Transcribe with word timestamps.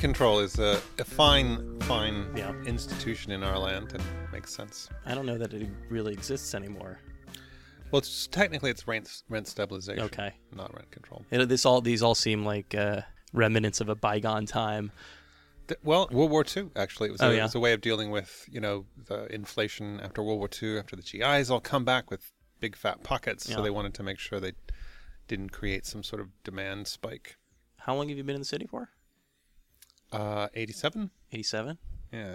control 0.00 0.40
is 0.40 0.58
a, 0.58 0.80
a 0.98 1.04
fine, 1.04 1.78
fine 1.82 2.26
Yeah. 2.36 2.52
institution 2.64 3.30
in 3.32 3.42
our 3.42 3.58
land 3.58 3.92
and 3.92 4.02
makes 4.32 4.52
sense. 4.54 4.88
I 5.06 5.14
don't 5.14 5.26
know 5.26 5.38
that 5.38 5.52
it 5.54 5.68
really 5.88 6.12
exists 6.12 6.54
anymore. 6.54 6.98
Well, 7.90 7.98
it's 8.00 8.26
technically 8.28 8.70
it's 8.70 8.86
rent 8.88 9.22
rent 9.28 9.46
stabilization, 9.46 10.04
Okay. 10.04 10.32
not 10.54 10.74
rent 10.74 10.90
control. 10.90 11.24
It, 11.30 11.48
this 11.48 11.66
all 11.66 11.80
these 11.80 12.02
all 12.02 12.14
seem 12.14 12.44
like 12.44 12.74
uh, 12.74 13.02
remnants 13.32 13.80
of 13.80 13.88
a 13.88 13.94
bygone 13.94 14.46
time. 14.46 14.90
Th- 15.68 15.78
Well, 15.84 16.08
World 16.10 16.30
War 16.30 16.44
II 16.56 16.70
actually 16.76 17.08
it 17.10 17.12
was, 17.12 17.20
Oh, 17.20 17.30
a, 17.30 17.34
yeah. 17.34 17.40
it 17.40 17.42
was 17.44 17.54
a 17.54 17.60
way 17.60 17.72
of 17.72 17.80
dealing 17.80 18.10
with 18.10 18.48
you 18.50 18.60
know 18.60 18.86
the 19.06 19.26
inflation 19.34 20.00
after 20.00 20.22
World 20.22 20.38
War 20.38 20.48
II, 20.62 20.78
after 20.78 20.96
the 20.96 21.02
GIs 21.02 21.50
all 21.50 21.60
come 21.60 21.84
back 21.84 22.10
with 22.10 22.32
big 22.60 22.76
fat 22.76 23.02
pockets, 23.02 23.48
Yeah. 23.48 23.56
so 23.56 23.62
they 23.62 23.70
wanted 23.70 23.94
to 23.94 24.02
make 24.02 24.18
sure 24.18 24.38
they 24.40 24.52
didn't 25.28 25.50
create 25.50 25.84
some 25.84 26.02
sort 26.02 26.20
of 26.20 26.28
demand 26.44 26.86
spike. 26.88 27.36
How 27.78 27.94
long 27.96 28.08
have 28.08 28.16
you 28.18 28.24
been 28.24 28.36
in 28.36 28.40
the 28.42 28.44
city 28.46 28.66
for? 28.66 28.90
Uh, 30.12 30.48
87? 30.54 31.10
87? 31.32 31.78
Yeah, 32.12 32.34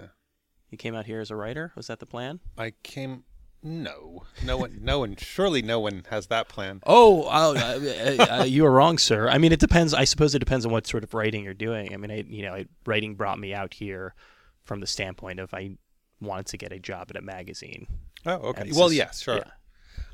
You 0.70 0.78
came 0.78 0.94
out 0.94 1.06
here 1.06 1.20
as 1.20 1.30
a 1.30 1.36
writer? 1.36 1.72
Was 1.76 1.88
that 1.88 1.98
the 2.00 2.06
plan? 2.06 2.40
I 2.56 2.72
came. 2.82 3.24
No, 3.62 4.24
no 4.44 4.56
one, 4.56 4.78
no 4.80 5.00
one. 5.00 5.16
Surely, 5.16 5.60
no 5.60 5.80
one 5.80 6.04
has 6.10 6.28
that 6.28 6.48
plan. 6.48 6.80
Oh, 6.86 7.24
uh, 7.24 7.54
uh, 7.58 8.38
uh, 8.40 8.44
you 8.44 8.64
are 8.64 8.70
wrong, 8.70 8.96
sir. 8.96 9.28
I 9.28 9.38
mean, 9.38 9.52
it 9.52 9.60
depends. 9.60 9.92
I 9.92 10.04
suppose 10.04 10.34
it 10.34 10.38
depends 10.38 10.64
on 10.64 10.72
what 10.72 10.86
sort 10.86 11.02
of 11.04 11.12
writing 11.14 11.42
you're 11.44 11.54
doing. 11.54 11.92
I 11.92 11.96
mean, 11.96 12.10
I, 12.10 12.24
you 12.28 12.42
know, 12.42 12.54
I, 12.54 12.66
writing 12.86 13.14
brought 13.16 13.38
me 13.38 13.52
out 13.52 13.74
here 13.74 14.14
from 14.62 14.80
the 14.80 14.86
standpoint 14.86 15.40
of 15.40 15.52
I 15.52 15.76
wanted 16.20 16.46
to 16.46 16.56
get 16.58 16.72
a 16.72 16.78
job 16.78 17.08
at 17.10 17.16
a 17.16 17.22
magazine. 17.22 17.86
Oh, 18.24 18.34
okay. 18.34 18.70
Well, 18.72 18.92
yes, 18.92 19.20
sure. 19.22 19.36
yeah. 19.36 19.50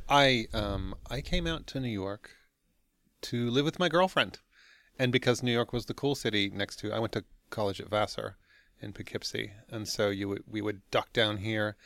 I 0.09 0.47
um 0.53 0.95
I 1.11 1.21
came 1.21 1.47
out 1.47 1.67
to 1.69 1.81
New 1.81 1.89
York 1.89 2.31
to 3.23 3.51
live 3.51 3.65
with 3.65 3.79
my 3.79 3.89
girlfriend, 3.89 4.41
and 4.99 5.13
because 5.13 5.43
New 5.43 5.53
York 5.53 5.73
was 5.73 5.87
the 5.87 5.95
cool 5.95 6.15
city 6.15 6.51
next 6.53 6.77
to, 6.81 6.93
I 6.93 6.99
went 6.99 7.13
to 7.13 7.25
college 7.53 7.81
at 7.81 7.89
Vassar 7.89 8.37
in 8.81 8.93
Poughkeepsie, 8.93 9.53
and 9.71 9.87
so 9.87 10.11
you 10.11 10.29
would 10.29 10.43
we 10.49 10.61
would 10.61 10.81
duck 10.91 11.13
down 11.13 11.37
here 11.37 11.77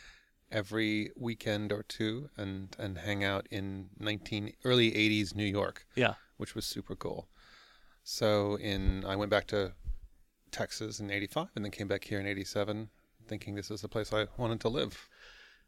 every 0.50 1.11
weekend 1.17 1.73
or 1.73 1.83
two 1.83 2.31
and 2.39 2.75
and 2.78 2.98
hang 2.98 3.23
out 3.25 3.47
in 3.50 3.91
19 3.98 4.53
early 4.64 4.91
80s 4.92 5.34
New 5.34 5.45
York, 5.45 5.84
Yeah. 5.95 6.14
which 6.39 6.55
was 6.55 6.64
super 6.64 6.95
cool. 6.97 7.28
So 8.05 8.56
in 8.58 9.05
I 9.05 9.17
went 9.17 9.31
back 9.31 9.47
to 9.48 9.73
Texas 10.53 11.00
in 11.00 11.11
85 11.11 11.48
and 11.56 11.64
then 11.64 11.73
came 11.73 11.89
back 11.89 12.05
here 12.05 12.20
in 12.20 12.27
87 12.27 12.89
thinking 13.28 13.56
this 13.56 13.70
is 13.73 13.80
the 13.83 13.89
place 13.89 14.12
I 14.12 14.28
wanted 14.39 14.61
to 14.61 14.69
live. 14.69 15.08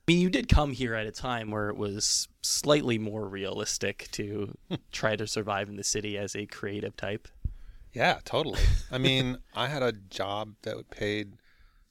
I 0.07 0.13
mean, 0.13 0.21
you 0.21 0.31
did 0.31 0.49
come 0.49 0.71
here 0.73 0.95
at 0.95 1.07
a 1.07 1.11
time 1.13 1.51
where 1.51 1.69
it 1.69 1.77
was 1.77 2.29
slightly 2.41 2.99
more 2.99 3.29
realistic 3.29 4.09
to 4.13 4.57
try 4.93 5.17
to 5.17 5.27
survive 5.27 5.69
in 5.69 5.77
the 5.77 5.85
city 5.85 6.17
as 6.17 6.35
a 6.37 6.47
creative 6.47 6.97
type. 6.97 7.27
Yeah, 7.99 8.21
totally. 8.25 8.61
I 8.93 8.99
mean, 8.99 9.39
I 9.57 9.67
had 9.67 9.83
a 9.83 9.91
job 9.91 10.55
that 10.63 10.89
paid 10.91 11.33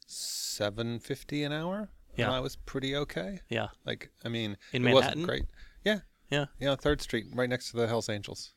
seven 0.06 1.00
fifty 1.00 1.44
an 1.44 1.52
hour, 1.52 1.90
Yeah. 2.16 2.28
and 2.28 2.36
I 2.36 2.40
was 2.40 2.56
pretty 2.56 2.96
okay. 2.96 3.42
Yeah. 3.50 3.68
Like, 3.86 4.10
I 4.24 4.30
mean, 4.30 4.56
In 4.72 4.84
it 4.84 4.86
Manhattan? 4.86 5.20
wasn't 5.20 5.28
great. 5.28 5.46
Yeah, 5.84 6.00
Yeah. 6.32 6.46
yeah, 6.62 6.76
Third 6.76 7.02
Street, 7.02 7.26
right 7.34 7.50
next 7.50 7.72
to 7.72 7.78
the 7.78 7.88
Hell's 7.88 8.08
Angels. 8.08 8.54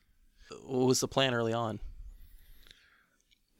What 0.65 0.87
was 0.87 1.01
the 1.01 1.09
plan 1.09 1.33
early 1.33 1.51
on? 1.51 1.81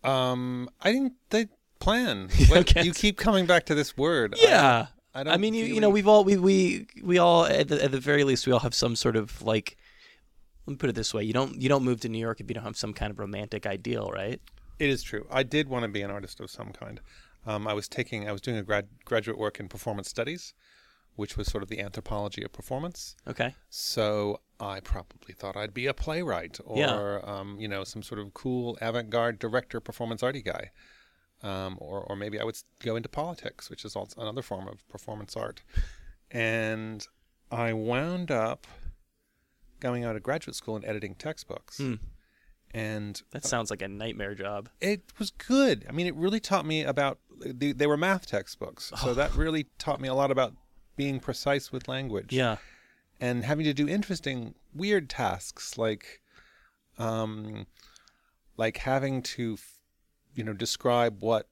Um, 0.03 0.69
I 0.81 0.91
didn't. 0.93 1.13
They 1.29 1.47
plan. 1.79 2.29
What-. 2.47 2.73
You 2.85 2.93
keep 2.93 3.17
coming 3.17 3.45
back 3.45 3.65
to 3.65 3.75
this 3.75 3.97
word. 3.97 4.35
Yeah. 4.37 4.87
I, 5.13 5.21
I, 5.21 5.23
don't. 5.23 5.41
mean, 5.41 5.53
you, 5.53 5.63
really, 5.63 5.75
you 5.75 5.81
know, 5.81 5.89
we've 5.89 6.07
all 6.07 6.23
we 6.23 6.37
we 6.37 6.87
we 7.03 7.17
all 7.17 7.45
at 7.45 7.67
the, 7.67 7.83
at 7.83 7.91
the 7.91 7.99
very 7.99 8.23
least 8.23 8.47
we 8.47 8.53
all 8.53 8.59
have 8.59 8.73
some 8.73 8.95
sort 8.95 9.15
of 9.17 9.41
like. 9.41 9.75
Let 10.65 10.71
me 10.71 10.77
put 10.77 10.89
it 10.89 10.95
this 10.95 11.13
way: 11.13 11.23
you 11.23 11.33
don't 11.33 11.61
you 11.61 11.69
don't 11.69 11.83
move 11.83 11.99
to 12.01 12.09
New 12.09 12.19
York 12.19 12.39
if 12.39 12.49
you 12.49 12.53
don't 12.53 12.63
have 12.63 12.77
some 12.77 12.93
kind 12.93 13.11
of 13.11 13.19
romantic 13.19 13.65
ideal, 13.65 14.09
right? 14.11 14.39
It 14.79 14.89
is 14.89 15.03
true. 15.03 15.27
I 15.31 15.43
did 15.43 15.67
want 15.69 15.83
to 15.83 15.89
be 15.89 16.01
an 16.01 16.11
artist 16.11 16.39
of 16.39 16.49
some 16.49 16.71
kind. 16.71 16.99
Um, 17.45 17.67
I 17.67 17.73
was 17.73 17.87
taking. 17.87 18.27
I 18.27 18.31
was 18.31 18.41
doing 18.41 18.57
a 18.57 18.63
grad 18.63 18.87
graduate 19.05 19.37
work 19.37 19.59
in 19.59 19.67
performance 19.67 20.09
studies, 20.09 20.53
which 21.15 21.35
was 21.37 21.47
sort 21.47 21.63
of 21.63 21.69
the 21.69 21.79
anthropology 21.79 22.43
of 22.43 22.51
performance. 22.53 23.15
Okay. 23.27 23.55
So 23.69 24.41
I 24.59 24.79
probably 24.79 25.33
thought 25.33 25.57
I'd 25.57 25.73
be 25.73 25.87
a 25.87 25.93
playwright 25.93 26.59
or, 26.63 26.77
Yeah. 26.77 27.19
um, 27.23 27.57
you 27.59 27.67
know, 27.67 27.83
some 27.83 28.03
sort 28.03 28.19
of 28.21 28.31
cool 28.35 28.77
avant-garde 28.79 29.39
director, 29.39 29.79
performance 29.79 30.21
arty 30.21 30.43
guy. 30.43 30.69
Um, 31.43 31.79
or, 31.81 32.01
or 32.01 32.15
maybe 32.15 32.39
I 32.39 32.43
would 32.43 32.55
go 32.83 32.95
into 32.95 33.09
politics, 33.09 33.71
which 33.71 33.83
is 33.83 33.95
also 33.95 34.21
another 34.21 34.43
form 34.43 34.67
of 34.67 34.87
performance 34.87 35.35
art. 35.35 35.63
And 36.29 37.05
I 37.49 37.73
wound 37.73 38.29
up 38.29 38.67
going 39.81 40.05
out 40.05 40.15
of 40.15 40.23
graduate 40.23 40.55
school 40.55 40.77
and 40.77 40.85
editing 40.85 41.15
textbooks. 41.15 41.77
Hmm. 41.77 41.95
And 42.73 43.21
That 43.31 43.43
sounds 43.43 43.69
like 43.69 43.81
a 43.81 43.89
nightmare 43.89 44.33
job. 44.33 44.69
it 44.79 45.01
was 45.19 45.31
good. 45.31 45.85
I 45.89 45.91
mean, 45.91 46.07
it 46.07 46.15
really 46.15 46.39
taught 46.39 46.65
me 46.65 46.83
about. 46.83 47.19
They, 47.43 47.73
they 47.73 47.87
were 47.87 47.97
math 47.97 48.27
textbooks, 48.27 48.93
so 49.01 49.13
that 49.15 49.35
really 49.35 49.65
taught 49.77 49.99
me 49.99 50.07
a 50.07 50.13
lot 50.13 50.31
about 50.31 50.53
being 50.95 51.19
precise 51.19 51.71
with 51.71 51.87
language 51.89 52.31
Yeah. 52.31 52.57
and 53.19 53.43
having 53.43 53.65
to 53.65 53.73
do 53.73 53.87
interesting, 53.89 54.53
weird 54.75 55.09
tasks 55.09 55.75
like, 55.77 56.21
um, 56.99 57.65
like 58.57 58.77
having 58.77 59.21
to, 59.23 59.53
f- 59.53 59.79
you 60.35 60.43
know, 60.43 60.53
describe 60.53 61.21
what 61.23 61.49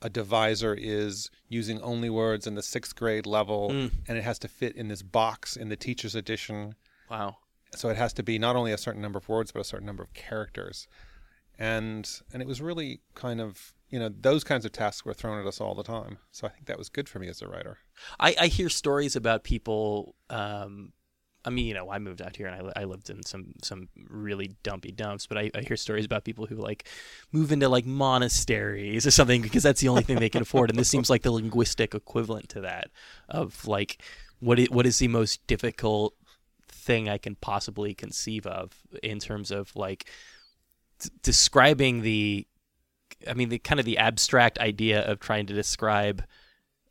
a 0.00 0.08
divisor 0.08 0.72
is 0.78 1.30
using 1.48 1.80
only 1.82 2.08
words 2.10 2.46
in 2.46 2.54
the 2.54 2.62
sixth 2.62 2.94
grade 2.94 3.26
level, 3.26 3.70
Mm. 3.70 3.90
and 4.06 4.16
it 4.16 4.22
has 4.22 4.38
to 4.38 4.48
fit 4.48 4.76
in 4.76 4.86
this 4.86 5.02
box 5.02 5.56
in 5.56 5.68
the 5.68 5.76
teacher's 5.76 6.14
edition. 6.14 6.76
Wow. 7.10 7.38
So 7.74 7.88
it 7.88 7.96
has 7.96 8.12
to 8.14 8.22
be 8.22 8.38
not 8.38 8.56
only 8.56 8.72
a 8.72 8.78
certain 8.78 9.02
number 9.02 9.18
of 9.18 9.28
words, 9.28 9.52
but 9.52 9.60
a 9.60 9.64
certain 9.64 9.86
number 9.86 10.02
of 10.02 10.12
characters. 10.14 10.88
And 11.58 12.08
and 12.32 12.40
it 12.40 12.48
was 12.48 12.62
really 12.62 13.00
kind 13.14 13.40
of 13.40 13.74
you 13.90 13.98
know 13.98 14.08
those 14.08 14.44
kinds 14.44 14.64
of 14.64 14.72
tasks 14.72 15.04
were 15.04 15.14
thrown 15.14 15.40
at 15.40 15.46
us 15.46 15.60
all 15.60 15.74
the 15.74 15.82
time. 15.82 16.18
So 16.30 16.46
I 16.46 16.50
think 16.50 16.66
that 16.66 16.78
was 16.78 16.88
good 16.88 17.08
for 17.08 17.18
me 17.18 17.28
as 17.28 17.42
a 17.42 17.48
writer. 17.48 17.78
I, 18.20 18.34
I 18.40 18.46
hear 18.46 18.68
stories 18.68 19.16
about 19.16 19.44
people. 19.44 20.14
Um, 20.30 20.92
I 21.44 21.50
mean, 21.50 21.66
you 21.66 21.74
know, 21.74 21.90
I 21.90 21.98
moved 21.98 22.20
out 22.20 22.36
here 22.36 22.46
and 22.46 22.70
I, 22.76 22.82
I 22.82 22.84
lived 22.84 23.10
in 23.10 23.22
some 23.22 23.54
some 23.62 23.88
really 24.08 24.56
dumpy 24.62 24.92
dumps, 24.92 25.26
but 25.26 25.38
I, 25.38 25.50
I 25.54 25.62
hear 25.62 25.76
stories 25.76 26.04
about 26.04 26.24
people 26.24 26.46
who 26.46 26.56
like 26.56 26.86
move 27.32 27.52
into 27.52 27.68
like 27.68 27.86
monasteries 27.86 29.06
or 29.06 29.10
something 29.10 29.40
because 29.42 29.62
that's 29.62 29.80
the 29.80 29.88
only 29.88 30.02
thing 30.02 30.18
they 30.18 30.28
can 30.28 30.42
afford, 30.42 30.70
and 30.70 30.78
this 30.78 30.88
seems 30.88 31.08
like 31.08 31.22
the 31.22 31.30
linguistic 31.30 31.94
equivalent 31.94 32.50
to 32.50 32.60
that 32.62 32.90
of 33.28 33.66
like 33.66 34.02
what 34.40 34.58
is, 34.58 34.70
what 34.70 34.86
is 34.86 34.98
the 34.98 35.08
most 35.08 35.44
difficult 35.46 36.14
thing 36.88 37.08
I 37.08 37.18
can 37.18 37.34
possibly 37.36 37.92
conceive 37.94 38.46
of 38.46 38.72
in 39.02 39.18
terms 39.18 39.50
of 39.50 39.76
like 39.76 40.08
d- 40.98 41.10
describing 41.22 42.00
the 42.00 42.46
I 43.28 43.34
mean 43.34 43.50
the 43.50 43.58
kind 43.58 43.78
of 43.78 43.84
the 43.84 43.98
abstract 43.98 44.58
idea 44.58 45.02
of 45.02 45.20
trying 45.20 45.46
to 45.46 45.54
describe 45.54 46.24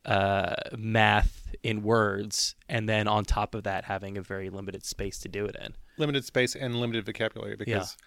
uh, 0.06 0.56
math 0.78 1.34
in 1.64 1.82
words, 1.82 2.56
and 2.70 2.88
then 2.88 3.08
on 3.08 3.26
top 3.26 3.56
of 3.56 3.64
that, 3.64 3.86
having 3.86 4.18
a 4.18 4.22
very 4.22 4.50
limited 4.50 4.86
space 4.86 5.20
to 5.20 5.28
do 5.28 5.46
it 5.46 5.56
in. 5.60 5.74
limited 5.98 6.24
space 6.24 6.56
and 6.56 6.80
limited 6.80 7.06
vocabulary 7.06 7.56
because 7.58 7.98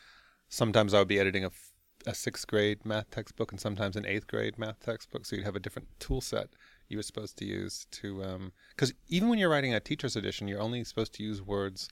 sometimes 0.48 0.94
I 0.94 1.00
would 1.00 1.08
be 1.08 1.18
editing 1.18 1.44
a, 1.44 1.48
f- 1.48 1.72
a 2.06 2.14
sixth 2.14 2.46
grade 2.46 2.86
math 2.86 3.10
textbook 3.10 3.50
and 3.52 3.60
sometimes 3.60 3.96
an 3.96 4.06
eighth 4.06 4.28
grade 4.28 4.58
math 4.58 4.80
textbook. 4.80 5.26
So 5.26 5.36
you'd 5.36 5.44
have 5.44 5.56
a 5.56 5.60
different 5.60 5.88
tool 5.98 6.20
set 6.20 6.48
you 6.90 6.98
were 6.98 7.02
supposed 7.02 7.36
to 7.38 7.44
use 7.44 7.86
to, 7.92 8.50
because 8.70 8.92
even 9.08 9.28
when 9.28 9.38
you're 9.38 9.48
writing 9.48 9.74
a 9.74 9.80
teacher's 9.80 10.16
edition, 10.16 10.48
you're 10.48 10.60
only 10.60 10.84
supposed 10.84 11.14
to 11.14 11.22
use 11.22 11.40
words 11.40 11.88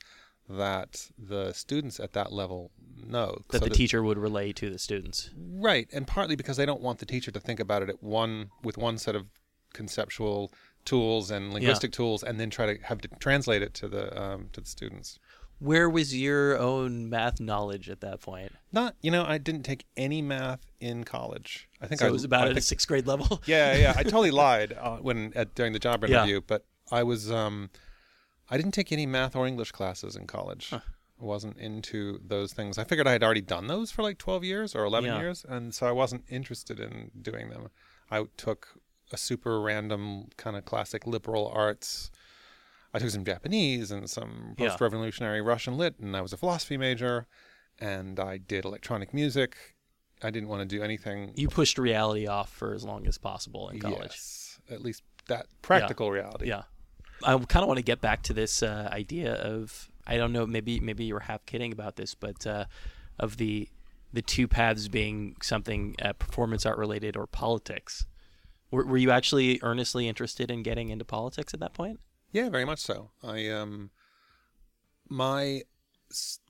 that 0.48 1.10
the 1.18 1.52
students 1.52 2.00
at 2.00 2.12
that 2.14 2.32
level 2.32 2.70
know. 2.96 3.42
That 3.50 3.58
So 3.58 3.64
the 3.64 3.70
teacher 3.74 4.02
would 4.02 4.18
relay 4.18 4.52
to 4.54 4.70
the 4.70 4.78
students. 4.78 5.30
Right, 5.36 5.88
and 5.92 6.06
partly 6.06 6.36
because 6.36 6.56
they 6.56 6.66
don't 6.66 6.80
want 6.80 6.98
the 6.98 7.06
teacher 7.06 7.30
to 7.30 7.40
think 7.40 7.60
about 7.60 7.82
it 7.82 7.90
at 7.90 8.02
one 8.02 8.50
with 8.62 8.78
one 8.78 8.98
set 8.98 9.14
of 9.14 9.26
conceptual 9.74 10.52
tools 10.84 11.30
and 11.30 11.52
linguistic 11.52 11.92
tools, 11.92 12.22
and 12.22 12.40
then 12.40 12.48
try 12.48 12.74
to 12.74 12.82
have 12.84 13.00
to 13.02 13.08
translate 13.20 13.62
it 13.62 13.74
to 13.74 13.88
the 13.88 14.18
um, 14.20 14.48
to 14.52 14.60
the 14.60 14.66
students. 14.66 15.18
Where 15.58 15.90
was 15.90 16.16
your 16.16 16.56
own 16.56 17.10
math 17.10 17.40
knowledge 17.40 17.90
at 17.90 18.00
that 18.00 18.20
point? 18.20 18.52
Not, 18.72 18.94
you 19.02 19.10
know, 19.10 19.24
I 19.24 19.38
didn't 19.38 19.64
take 19.64 19.86
any 19.96 20.22
math 20.22 20.64
in 20.80 21.02
college. 21.02 21.67
I 21.80 21.86
think 21.86 22.00
So 22.00 22.06
I 22.06 22.08
it 22.08 22.12
was 22.12 22.24
about 22.24 22.48
I 22.48 22.50
at 22.50 22.56
a 22.56 22.60
sixth 22.60 22.88
grade 22.88 23.06
level. 23.06 23.40
yeah, 23.46 23.74
yeah. 23.76 23.94
I 23.96 24.02
totally 24.14 24.30
lied 24.30 24.72
uh, 24.78 24.96
when 24.98 25.32
at, 25.36 25.54
during 25.54 25.72
the 25.72 25.78
job 25.78 26.02
Yeah. 26.04 26.18
interview, 26.18 26.40
but 26.46 26.64
I 26.90 27.02
was 27.02 27.30
um, 27.30 27.70
I 28.50 28.56
didn't 28.56 28.72
take 28.72 28.90
any 28.92 29.06
math 29.06 29.36
or 29.36 29.46
English 29.46 29.72
classes 29.72 30.16
in 30.16 30.26
college. 30.26 30.70
Huh. 30.70 30.80
I 31.20 31.24
wasn't 31.24 31.56
into 31.58 32.20
those 32.24 32.52
things. 32.52 32.78
I 32.78 32.84
figured 32.84 33.06
I 33.08 33.12
had 33.12 33.22
already 33.24 33.40
done 33.40 33.66
those 33.66 33.90
for 33.90 34.02
like 34.02 34.18
12 34.18 34.44
years 34.44 34.74
or 34.76 34.84
11 34.84 35.10
Yeah. 35.10 35.18
years, 35.20 35.44
and 35.48 35.74
so 35.74 35.86
I 35.86 35.92
wasn't 35.92 36.24
interested 36.28 36.78
in 36.80 37.10
doing 37.20 37.50
them. 37.50 37.68
I 38.10 38.24
took 38.36 38.68
a 39.12 39.16
super 39.16 39.60
random 39.60 40.28
kind 40.36 40.56
of 40.56 40.64
classic 40.64 41.06
liberal 41.06 41.50
arts. 41.52 42.10
I 42.94 42.98
took 43.00 43.10
some 43.10 43.24
Japanese 43.24 43.90
and 43.90 44.08
some 44.08 44.54
post-revolutionary 44.56 45.40
Russian 45.42 45.76
lit, 45.76 45.98
and 45.98 46.16
I 46.16 46.20
was 46.22 46.32
a 46.32 46.36
philosophy 46.36 46.76
major, 46.76 47.26
and 47.78 48.18
I 48.20 48.38
did 48.38 48.64
electronic 48.64 49.12
music. 49.12 49.56
I 50.22 50.30
didn't 50.30 50.48
want 50.48 50.68
to 50.68 50.76
do 50.76 50.82
anything 50.82 51.32
You 51.36 51.48
pushed 51.48 51.78
reality 51.78 52.26
off 52.26 52.50
for 52.50 52.74
as 52.74 52.84
long 52.84 53.06
as 53.06 53.18
possible 53.18 53.68
in 53.68 53.78
college. 53.78 54.10
Yes, 54.10 54.60
at 54.70 54.82
least 54.82 55.02
that 55.28 55.46
practical 55.62 56.10
reality. 56.10 56.48
Yeah. 56.48 56.62
I 57.22 57.36
kind 57.36 57.62
of 57.62 57.68
want 57.68 57.78
to 57.78 57.84
get 57.84 58.00
back 58.00 58.22
to 58.24 58.32
this 58.32 58.62
uh, 58.62 58.88
idea 58.92 59.34
of 59.34 59.90
I 60.06 60.16
don't 60.16 60.32
know 60.32 60.46
maybe 60.46 60.80
maybe 60.80 61.04
you 61.04 61.14
were 61.14 61.20
half 61.20 61.44
kidding 61.46 61.72
about 61.72 61.96
this, 61.96 62.14
but 62.14 62.46
uh, 62.46 62.64
of 63.18 63.36
the 63.36 63.68
the 64.12 64.22
two 64.22 64.48
paths 64.48 64.88
being 64.88 65.36
something 65.42 65.94
uh, 66.02 66.12
performance 66.14 66.64
art 66.64 66.78
related 66.78 67.16
or 67.16 67.26
politics. 67.26 68.06
Were, 68.70 68.84
were 68.84 68.96
you 68.96 69.10
actually 69.10 69.60
earnestly 69.62 70.08
interested 70.08 70.50
in 70.50 70.62
getting 70.62 70.90
into 70.90 71.04
politics 71.04 71.54
at 71.54 71.60
that 71.60 71.74
point? 71.74 72.00
Yeah, 72.32 72.48
very 72.50 72.64
much 72.64 72.80
so. 72.80 73.10
I 73.22 73.48
um, 73.48 73.90
my 75.08 75.62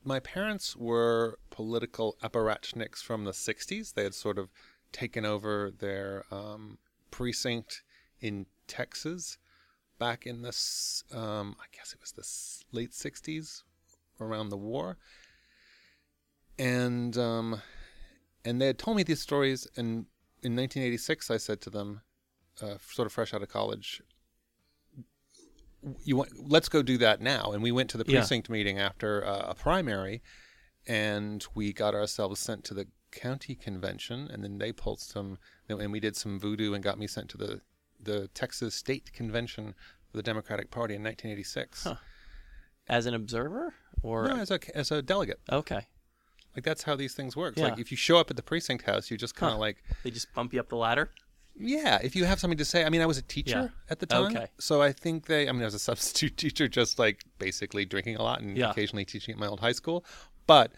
my 0.05 0.21
parents 0.21 0.77
were 0.77 1.39
political 1.51 2.17
apparatchiks 2.23 3.03
from 3.03 3.25
the 3.25 3.33
'60s. 3.33 3.95
They 3.95 4.05
had 4.05 4.15
sort 4.15 4.39
of 4.39 4.51
taken 4.93 5.25
over 5.25 5.71
their 5.71 6.25
um, 6.31 6.79
precinct 7.11 7.83
in 8.21 8.47
Texas 8.67 9.39
back 9.99 10.27
in 10.27 10.43
the 10.43 10.49
um, 11.13 11.57
I 11.61 11.67
guess 11.77 11.93
it 11.93 12.01
was 12.01 12.13
the 12.13 12.77
late 12.77 12.93
'60s, 12.93 13.63
around 14.21 14.49
the 14.49 14.57
war, 14.57 14.99
and 16.59 17.17
um, 17.17 17.63
and 18.45 18.61
they 18.61 18.67
had 18.67 18.79
told 18.79 18.97
me 18.97 19.03
these 19.03 19.21
stories. 19.21 19.67
And 19.77 20.07
in 20.43 20.55
1986, 20.55 21.31
I 21.31 21.37
said 21.37 21.61
to 21.63 21.71
them, 21.71 22.03
uh, 22.63 22.77
sort 22.87 23.07
of 23.07 23.13
fresh 23.13 23.35
out 23.35 23.43
of 23.43 23.49
college, 23.49 24.03
you 26.05 26.17
want 26.17 26.31
let's 26.49 26.69
go 26.69 26.83
do 26.83 26.99
that 26.99 27.21
now 27.21 27.53
and 27.53 27.63
we 27.63 27.71
went 27.73 27.89
to 27.91 27.97
the 27.99 28.05
Yeah. 28.07 28.19
precinct 28.21 28.51
meeting 28.51 28.79
after 28.79 29.25
uh, 29.25 29.47
a 29.51 29.55
primary 29.55 30.23
and 30.87 31.47
we 31.55 31.73
got 31.73 31.95
ourselves 31.95 32.41
sent 32.41 32.65
to 32.65 32.75
the 32.75 32.87
county 33.11 33.55
convention 33.55 34.29
and 34.31 34.43
then 34.45 34.59
they 34.59 34.73
pulled 34.73 35.01
some 35.01 35.39
and 35.69 35.93
we 35.93 36.01
did 36.01 36.17
some 36.17 36.39
voodoo 36.39 36.75
and 36.75 36.83
got 36.83 36.99
me 36.99 37.07
sent 37.07 37.29
to 37.31 37.37
the 37.39 37.61
the 38.01 38.29
Texas 38.29 38.75
state 38.75 39.13
convention 39.13 39.75
for 40.11 40.17
the 40.17 40.23
Democratic 40.23 40.71
Party 40.71 40.95
in 40.95 41.03
1986 41.03 41.85
Huh. 41.85 41.97
As 42.91 43.05
an 43.05 43.13
observer, 43.13 43.75
or 44.03 44.29
no, 44.29 44.37
as 44.37 44.51
a 44.51 44.59
as 44.77 44.91
a 44.91 45.03
delegate 45.03 45.41
okay, 45.53 45.87
like 46.57 46.65
that's 46.65 46.85
how 46.85 46.97
these 46.97 47.15
things 47.15 47.37
work 47.37 47.57
Yeah. 47.57 47.65
like 47.65 47.79
if 47.79 47.91
you 47.91 47.97
show 47.97 48.17
up 48.19 48.31
at 48.31 48.37
the 48.37 48.43
precinct 48.43 48.85
house 48.87 49.11
you 49.11 49.17
just 49.17 49.35
kind 49.35 49.51
of 49.53 49.57
Huh. 49.59 49.61
like 49.61 49.85
they 50.05 50.11
just 50.11 50.33
bump 50.35 50.53
you 50.55 50.61
up 50.61 50.69
the 50.71 50.77
ladder. 50.77 51.11
Yeah, 51.61 51.99
if 52.03 52.15
you 52.15 52.25
have 52.25 52.39
something 52.41 52.59
to 52.59 52.65
say. 52.65 52.85
I 52.85 52.89
mean, 52.91 53.01
I 53.01 53.07
was 53.07 53.19
a 53.19 53.23
teacher 53.23 53.73
at 53.91 53.99
the 53.99 54.07
time, 54.07 54.37
Okay. 54.37 54.47
so 54.59 54.81
I 54.81 54.93
think 54.93 55.27
they. 55.27 55.49
I 55.49 55.53
mean, 55.53 55.63
I 55.63 55.65
was 55.67 55.75
a 55.75 55.79
substitute 55.91 56.37
teacher, 56.37 56.69
just 56.69 56.99
like 56.99 57.25
basically 57.39 57.85
drinking 57.85 58.17
a 58.17 58.23
lot 58.23 58.41
and 58.41 58.57
Yeah. 58.57 58.71
occasionally 58.71 59.05
teaching 59.05 59.33
at 59.35 59.39
my 59.39 59.47
old 59.47 59.61
high 59.61 59.73
school. 59.73 60.05
But 60.47 60.73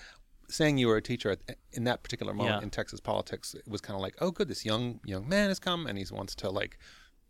saying 0.49 0.79
you 0.79 0.89
were 0.89 0.97
a 0.97 1.03
teacher 1.03 1.31
at, 1.31 1.57
in 1.73 1.85
that 1.85 2.03
particular 2.03 2.35
moment 2.35 2.59
Yeah. 2.61 2.63
in 2.65 2.71
Texas 2.71 2.99
politics, 3.01 3.55
it 3.55 3.69
was 3.69 3.81
kind 3.81 3.95
of 3.95 4.01
like, 4.03 4.17
oh, 4.21 4.31
good, 4.31 4.49
this 4.49 4.65
young 4.65 5.01
young 5.05 5.29
man 5.29 5.49
has 5.49 5.59
come 5.61 5.87
and 5.87 5.97
he 5.99 6.05
wants 6.11 6.35
to 6.37 6.51
like, 6.51 6.79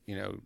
you 0.07 0.17
know, 0.17 0.41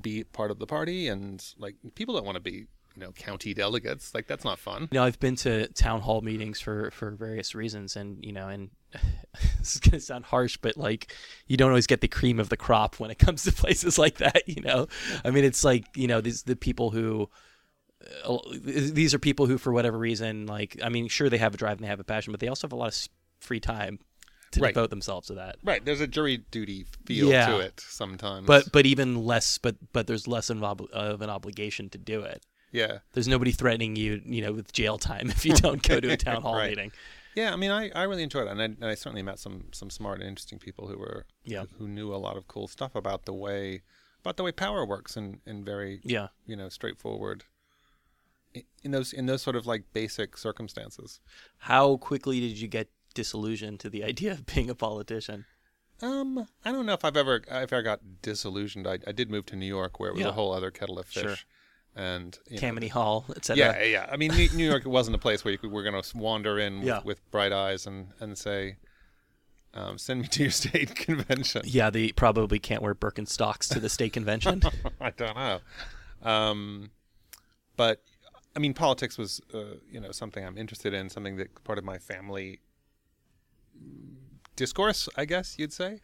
be 0.00 0.22
part 0.22 0.50
of 0.52 0.58
the 0.60 0.66
party, 0.66 1.08
and 1.08 1.44
like 1.58 1.74
people 1.96 2.14
don't 2.14 2.24
want 2.24 2.36
to 2.36 2.40
be, 2.40 2.66
you 2.98 3.04
know, 3.06 3.12
county 3.12 3.54
delegates. 3.54 4.12
Like 4.14 4.26
that's 4.26 4.44
not 4.44 4.58
fun. 4.58 4.88
You 4.90 4.98
know, 4.98 5.04
I've 5.04 5.20
been 5.20 5.36
to 5.36 5.68
town 5.68 6.00
hall 6.00 6.20
meetings 6.20 6.60
for 6.60 6.90
for 6.90 7.12
various 7.12 7.54
reasons, 7.54 7.94
and 7.94 8.24
you 8.24 8.32
know, 8.32 8.48
and 8.48 8.70
this 9.60 9.74
is 9.76 9.80
gonna 9.80 10.00
sound 10.00 10.24
harsh, 10.24 10.56
but 10.56 10.76
like 10.76 11.14
you 11.46 11.56
don't 11.56 11.68
always 11.70 11.86
get 11.86 12.00
the 12.00 12.08
cream 12.08 12.40
of 12.40 12.48
the 12.48 12.56
crop 12.56 12.98
when 12.98 13.10
it 13.10 13.18
comes 13.18 13.44
to 13.44 13.52
places 13.64 13.98
like 13.98 14.16
that. 14.18 14.48
You 14.48 14.62
know, 14.62 14.88
I 15.24 15.30
mean, 15.30 15.44
it's 15.44 15.62
like 15.62 15.84
you 15.96 16.08
know, 16.08 16.20
these 16.20 16.42
the 16.42 16.56
people 16.56 16.90
who. 16.90 17.28
Uh, 18.24 18.38
these 18.62 19.12
are 19.12 19.18
people 19.18 19.46
who, 19.46 19.58
for 19.58 19.72
whatever 19.72 19.98
reason, 19.98 20.46
like 20.46 20.76
I 20.82 20.88
mean, 20.88 21.08
sure 21.08 21.28
they 21.28 21.38
have 21.38 21.54
a 21.54 21.56
drive 21.56 21.78
and 21.78 21.84
they 21.84 21.88
have 21.88 21.98
a 22.00 22.04
passion, 22.04 22.32
but 22.32 22.38
they 22.40 22.46
also 22.48 22.66
have 22.68 22.72
a 22.72 22.76
lot 22.76 22.88
of 22.88 23.08
free 23.40 23.58
time 23.60 23.98
to 24.52 24.60
Right. 24.60 24.72
devote 24.72 24.90
themselves 24.90 25.26
to 25.26 25.34
that. 25.34 25.56
Right. 25.64 25.84
There's 25.84 26.00
a 26.00 26.06
jury 26.06 26.38
duty 26.50 26.86
feel 27.06 27.28
Yeah. 27.28 27.46
to 27.48 27.58
it 27.58 27.80
sometimes. 27.86 28.46
But 28.46 28.70
but 28.72 28.86
even 28.86 29.24
less, 29.24 29.58
but 29.58 29.76
but 29.92 30.06
there's 30.06 30.28
less 30.28 30.48
obli- 30.48 30.88
of 30.90 31.20
an 31.22 31.28
obligation 31.28 31.90
to 31.90 31.98
do 31.98 32.20
it. 32.22 32.42
Yeah. 32.72 32.98
There's 33.12 33.28
nobody 33.28 33.50
threatening 33.52 33.96
you, 33.96 34.20
you 34.24 34.42
know, 34.42 34.52
with 34.52 34.72
jail 34.72 34.98
time 34.98 35.30
if 35.30 35.44
you 35.46 35.52
don't 35.56 35.82
go 35.82 36.00
to 36.00 36.10
a 36.10 36.16
town 36.16 36.42
hall 36.42 36.54
Right. 36.54 36.70
meeting. 36.70 36.92
Yeah, 37.34 37.52
I 37.52 37.56
mean, 37.56 37.70
I, 37.70 37.90
I 37.94 38.02
really 38.04 38.24
enjoyed 38.24 38.48
it, 38.48 38.50
and 38.50 38.60
I, 38.60 38.64
and 38.64 38.84
I 38.84 38.94
certainly 38.94 39.22
met 39.22 39.38
some 39.38 39.66
some 39.72 39.90
smart 39.90 40.18
and 40.20 40.28
interesting 40.28 40.58
people 40.58 40.88
who 40.88 40.98
were 40.98 41.24
Yeah. 41.44 41.64
who 41.78 41.86
knew 41.86 42.12
a 42.12 42.16
lot 42.16 42.36
of 42.36 42.48
cool 42.48 42.66
stuff 42.68 42.94
about 42.94 43.26
the 43.26 43.32
way 43.34 43.82
about 44.20 44.36
the 44.36 44.42
way 44.42 44.50
power 44.52 44.84
works 44.84 45.16
in, 45.16 45.40
in 45.46 45.64
very 45.64 46.00
Yeah. 46.02 46.28
you 46.46 46.56
know 46.56 46.68
straightforward 46.68 47.44
in, 48.82 48.90
those 48.90 49.12
in 49.12 49.26
those 49.26 49.42
sort 49.42 49.56
of 49.56 49.66
like 49.66 49.84
basic 49.92 50.36
circumstances. 50.36 51.20
How 51.58 51.96
quickly 51.96 52.40
did 52.40 52.58
you 52.58 52.66
get 52.68 52.88
disillusioned 53.14 53.80
to 53.80 53.90
the 53.90 54.02
idea 54.12 54.32
of 54.32 54.46
being 54.46 54.70
a 54.70 54.74
politician? 54.74 55.44
Um, 56.00 56.46
I 56.64 56.70
don't 56.72 56.86
know 56.86 56.92
if 56.94 57.04
I've 57.04 57.16
ever 57.16 57.42
if 57.48 57.72
I 57.72 57.82
got 57.82 58.00
disillusioned. 58.22 58.86
I, 58.86 58.98
I 59.06 59.12
did 59.12 59.30
move 59.30 59.46
to 59.46 59.56
New 59.56 59.66
York, 59.66 59.98
where 60.00 60.10
it 60.10 60.14
was 60.14 60.22
Yeah. 60.22 60.28
a 60.28 60.32
whole 60.32 60.52
other 60.52 60.70
kettle 60.70 60.98
of 60.98 61.06
fish, 61.06 61.22
Sure. 61.22 61.36
And 61.96 62.38
you 62.48 62.56
know, 62.56 62.60
Tammany 62.60 62.88
Hall, 62.88 63.24
etc. 63.36 63.56
Yeah, 63.58 63.82
yeah. 63.84 64.06
I 64.10 64.16
mean, 64.16 64.32
New, 64.34 64.48
New 64.54 64.68
York 64.68 64.84
wasn't 64.86 65.16
a 65.16 65.18
place 65.18 65.44
where 65.44 65.52
you 65.52 65.58
could, 65.58 65.70
we're 65.72 65.82
going 65.82 66.00
to 66.00 66.16
wander 66.16 66.58
in 66.58 66.82
Yeah. 66.82 66.96
with, 66.98 67.04
with 67.04 67.30
bright 67.30 67.52
eyes 67.52 67.86
and 67.86 68.08
and 68.20 68.36
say, 68.38 68.76
um, 69.74 69.98
"Send 69.98 70.20
me 70.22 70.28
to 70.28 70.42
your 70.44 70.50
state 70.62 70.94
convention." 70.94 71.62
Yeah, 71.64 71.90
they 71.90 72.12
probably 72.12 72.58
can't 72.58 72.82
wear 72.82 72.94
Birkenstocks 72.94 73.68
to 73.72 73.80
the 73.80 73.88
state 73.88 74.12
convention. 74.12 74.62
I 75.00 75.10
don't 75.10 75.36
know. 75.36 75.58
Um, 76.22 76.90
but 77.76 78.02
I 78.56 78.60
mean, 78.60 78.74
politics 78.74 79.16
was, 79.18 79.40
uh, 79.54 79.76
you 79.90 80.00
know, 80.00 80.10
something 80.12 80.44
I'm 80.44 80.58
interested 80.58 80.92
in, 80.94 81.08
something 81.08 81.36
that 81.36 81.62
part 81.64 81.78
of 81.78 81.84
my 81.84 81.98
family 81.98 82.60
discourse, 84.56 85.08
I 85.16 85.24
guess 85.24 85.56
you'd 85.58 85.72
say. 85.72 86.00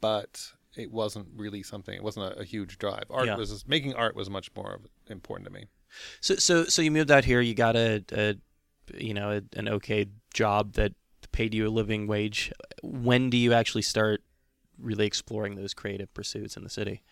But 0.00 0.52
it 0.76 0.90
wasn't 0.90 1.28
really 1.36 1.62
something. 1.62 1.94
It 1.94 2.02
wasn't 2.02 2.26
a, 2.32 2.40
a 2.40 2.44
huge 2.44 2.78
drive. 2.78 3.04
Art 3.10 3.26
Yeah. 3.26 3.36
was 3.36 3.66
making 3.66 3.94
art 3.94 4.14
was 4.16 4.28
much 4.30 4.50
more 4.56 4.80
important 5.08 5.46
to 5.46 5.52
me. 5.52 5.66
so 6.20 6.36
so 6.36 6.64
so 6.64 6.82
you 6.82 6.90
moved 6.90 7.10
out 7.10 7.24
here. 7.24 7.40
You 7.40 7.54
got 7.54 7.76
a, 7.76 8.04
a 8.12 8.36
you 8.96 9.14
know 9.14 9.30
a, 9.38 9.58
an 9.58 9.68
okay 9.68 10.06
job 10.32 10.74
that 10.74 10.92
paid 11.32 11.54
you 11.54 11.66
a 11.66 11.70
living 11.70 12.06
wage. 12.06 12.52
When 12.82 13.30
do 13.30 13.36
you 13.36 13.52
actually 13.52 13.82
start 13.82 14.22
really 14.78 15.06
exploring 15.06 15.54
those 15.54 15.74
creative 15.74 16.12
pursuits 16.14 16.56
in 16.56 16.64
the 16.64 16.70
city? 16.70 17.02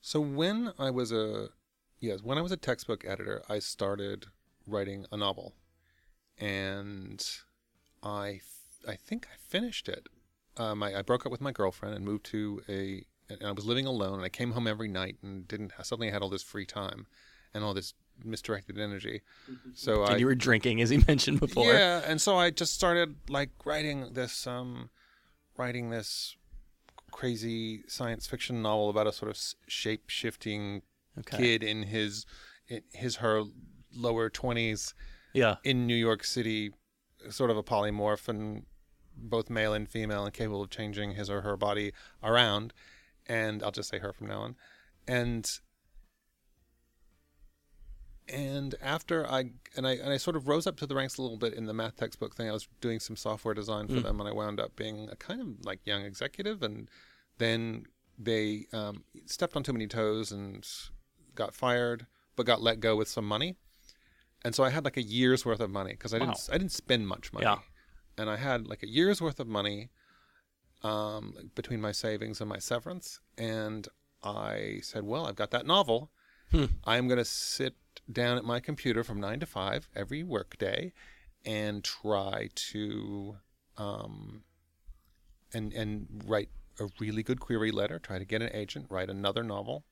So 0.00 0.20
when 0.20 0.72
I 0.78 0.90
was 0.90 1.12
a 1.12 1.48
yes, 2.00 2.22
when 2.22 2.36
I 2.38 2.42
was 2.42 2.52
a 2.52 2.56
textbook 2.56 3.04
editor, 3.06 3.42
I 3.48 3.58
started 3.60 4.26
writing 4.66 5.06
a 5.12 5.16
novel, 5.16 5.54
and 6.38 7.24
I 8.02 8.40
I 8.86 8.96
think 8.96 9.26
I 9.32 9.36
finished 9.38 9.88
it. 9.88 10.08
Um, 10.56 10.82
I, 10.82 10.98
I 10.98 11.02
broke 11.02 11.26
up 11.26 11.32
with 11.32 11.40
my 11.40 11.52
girlfriend 11.52 11.94
and 11.94 12.04
moved 12.04 12.26
to 12.26 12.62
a 12.68 13.04
and 13.28 13.42
I 13.46 13.52
was 13.52 13.64
living 13.64 13.86
alone. 13.86 14.14
And 14.14 14.22
I 14.24 14.28
came 14.28 14.52
home 14.52 14.66
every 14.66 14.88
night 14.88 15.16
and 15.22 15.48
didn't 15.48 15.72
suddenly 15.82 16.08
I 16.08 16.12
had 16.12 16.22
all 16.22 16.28
this 16.28 16.42
free 16.42 16.66
time 16.66 17.06
and 17.54 17.64
all 17.64 17.72
this 17.74 17.94
misdirected 18.22 18.78
energy. 18.78 19.22
So 19.74 20.04
I 20.04 20.12
and 20.12 20.20
you 20.20 20.26
were 20.26 20.34
drinking, 20.34 20.80
as 20.82 20.92
you 20.92 21.02
mentioned 21.08 21.40
before. 21.40 21.72
yeah, 21.72 22.02
and 22.06 22.20
so 22.20 22.36
I 22.36 22.50
just 22.50 22.74
started 22.74 23.16
like 23.28 23.50
writing 23.64 24.12
this 24.12 24.46
um 24.46 24.90
writing 25.56 25.90
this 25.90 26.36
crazy 27.10 27.82
science 27.86 28.26
fiction 28.26 28.60
novel 28.62 28.90
about 28.90 29.06
a 29.06 29.12
sort 29.12 29.30
of 29.30 29.38
shape 29.68 30.08
shifting 30.10 30.82
Okay. 31.16 31.36
kid 31.36 31.62
in 31.62 31.84
his 31.84 32.26
in 32.68 32.82
his 32.92 33.16
her 33.16 33.44
lower 33.94 34.28
20s 34.28 34.94
Yeah. 35.32 35.56
in 35.62 35.86
New 35.86 35.94
York 35.94 36.24
City 36.24 36.72
sort 37.30 37.50
of 37.50 37.56
a 37.56 37.62
polymorph 37.62 38.28
and 38.28 38.64
both 39.16 39.48
male 39.50 39.72
and 39.74 39.88
female 39.88 40.24
and 40.24 40.32
capable 40.34 40.62
of 40.62 40.70
changing 40.70 41.12
his 41.12 41.28
or 41.30 41.40
her 41.42 41.56
body 41.56 41.92
around 42.22 42.72
and 43.26 43.62
I'll 43.62 43.70
just 43.72 43.88
say 43.88 43.98
her 43.98 44.12
from 44.12 44.26
now 44.26 44.40
on 44.40 44.56
and 45.08 45.50
and 48.28 48.74
after 48.80 49.26
I 49.30 49.50
and 49.76 49.86
I 49.86 49.92
and 49.92 50.10
I 50.10 50.16
sort 50.16 50.36
of 50.36 50.48
rose 50.48 50.66
up 50.66 50.76
to 50.78 50.86
the 50.86 50.94
ranks 50.94 51.18
a 51.18 51.22
little 51.22 51.36
bit 51.36 51.52
in 51.54 51.66
the 51.66 51.74
math 51.74 51.96
textbook 51.96 52.34
thing. 52.34 52.48
I 52.48 52.52
was 52.52 52.68
doing 52.80 52.98
some 52.98 53.16
software 53.16 53.52
design 53.54 53.86
for 53.86 53.94
Mm. 53.94 54.02
them, 54.02 54.20
and 54.20 54.28
I 54.28 54.32
wound 54.32 54.60
up 54.60 54.76
being 54.76 55.08
a 55.10 55.16
kind 55.16 55.40
of 55.42 55.64
like 55.64 55.80
young 55.84 56.02
executive. 56.04 56.62
And 56.62 56.88
then 57.36 57.84
they 58.18 58.64
um, 58.72 59.04
stepped 59.26 59.56
on 59.56 59.62
too 59.62 59.74
many 59.74 59.86
toes 59.86 60.32
and 60.32 60.66
got 61.34 61.54
fired, 61.54 62.06
but 62.34 62.46
got 62.46 62.62
let 62.62 62.80
go 62.80 62.96
with 62.96 63.08
some 63.08 63.26
money. 63.26 63.56
And 64.42 64.54
so 64.54 64.64
I 64.64 64.70
had 64.70 64.84
like 64.86 64.96
a 64.96 65.02
year's 65.02 65.44
worth 65.44 65.60
of 65.60 65.70
money 65.70 65.92
because 65.92 66.14
I 66.14 66.18
didn't 66.18 66.30
Wow. 66.48 66.54
I 66.54 66.58
didn't 66.58 66.72
spend 66.72 67.06
much 67.06 67.30
money, 67.32 67.44
Yeah. 67.44 67.58
And 68.16 68.30
I 68.30 68.36
had 68.36 68.66
like 68.66 68.82
a 68.82 68.88
year's 68.88 69.20
worth 69.20 69.40
of 69.40 69.46
money 69.46 69.90
um, 70.82 71.50
between 71.54 71.80
my 71.80 71.92
savings 71.92 72.40
and 72.40 72.48
my 72.48 72.58
severance. 72.58 73.20
And 73.36 73.88
I 74.22 74.80
said, 74.82 75.04
well, 75.04 75.26
I've 75.26 75.36
got 75.36 75.50
that 75.50 75.66
novel. 75.66 76.10
Hmm. 76.50 76.66
I'm 76.84 77.08
going 77.08 77.18
to 77.18 77.24
sit 77.24 77.74
down 78.10 78.36
at 78.36 78.44
my 78.44 78.60
computer 78.60 79.02
from 79.02 79.20
nine 79.20 79.40
to 79.40 79.46
five 79.46 79.88
every 79.96 80.22
workday 80.22 80.92
and 81.44 81.82
try 81.82 82.48
to 82.54 83.36
um, 83.76 84.44
and 85.52 85.72
and 85.72 86.22
write 86.26 86.48
a 86.80 86.86
really 87.00 87.22
good 87.22 87.40
query 87.40 87.70
letter. 87.70 87.98
Try 87.98 88.18
to 88.18 88.24
get 88.24 88.42
an 88.42 88.50
agent, 88.52 88.86
write 88.88 89.10
another 89.10 89.42
novel, 89.42 89.84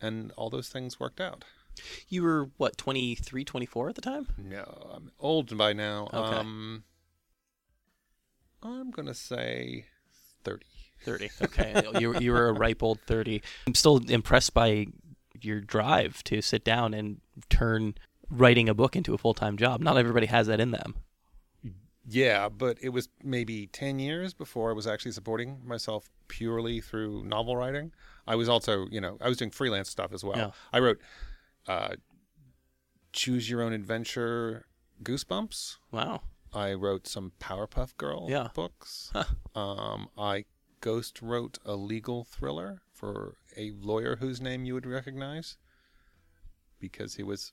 and 0.00 0.32
all 0.36 0.50
those 0.50 0.68
things 0.68 1.00
worked 1.00 1.20
out. 1.20 1.44
You 2.08 2.24
were 2.24 2.50
what 2.56 2.76
23, 2.76 3.44
24 3.44 3.88
at 3.88 3.94
the 3.94 4.00
time? 4.00 4.26
No, 4.36 4.90
I'm 4.94 5.12
old 5.20 5.56
by 5.56 5.72
now. 5.72 6.08
Okay. 6.12 6.36
Um, 6.36 6.84
I'm 8.62 8.90
gonna 8.90 9.14
say 9.14 9.86
thirty. 10.44 10.66
30. 11.04 11.30
Okay. 11.42 11.82
you 12.00 12.18
you 12.18 12.32
were 12.32 12.48
a 12.48 12.52
ripe 12.52 12.82
old 12.82 13.00
30. 13.06 13.40
I'm 13.66 13.74
still 13.74 13.98
impressed 14.10 14.52
by 14.52 14.86
your 15.40 15.60
drive 15.60 16.24
to 16.24 16.42
sit 16.42 16.64
down 16.64 16.92
and 16.92 17.20
turn 17.48 17.94
writing 18.28 18.68
a 18.68 18.74
book 18.74 18.96
into 18.96 19.14
a 19.14 19.18
full-time 19.18 19.56
job. 19.56 19.80
Not 19.80 19.96
everybody 19.96 20.26
has 20.26 20.48
that 20.48 20.60
in 20.60 20.72
them. 20.72 20.96
Yeah, 22.10 22.48
but 22.48 22.78
it 22.80 22.88
was 22.88 23.08
maybe 23.22 23.66
10 23.66 23.98
years 23.98 24.32
before 24.32 24.70
I 24.70 24.72
was 24.72 24.86
actually 24.86 25.12
supporting 25.12 25.60
myself 25.64 26.08
purely 26.26 26.80
through 26.80 27.24
novel 27.24 27.56
writing. 27.56 27.92
I 28.26 28.34
was 28.34 28.48
also, 28.48 28.86
you 28.90 29.00
know, 29.00 29.18
I 29.20 29.28
was 29.28 29.36
doing 29.36 29.50
freelance 29.50 29.90
stuff 29.90 30.12
as 30.12 30.24
well. 30.24 30.36
Yeah. 30.36 30.50
I 30.72 30.78
wrote 30.80 31.00
uh, 31.66 31.96
Choose 33.12 33.50
Your 33.50 33.62
Own 33.62 33.74
Adventure 33.74 34.66
Goosebumps. 35.02 35.76
Wow. 35.92 36.22
I 36.52 36.72
wrote 36.72 37.06
some 37.06 37.32
Powerpuff 37.40 37.96
Girl 37.96 38.26
Yeah. 38.28 38.48
books. 38.54 39.12
Um, 39.54 40.08
I 40.16 40.44
ghost 40.80 41.20
wrote 41.20 41.58
a 41.64 41.74
legal 41.74 42.24
thriller 42.24 42.82
for 42.92 43.36
a 43.56 43.72
lawyer 43.72 44.16
whose 44.16 44.40
name 44.40 44.64
you 44.64 44.74
would 44.74 44.86
recognize 44.86 45.56
because 46.80 47.16
he 47.16 47.22
was 47.22 47.52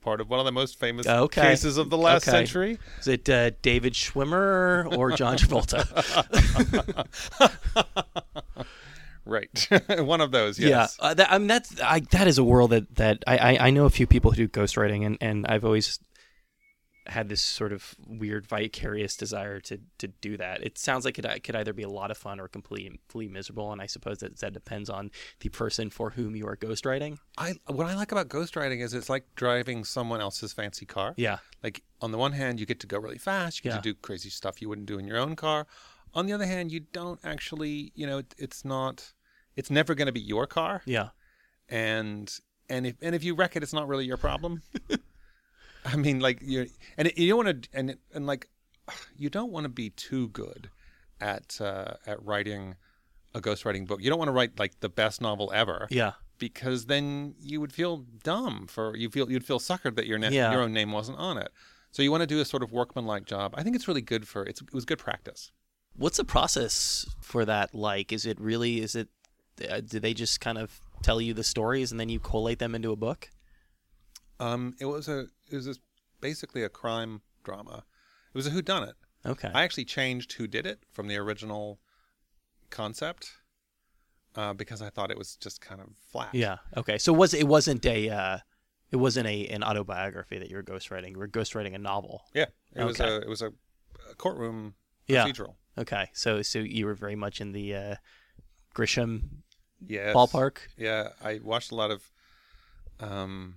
part 0.00 0.20
of 0.20 0.30
one 0.30 0.38
of 0.38 0.46
the 0.46 0.52
most 0.52 0.78
famous 0.78 1.06
Okay. 1.06 1.40
cases 1.40 1.76
of 1.78 1.90
the 1.90 1.98
last 1.98 2.28
Okay. 2.28 2.38
century. 2.38 2.78
Is 3.00 3.08
it 3.08 3.28
uh, 3.28 3.50
David 3.62 3.94
Schwimmer 3.94 4.96
or 4.96 5.12
John 5.12 5.36
Travolta? 5.36 5.86
Right. 9.24 9.68
one 10.00 10.20
of 10.20 10.32
those, 10.32 10.58
yes. 10.58 10.96
Yeah, 10.98 11.06
uh, 11.06 11.14
that, 11.14 11.32
I 11.32 11.38
mean 11.38 11.46
that's 11.46 11.80
I, 11.80 12.00
that 12.10 12.26
is 12.26 12.38
a 12.38 12.44
world 12.44 12.70
that 12.70 12.92
that 12.96 13.22
I, 13.24 13.38
I 13.38 13.66
I 13.68 13.70
know 13.70 13.84
a 13.84 13.90
few 13.90 14.04
people 14.06 14.32
who 14.32 14.36
do 14.36 14.48
ghostwriting, 14.48 15.06
and 15.06 15.16
and 15.20 15.46
I've 15.46 15.64
always 15.64 16.00
had 17.06 17.28
this 17.28 17.42
sort 17.42 17.72
of 17.72 17.94
weird 18.06 18.46
vicarious 18.46 19.16
desire 19.16 19.58
to 19.60 19.78
to 19.98 20.06
do 20.08 20.36
that. 20.36 20.62
It 20.62 20.78
sounds 20.78 21.04
like 21.04 21.18
it 21.18 21.42
could 21.44 21.56
either 21.56 21.72
be 21.72 21.82
a 21.82 21.88
lot 21.88 22.10
of 22.10 22.16
fun 22.16 22.38
or 22.38 22.46
completely 22.48 23.28
miserable, 23.28 23.72
and 23.72 23.80
I 23.82 23.86
suppose 23.86 24.18
that 24.18 24.38
that 24.38 24.52
depends 24.52 24.88
on 24.88 25.10
the 25.40 25.48
person 25.48 25.90
for 25.90 26.10
whom 26.10 26.36
you 26.36 26.46
are 26.46 26.56
ghostwriting. 26.56 27.18
I 27.36 27.54
what 27.66 27.86
I 27.86 27.94
like 27.94 28.12
about 28.12 28.28
ghostwriting 28.28 28.80
is 28.82 28.94
it's 28.94 29.10
like 29.10 29.24
driving 29.34 29.84
someone 29.84 30.20
else's 30.20 30.52
fancy 30.52 30.86
car. 30.86 31.14
Yeah, 31.16 31.38
Like 31.62 31.82
on 32.00 32.12
the 32.12 32.18
one 32.18 32.32
hand, 32.32 32.60
you 32.60 32.66
get 32.66 32.78
to 32.80 32.86
go 32.86 32.98
really 32.98 33.18
fast. 33.18 33.58
You 33.58 33.62
get 33.70 33.76
Yeah. 33.76 33.80
to 33.82 33.92
do 33.92 33.94
crazy 33.94 34.30
stuff 34.30 34.62
you 34.62 34.68
wouldn't 34.68 34.86
do 34.86 34.98
in 34.98 35.06
your 35.06 35.18
own 35.18 35.34
car. 35.36 35.66
On 36.14 36.26
the 36.26 36.32
other 36.32 36.46
hand, 36.46 36.70
you 36.70 36.80
don't 36.80 37.18
actually, 37.24 37.90
you 37.94 38.06
know, 38.06 38.18
it, 38.18 38.34
it's 38.36 38.64
not, 38.64 39.12
it's 39.56 39.70
never 39.70 39.94
going 39.94 40.06
to 40.06 40.12
be 40.12 40.20
your 40.20 40.46
car. 40.46 40.82
yeah, 40.84 41.08
And 41.68 42.32
and 42.68 42.86
if 42.86 42.94
and 43.02 43.14
if 43.14 43.24
you 43.24 43.34
wreck 43.34 43.56
it, 43.56 43.62
it's 43.62 43.72
not 43.72 43.88
really 43.88 44.04
your 44.04 44.16
problem. 44.18 44.62
I 45.92 45.96
mean, 45.96 46.20
like 46.20 46.38
you 46.42 46.66
and 46.96 47.08
it, 47.08 47.18
you 47.18 47.28
don't 47.28 47.44
want 47.44 47.62
to 47.62 47.68
and 47.72 47.90
it- 47.90 48.00
and 48.14 48.26
like 48.26 48.48
you 49.16 49.30
don't 49.30 49.50
want 49.52 49.64
to 49.64 49.68
be 49.68 49.90
too 49.90 50.28
good 50.28 50.70
at 51.20 51.60
uh, 51.60 51.94
at 52.06 52.22
writing 52.24 52.76
a 53.34 53.40
ghostwriting 53.40 53.86
book. 53.86 54.02
You 54.02 54.10
don't 54.10 54.18
want 54.18 54.28
to 54.28 54.32
write 54.32 54.58
like 54.58 54.80
the 54.80 54.88
best 54.88 55.20
novel 55.20 55.50
ever 55.54 55.86
yeah. 55.90 56.12
because 56.38 56.86
then 56.86 57.34
you 57.40 57.60
would 57.60 57.72
feel 57.72 58.04
dumb 58.22 58.66
for 58.68 58.96
you 58.96 59.08
feel 59.08 59.30
you'd 59.30 59.44
feel 59.46 59.58
suckered 59.58 59.96
that 59.96 60.06
your 60.06 60.18
na- 60.18 60.28
Yeah. 60.28 60.52
your 60.52 60.60
own 60.62 60.72
name 60.72 60.92
wasn't 60.92 61.18
on 61.18 61.38
it. 61.38 61.50
So 61.92 62.02
you 62.02 62.10
want 62.10 62.22
to 62.22 62.26
do 62.26 62.40
a 62.40 62.44
sort 62.44 62.62
of 62.62 62.72
workmanlike 62.72 63.24
job. 63.26 63.54
I 63.56 63.62
think 63.62 63.76
it's 63.76 63.88
really 63.88 64.02
good 64.02 64.26
for 64.28 64.44
it's 64.44 64.60
it 64.60 64.72
was 64.72 64.84
good 64.84 64.98
practice. 64.98 65.50
What's 65.94 66.16
the 66.16 66.24
process 66.24 67.06
for 67.20 67.44
that 67.44 67.74
like? 67.74 68.12
Is 68.12 68.24
it 68.26 68.40
really? 68.40 68.80
Is 68.80 68.94
it? 68.94 69.08
Uh, 69.70 69.80
do 69.80 70.00
they 70.00 70.14
just 70.14 70.40
kind 70.40 70.56
of 70.56 70.80
tell 71.02 71.20
you 71.20 71.34
the 71.34 71.44
stories 71.44 71.90
and 71.90 72.00
then 72.00 72.08
you 72.08 72.18
collate 72.18 72.58
them 72.58 72.74
into 72.74 72.90
a 72.92 72.96
book? 72.96 73.28
Um, 74.42 74.74
it 74.80 74.86
was 74.86 75.08
a 75.08 75.26
it 75.50 75.56
was 75.56 75.66
a, 75.68 75.74
basically 76.20 76.62
a 76.62 76.68
crime 76.68 77.22
drama. 77.44 77.84
It 78.34 78.36
was 78.36 78.46
a 78.46 78.50
who 78.50 78.62
done 78.62 78.84
it. 78.88 78.94
Okay. 79.24 79.50
I 79.54 79.62
actually 79.62 79.84
changed 79.84 80.32
who 80.32 80.46
did 80.46 80.66
it 80.66 80.80
from 80.92 81.06
the 81.08 81.16
original 81.16 81.78
concept 82.70 83.32
uh, 84.34 84.52
because 84.52 84.82
I 84.82 84.90
thought 84.90 85.10
it 85.10 85.18
was 85.18 85.36
just 85.36 85.60
kind 85.60 85.80
of 85.80 85.88
flat. 86.10 86.34
Yeah. 86.34 86.56
Okay. 86.76 86.98
So 86.98 87.12
was 87.12 87.34
it 87.34 87.46
wasn't 87.46 87.84
a 87.86 88.08
uh, 88.10 88.38
it 88.90 88.96
wasn't 88.96 89.26
a 89.28 89.46
an 89.48 89.62
autobiography 89.62 90.38
that 90.38 90.48
you 90.50 90.56
were 90.56 90.62
ghostwriting. 90.62 91.10
You 91.12 91.18
were 91.18 91.28
ghostwriting 91.28 91.74
a 91.74 91.78
novel. 91.78 92.22
yeah. 92.34 92.46
It 92.74 92.84
was 92.84 93.00
a 93.00 93.16
it 93.20 93.28
was 93.28 93.42
a, 93.42 93.52
a 94.10 94.14
courtroom 94.16 94.74
Yeah. 95.06 95.26
procedural. 95.26 95.54
Okay. 95.78 96.08
So 96.14 96.42
so 96.42 96.58
you 96.58 96.86
were 96.86 96.94
very 96.94 97.16
much 97.16 97.40
in 97.40 97.52
the 97.52 97.74
uh, 97.76 97.94
Grisham 98.74 99.22
Yes. 99.86 100.14
ballpark. 100.16 100.58
Yeah, 100.76 101.08
I 101.22 101.40
watched 101.42 101.72
a 101.72 101.74
lot 101.74 101.90
of, 101.90 102.02
um, 103.00 103.56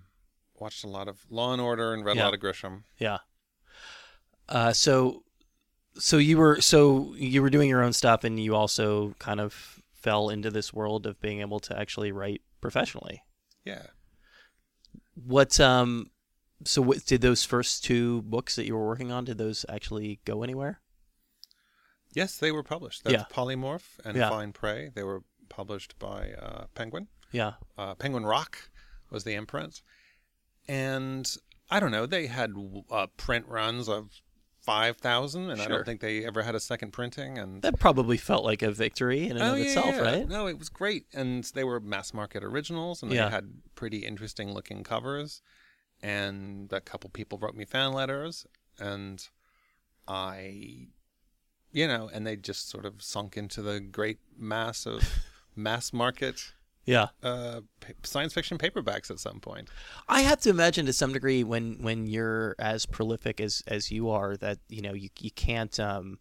watched 0.59 0.83
a 0.83 0.87
lot 0.87 1.07
of 1.07 1.25
Law 1.29 1.53
and 1.53 1.61
Order 1.61 1.93
and 1.93 2.03
read 2.05 2.15
Yeah. 2.17 2.23
a 2.23 2.25
lot 2.25 2.33
of 2.33 2.39
Grisham. 2.39 2.83
Yeah. 2.97 3.19
Uh, 4.47 4.73
so 4.73 5.23
so 5.97 6.17
you 6.17 6.37
were 6.37 6.61
so 6.61 7.13
you 7.15 7.41
were 7.41 7.49
doing 7.49 7.69
your 7.69 7.83
own 7.83 7.93
stuff, 7.93 8.23
and 8.23 8.39
you 8.39 8.55
also 8.55 9.15
kind 9.19 9.39
of 9.39 9.81
fell 9.93 10.29
into 10.29 10.51
this 10.51 10.73
world 10.73 11.07
of 11.07 11.19
being 11.19 11.41
able 11.41 11.59
to 11.61 11.77
actually 11.77 12.11
write 12.11 12.41
professionally. 12.61 13.23
Yeah. 13.63 13.87
What 15.15 15.59
um 15.59 16.11
so 16.63 16.81
what, 16.81 17.05
did 17.05 17.21
those 17.21 17.43
first 17.43 17.83
two 17.83 18.21
books 18.23 18.55
that 18.55 18.65
you 18.65 18.75
were 18.75 18.85
working 18.87 19.11
on 19.11 19.25
did 19.25 19.37
those 19.37 19.65
actually 19.69 20.19
go 20.25 20.43
anywhere? 20.43 20.79
Yes, 22.13 22.37
they 22.37 22.51
were 22.51 22.63
published. 22.63 23.03
That's 23.03 23.13
Yeah. 23.13 23.23
Polymorph 23.31 23.99
and 24.05 24.15
Yeah. 24.15 24.29
Fine 24.29 24.53
Prey. 24.53 24.89
They 24.93 25.03
were 25.03 25.23
published 25.49 25.97
by 25.99 26.31
uh, 26.33 26.65
Penguin. 26.73 27.07
Yeah. 27.31 27.53
Uh, 27.77 27.95
Penguin 27.95 28.25
Roc 28.25 28.69
was 29.09 29.23
the 29.25 29.33
imprint, 29.33 29.81
and 30.67 31.35
I 31.69 31.79
don't 31.79 31.91
know. 31.91 32.05
They 32.05 32.27
had 32.27 32.53
uh, 32.91 33.07
print 33.17 33.47
runs 33.47 33.87
of 33.89 34.09
five 34.61 34.97
thousand, 34.97 35.49
and 35.51 35.61
I 35.61 35.67
don't 35.67 35.85
think 35.85 36.01
they 36.01 36.25
ever 36.25 36.41
had 36.43 36.55
a 36.55 36.59
second 36.59 36.91
printing. 36.91 37.37
And 37.37 37.61
That 37.61 37.79
probably 37.79 38.17
felt 38.17 38.43
like 38.43 38.61
a 38.63 38.71
victory 38.71 39.25
in 39.25 39.33
and 39.37 39.41
Oh, 39.41 39.53
of 39.53 39.59
yeah, 39.59 39.65
itself, 39.65 39.95
yeah. 39.95 40.01
right? 40.01 40.27
No, 40.27 40.47
it 40.47 40.57
was 40.57 40.69
great, 40.69 41.05
and 41.13 41.43
they 41.53 41.63
were 41.63 41.79
mass 41.79 42.13
market 42.13 42.43
originals, 42.43 43.03
and 43.03 43.11
Yeah. 43.11 43.25
they 43.25 43.31
had 43.31 43.53
pretty 43.75 43.99
interesting 43.99 44.51
looking 44.53 44.83
covers. 44.83 45.41
And 46.01 46.71
a 46.73 46.81
couple 46.81 47.09
people 47.09 47.37
wrote 47.37 47.55
me 47.55 47.65
fan 47.65 47.93
letters, 47.93 48.45
and 48.79 49.25
I, 50.07 50.87
you 51.71 51.87
know, 51.87 52.09
and 52.13 52.25
they 52.27 52.35
just 52.35 52.69
sort 52.69 52.85
of 52.85 53.01
sunk 53.01 53.37
into 53.37 53.61
the 53.61 53.79
great 53.79 54.19
mass 54.37 54.85
of 54.85 55.03
mass 55.55 55.93
market 55.93 56.53
Yeah. 56.85 57.07
uh, 57.23 57.61
science 58.03 58.33
fiction 58.33 58.57
paperbacks 58.59 59.09
at 59.09 59.19
some 59.19 59.39
point. 59.39 59.69
I 60.07 60.21
have 60.21 60.39
to 60.41 60.49
imagine 60.51 60.85
to 60.85 60.93
some 60.93 61.13
degree 61.13 61.43
when 61.43 61.77
when 61.81 62.05
you're 62.07 62.55
as 62.59 62.85
prolific 62.85 63.41
as 63.41 63.63
as 63.67 63.91
you 63.91 64.09
are 64.09 64.37
that 64.37 64.59
you 64.69 64.81
know 64.81 64.93
you 64.93 65.09
you 65.19 65.31
can't 65.31 65.79
um 65.79 66.19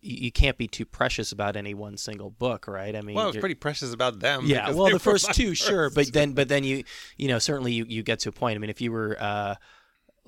you, 0.00 0.16
you 0.26 0.32
can't 0.32 0.56
be 0.58 0.68
too 0.68 0.84
precious 0.84 1.32
about 1.32 1.56
any 1.56 1.74
one 1.74 1.96
single 1.96 2.30
book, 2.30 2.68
right? 2.68 2.94
I 2.94 3.00
mean, 3.00 3.16
Well, 3.16 3.24
I 3.24 3.26
was 3.28 3.34
you're- 3.36 3.40
pretty 3.40 3.54
precious 3.56 3.92
about 3.92 4.20
them. 4.20 4.42
yeah. 4.46 4.70
Well, 4.70 4.90
the 4.90 4.98
first 4.98 5.32
two, 5.34 5.54
sure, 5.54 5.90
but 5.90 6.12
then 6.12 6.32
but 6.32 6.48
then 6.48 6.62
you 6.62 6.84
you 7.16 7.28
know 7.28 7.38
certainly 7.38 7.72
you, 7.72 7.84
you 7.88 8.02
get 8.02 8.20
to 8.20 8.28
a 8.28 8.32
point. 8.32 8.56
I 8.56 8.58
mean, 8.58 8.70
if 8.70 8.80
you 8.80 8.92
were 8.92 9.16
uh 9.18 9.54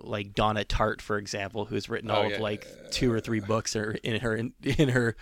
like 0.02 0.34
Donna 0.34 0.64
Tartt, 0.64 1.00
for 1.00 1.18
example, 1.18 1.64
who's 1.66 1.88
written 1.88 2.10
Oh, 2.10 2.14
all 2.14 2.28
yeah, 2.28 2.36
of 2.36 2.40
like 2.40 2.64
yeah, 2.64 2.88
two 2.90 3.12
or 3.12 3.20
three 3.20 3.40
books 3.40 3.74
in 3.76 3.82
her 3.82 3.92
in 4.02 4.20
her, 4.20 4.36
in 4.62 4.88
her 4.90 5.16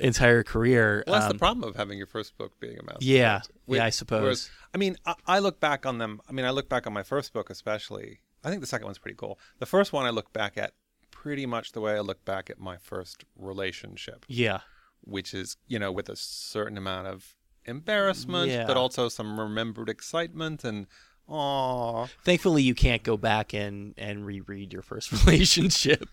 entire 0.00 0.42
career. 0.42 1.04
Well, 1.06 1.14
that's 1.14 1.26
um, 1.26 1.32
the 1.32 1.38
problem 1.38 1.68
of 1.68 1.76
having 1.76 1.98
your 1.98 2.06
first 2.06 2.36
book 2.36 2.58
being 2.60 2.78
a 2.78 2.82
mass. 2.82 2.96
Yeah, 3.00 3.32
market. 3.32 3.48
yeah, 3.50 3.74
I 3.74 3.78
Whereas- 3.78 3.96
suppose. 3.96 4.50
I 4.74 4.78
mean, 4.78 4.96
I, 5.06 5.14
I 5.26 5.38
look 5.38 5.58
back 5.60 5.86
on 5.86 5.98
them. 5.98 6.20
I 6.28 6.32
mean, 6.32 6.44
I 6.44 6.50
look 6.50 6.68
back 6.68 6.86
on 6.86 6.92
my 6.92 7.02
first 7.02 7.32
book, 7.32 7.48
especially. 7.50 8.20
I 8.44 8.48
think 8.50 8.60
the 8.60 8.66
second 8.66 8.84
one's 8.84 8.98
pretty 8.98 9.16
cool. 9.16 9.38
The 9.58 9.66
first 9.66 9.92
one 9.92 10.06
I 10.06 10.10
look 10.10 10.32
back 10.32 10.56
at 10.58 10.72
pretty 11.10 11.46
much 11.46 11.72
the 11.72 11.80
way 11.80 11.94
I 11.94 12.00
look 12.00 12.24
back 12.24 12.50
at 12.50 12.60
my 12.60 12.76
first 12.76 13.24
relationship, 13.36 14.24
Yeah, 14.28 14.60
which 15.00 15.32
is, 15.34 15.56
you 15.66 15.78
know, 15.78 15.90
with 15.90 16.08
a 16.08 16.14
certain 16.16 16.76
amount 16.78 17.06
of 17.08 17.34
embarrassment, 17.64 18.66
but 18.66 18.76
also 18.76 19.08
some 19.08 19.40
remembered 19.40 19.88
excitement 19.88 20.62
and, 20.64 20.86
aw, 21.28 22.06
Thankfully, 22.24 22.62
you 22.62 22.74
can't 22.74 23.02
go 23.02 23.16
back 23.16 23.52
and 23.52 23.94
and 23.96 24.24
reread 24.26 24.72
your 24.72 24.82
first 24.82 25.12
relationship. 25.26 26.08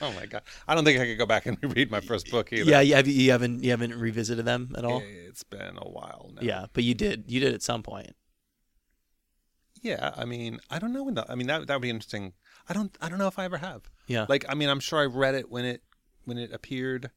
oh 0.00 0.12
my 0.12 0.26
God. 0.26 0.42
I 0.66 0.74
don't 0.74 0.84
think 0.84 1.00
I 1.00 1.04
could 1.06 1.18
go 1.18 1.26
back 1.26 1.46
and 1.46 1.58
reread 1.62 1.90
my 1.90 2.00
first 2.00 2.30
book 2.30 2.52
either. 2.52 2.70
yeah, 2.70 2.80
you, 2.80 2.94
have, 2.94 3.06
you 3.06 3.30
haven't 3.32 3.62
you 3.62 3.70
haven't 3.70 3.94
revisited 3.94 4.44
them 4.44 4.74
at 4.76 4.84
all. 4.84 5.02
It's 5.04 5.42
been 5.42 5.76
a 5.76 5.88
while 5.88 6.30
now. 6.34 6.42
Yeah, 6.42 6.66
but 6.72 6.84
you 6.84 6.94
did 6.94 7.24
you 7.28 7.40
did 7.40 7.54
at 7.54 7.62
some 7.62 7.82
point. 7.82 8.14
Yeah, 9.82 10.12
I 10.16 10.26
mean, 10.26 10.60
I 10.70 10.78
don't 10.78 10.92
know 10.92 11.04
when 11.04 11.14
the. 11.14 11.30
I 11.30 11.34
mean, 11.34 11.46
that 11.46 11.66
that 11.66 11.74
would 11.74 11.82
be 11.82 11.90
interesting. 11.90 12.34
I 12.68 12.74
don't. 12.74 12.94
I 13.00 13.08
don't 13.08 13.18
know 13.18 13.28
if 13.28 13.38
I 13.38 13.44
ever 13.44 13.56
have. 13.58 13.90
Yeah, 14.06 14.26
Like, 14.28 14.44
I 14.48 14.54
mean, 14.54 14.68
I'm 14.68 14.80
sure 14.80 15.00
I 15.00 15.06
read 15.06 15.34
it 15.34 15.50
when 15.50 15.64
it 15.64 15.82
when 16.24 16.36
it 16.36 16.52
appeared 16.52 17.10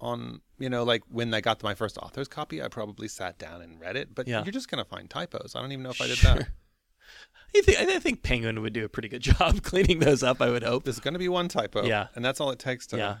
on. 0.00 0.40
You 0.58 0.68
know, 0.68 0.82
like 0.84 1.02
when 1.08 1.32
I 1.34 1.40
got 1.40 1.62
my 1.62 1.74
first 1.74 1.96
author's 1.98 2.28
copy, 2.28 2.62
I 2.62 2.68
probably 2.68 3.08
sat 3.08 3.38
down 3.38 3.62
and 3.62 3.80
read 3.80 3.96
it. 3.96 4.14
But 4.14 4.28
Yeah. 4.28 4.42
you're 4.44 4.52
just 4.52 4.68
gonna 4.70 4.84
find 4.84 5.08
typos. 5.08 5.54
I 5.56 5.60
don't 5.60 5.72
even 5.72 5.82
know 5.82 5.90
if 5.90 6.00
I 6.00 6.06
did 6.06 6.18
Sure. 6.18 6.34
that. 6.34 6.48
I 7.56 7.60
think 7.62 7.78
I 7.78 7.98
think 7.98 8.22
Penguin 8.22 8.60
would 8.62 8.72
do 8.72 8.84
a 8.84 8.88
pretty 8.88 9.08
good 9.08 9.22
job 9.32 9.62
cleaning 9.62 9.98
those 9.98 10.22
up. 10.22 10.40
I 10.40 10.50
would 10.50 10.62
hope. 10.62 10.84
There's 10.84 11.00
gonna 11.00 11.18
be 11.18 11.28
one 11.28 11.48
typo. 11.48 11.84
Yeah. 11.84 12.08
and 12.14 12.24
that's 12.24 12.40
all 12.40 12.50
it 12.50 12.58
takes 12.58 12.86
to 12.88 12.96
Yeah. 12.96 13.16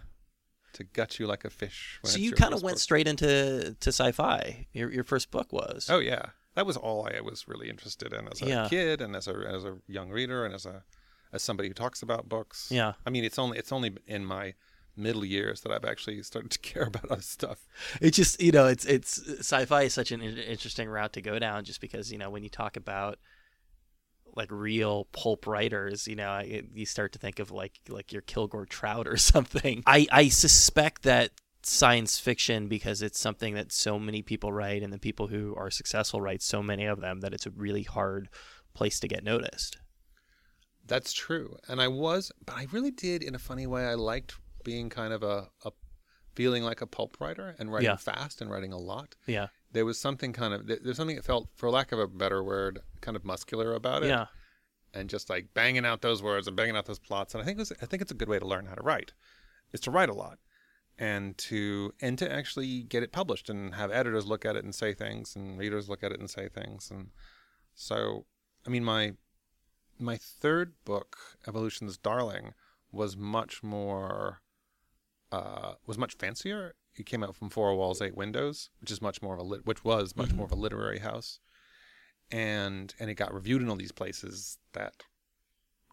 to 0.74 0.84
gut 0.84 1.18
you 1.18 1.26
like 1.26 1.44
a 1.44 1.50
fish. 1.50 1.98
So 2.04 2.18
you 2.18 2.32
kind 2.32 2.54
of 2.54 2.62
went 2.62 2.74
book. 2.76 2.80
straight 2.80 3.08
into 3.08 3.74
to 3.80 3.88
sci-fi. 3.92 4.66
Your 4.72 4.92
your 4.92 5.04
first 5.04 5.30
book 5.30 5.52
was. 5.52 5.88
Oh 5.90 5.98
yeah, 5.98 6.26
that 6.54 6.64
was 6.66 6.76
all 6.76 7.08
I 7.12 7.20
was 7.22 7.48
really 7.48 7.68
interested 7.68 8.12
in 8.12 8.28
as 8.28 8.40
a 8.42 8.46
Yeah. 8.46 8.68
kid 8.68 9.00
and 9.00 9.16
as 9.16 9.26
a 9.26 9.34
as 9.34 9.64
a 9.64 9.78
young 9.88 10.10
reader 10.10 10.44
and 10.44 10.54
as 10.54 10.64
a 10.66 10.84
as 11.32 11.42
somebody 11.42 11.68
who 11.68 11.74
talks 11.74 12.02
about 12.02 12.28
books. 12.28 12.68
Yeah. 12.70 12.92
I 13.06 13.10
mean, 13.10 13.24
it's 13.24 13.38
only 13.38 13.58
it's 13.58 13.72
only 13.72 13.96
in 14.06 14.24
my 14.24 14.54
middle 14.96 15.24
years 15.24 15.60
that 15.62 15.72
I've 15.72 15.84
actually 15.84 16.22
started 16.22 16.50
to 16.52 16.58
care 16.58 16.84
about 16.84 17.10
other 17.10 17.22
stuff. 17.22 17.66
It's 18.00 18.16
just 18.16 18.40
you 18.40 18.52
know 18.52 18.66
it's 18.66 18.84
it's 18.84 19.20
sci-fi 19.38 19.82
is 19.82 19.94
such 19.94 20.12
an 20.12 20.22
interesting 20.22 20.88
route 20.88 21.12
to 21.14 21.22
go 21.22 21.38
down 21.38 21.64
just 21.64 21.80
because 21.80 22.12
you 22.12 22.18
know 22.18 22.30
when 22.30 22.42
you 22.42 22.50
talk 22.50 22.76
about 22.76 23.18
like 24.36 24.50
real 24.50 25.06
pulp 25.12 25.46
writers, 25.46 26.06
you 26.06 26.14
know, 26.14 26.28
I, 26.28 26.62
you 26.72 26.86
start 26.86 27.12
to 27.12 27.18
think 27.18 27.38
of 27.38 27.50
like 27.50 27.80
like 27.88 28.12
your 28.12 28.22
Kilgore 28.22 28.66
Trout 28.66 29.06
or 29.06 29.16
something. 29.32 29.82
I 29.86 30.06
I 30.10 30.28
suspect 30.28 31.02
that 31.02 31.30
science 31.62 32.18
fiction 32.18 32.68
because 32.68 33.02
it's 33.02 33.18
something 33.18 33.54
that 33.54 33.70
so 33.70 33.98
many 33.98 34.22
people 34.22 34.50
write 34.52 34.82
and 34.82 34.92
the 34.92 34.98
people 34.98 35.26
who 35.26 35.54
are 35.56 35.70
successful 35.70 36.20
write 36.20 36.40
so 36.40 36.62
many 36.62 36.86
of 36.86 37.00
them 37.00 37.20
that 37.20 37.34
it's 37.34 37.44
a 37.44 37.50
really 37.50 37.82
hard 37.82 38.30
place 38.72 38.98
to 39.00 39.08
get 39.08 39.22
noticed. 39.22 39.76
That's 40.86 41.12
true. 41.12 41.56
And 41.68 41.80
I 41.80 41.88
was, 41.88 42.32
but 42.44 42.56
I 42.56 42.66
really 42.72 42.90
did 42.90 43.22
in 43.22 43.34
a 43.34 43.38
funny 43.38 43.66
way. 43.66 43.84
I 43.84 43.94
liked 43.94 44.34
being 44.64 44.88
kind 44.90 45.12
of 45.12 45.22
a, 45.22 45.48
a 45.64 45.72
feeling 46.34 46.62
like 46.62 46.80
a 46.80 46.86
pulp 46.86 47.16
writer 47.20 47.54
and 47.58 47.72
writing 47.72 47.86
Yeah. 47.90 47.96
fast 47.96 48.40
and 48.40 48.50
writing 48.50 48.72
a 48.72 48.78
lot. 48.78 49.16
Yeah. 49.26 49.48
There 49.72 49.84
was 49.84 49.98
something 49.98 50.32
kind 50.32 50.54
of, 50.54 50.66
there's 50.66 50.96
something 50.96 51.16
that 51.16 51.24
felt, 51.24 51.48
for 51.56 51.70
lack 51.70 51.92
of 51.92 51.98
a 51.98 52.06
better 52.06 52.42
word, 52.42 52.80
kind 53.00 53.16
of 53.16 53.24
muscular 53.24 53.74
about 53.74 54.02
it. 54.02 54.08
Yeah. 54.08 54.26
And 54.92 55.08
just 55.08 55.30
like 55.30 55.54
banging 55.54 55.84
out 55.86 56.02
those 56.02 56.22
words 56.22 56.46
and 56.48 56.56
banging 56.56 56.76
out 56.76 56.86
those 56.86 56.98
plots. 56.98 57.34
And 57.34 57.42
I 57.42 57.44
think 57.46 57.58
it 57.58 57.60
was, 57.60 57.72
I 57.82 57.86
think 57.86 58.02
it's 58.02 58.10
a 58.10 58.14
good 58.14 58.28
way 58.28 58.38
to 58.38 58.46
learn 58.46 58.66
how 58.66 58.74
to 58.74 58.82
write, 58.82 59.12
is 59.72 59.80
to 59.80 59.90
write 59.90 60.08
a 60.08 60.14
lot. 60.14 60.38
And 60.98 61.38
to 61.38 61.94
and 62.02 62.18
to 62.18 62.30
actually 62.30 62.82
get 62.82 63.02
it 63.02 63.10
published 63.10 63.48
and 63.48 63.74
have 63.74 63.90
editors 63.90 64.26
look 64.26 64.44
at 64.44 64.54
it 64.54 64.64
and 64.64 64.74
say 64.74 64.92
things 64.92 65.34
and 65.34 65.58
readers 65.58 65.88
look 65.88 66.02
at 66.04 66.12
it 66.12 66.20
and 66.20 66.28
say 66.28 66.46
things 66.50 66.90
and 66.90 67.08
so 67.74 68.26
I 68.66 68.70
mean 68.70 68.84
my 68.84 69.14
my 69.98 70.18
third 70.18 70.74
book, 70.84 71.16
Evolution's 71.48 71.96
Darling, 71.96 72.52
was 72.92 73.16
much 73.16 73.62
more 73.62 74.42
uh, 75.32 75.74
was 75.86 75.96
much 75.98 76.14
fancier. 76.16 76.74
It 76.96 77.06
came 77.06 77.22
out 77.22 77.36
from 77.36 77.50
Four 77.50 77.74
Walls, 77.76 78.02
Eight 78.02 78.16
Windows, 78.16 78.70
which 78.80 78.90
is 78.90 79.00
much 79.00 79.22
more 79.22 79.34
of 79.34 79.40
a 79.40 79.44
lit- 79.44 79.64
which 79.66 79.84
was 79.84 80.16
much 80.16 80.32
more 80.32 80.44
of 80.46 80.52
a 80.52 80.56
literary 80.56 80.98
house, 80.98 81.38
and 82.30 82.94
and 82.98 83.08
it 83.10 83.14
got 83.14 83.32
reviewed 83.32 83.62
in 83.62 83.68
all 83.70 83.76
these 83.76 83.92
places 83.92 84.58
that, 84.72 84.94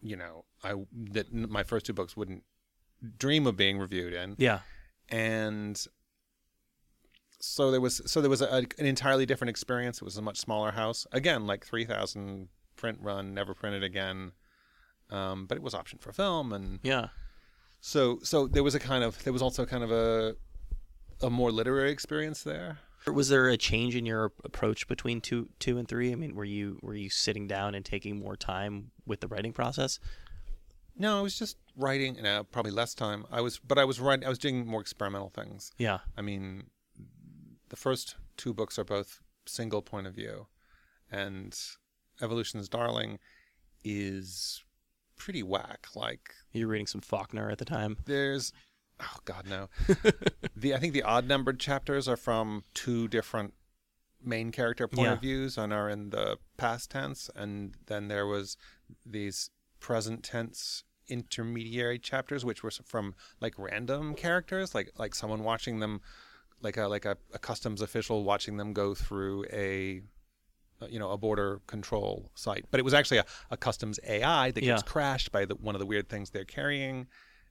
you 0.02 0.16
know, 0.16 0.44
I 0.64 0.74
that 1.12 1.32
my 1.32 1.62
first 1.62 1.86
two 1.86 1.92
books 1.92 2.16
wouldn't 2.16 2.42
dream 3.18 3.46
of 3.46 3.56
being 3.56 3.78
reviewed 3.78 4.12
in, 4.12 4.34
Yeah. 4.38 4.60
and 5.08 5.80
so 7.40 7.70
there 7.70 7.80
was 7.80 8.02
so 8.10 8.20
there 8.20 8.30
was 8.30 8.42
a, 8.42 8.52
an 8.78 8.86
entirely 8.86 9.24
different 9.24 9.50
experience. 9.50 9.98
It 9.98 10.04
was 10.04 10.16
a 10.16 10.22
much 10.22 10.38
smaller 10.38 10.72
house. 10.72 11.06
Again, 11.12 11.46
like 11.46 11.64
three 11.64 11.84
thousand 11.84 12.48
print 12.76 12.98
run, 13.00 13.34
never 13.34 13.54
printed 13.54 13.84
again. 13.84 14.32
Um, 15.10 15.46
but 15.46 15.56
it 15.56 15.62
was 15.62 15.72
optioned 15.74 16.00
for 16.00 16.12
film, 16.12 16.52
and 16.52 16.80
Yeah. 16.82 17.08
So 17.80 18.18
so 18.22 18.46
there 18.46 18.62
was 18.62 18.74
a 18.74 18.80
kind 18.80 19.04
of 19.04 19.22
there 19.24 19.32
was 19.32 19.42
also 19.42 19.64
kind 19.64 19.84
of 19.84 19.90
a 19.90 20.36
a 21.20 21.30
more 21.30 21.50
literary 21.50 21.90
experience 21.90 22.42
there. 22.42 22.78
Was 23.06 23.28
there 23.28 23.48
a 23.48 23.56
change 23.56 23.96
in 23.96 24.04
your 24.04 24.32
approach 24.44 24.86
between 24.86 25.20
two, 25.20 25.48
two 25.60 25.78
and 25.78 25.88
three? 25.88 26.12
I 26.12 26.14
mean, 26.14 26.34
were 26.34 26.44
you 26.44 26.78
were 26.82 26.94
you 26.94 27.08
sitting 27.08 27.46
down 27.46 27.74
and 27.74 27.84
taking 27.84 28.18
more 28.18 28.36
time 28.36 28.90
with 29.06 29.20
the 29.20 29.28
writing 29.28 29.52
process? 29.52 29.98
No, 30.96 31.18
I 31.18 31.22
was 31.22 31.38
just 31.38 31.56
writing. 31.76 32.18
No, 32.20 32.40
uh, 32.40 32.42
probably 32.42 32.72
less 32.72 32.94
time. 32.94 33.24
I 33.30 33.40
was, 33.40 33.58
but 33.58 33.78
I 33.78 33.84
was 33.84 34.00
writing. 34.00 34.26
I 34.26 34.28
was 34.28 34.38
doing 34.38 34.66
more 34.66 34.80
experimental 34.80 35.30
things. 35.30 35.70
Yeah. 35.78 35.98
I 36.16 36.22
mean, 36.22 36.64
the 37.68 37.76
first 37.76 38.16
two 38.36 38.52
books 38.52 38.78
are 38.78 38.84
both 38.84 39.20
single 39.46 39.80
point 39.80 40.06
of 40.06 40.14
view, 40.14 40.48
and 41.10 41.58
Evolution's 42.20 42.68
Darling 42.68 43.20
is 43.84 44.62
pretty 45.18 45.42
whack. 45.42 45.88
Like 45.94 46.34
You 46.52 46.66
were 46.66 46.72
reading 46.72 46.86
some 46.86 47.00
Faulkner 47.00 47.50
at 47.50 47.58
the 47.58 47.64
time. 47.64 47.98
there's, 48.06 48.52
oh 49.00 49.18
god 49.24 49.46
no, 49.48 49.68
the 50.56 50.74
I 50.74 50.78
think 50.78 50.92
the 50.92 51.02
odd 51.02 51.26
numbered 51.26 51.60
chapters 51.60 52.08
are 52.08 52.16
from 52.16 52.64
two 52.74 53.08
different 53.08 53.54
main 54.24 54.50
character 54.50 54.88
point 54.88 55.08
of 55.08 55.20
views 55.20 55.56
and 55.56 55.72
are 55.72 55.88
in 55.88 56.10
the 56.10 56.38
past 56.56 56.90
tense, 56.90 57.30
and 57.34 57.74
then 57.86 58.08
there 58.08 58.26
was 58.26 58.56
these 59.04 59.50
present 59.80 60.24
tense 60.24 60.84
intermediary 61.08 61.98
chapters 61.98 62.44
which 62.44 62.62
were 62.62 62.70
from 62.70 63.14
like 63.40 63.54
random 63.56 64.14
characters 64.14 64.74
like 64.74 64.90
like 64.98 65.14
someone 65.14 65.42
watching 65.42 65.80
them 65.80 66.02
like 66.60 66.76
a 66.76 66.86
like 66.86 67.04
a, 67.04 67.16
a 67.32 67.38
customs 67.38 67.80
official 67.80 68.24
watching 68.24 68.56
them 68.56 68.72
go 68.72 68.94
through 68.94 69.44
a 69.52 70.02
you 70.88 70.98
know 70.98 71.10
a 71.10 71.16
border 71.18 71.60
control 71.66 72.30
site 72.34 72.64
but 72.70 72.78
it 72.78 72.82
was 72.84 72.94
actually 72.94 73.18
a, 73.18 73.24
a 73.50 73.56
customs 73.56 73.98
ai 74.06 74.50
that 74.52 74.60
gets 74.60 74.82
Yeah. 74.82 74.86
crashed 74.92 75.32
by 75.32 75.44
the, 75.44 75.54
one 75.56 75.74
of 75.74 75.80
the 75.80 75.86
weird 75.86 76.08
things 76.08 76.30
they're 76.30 76.44
carrying 76.44 77.06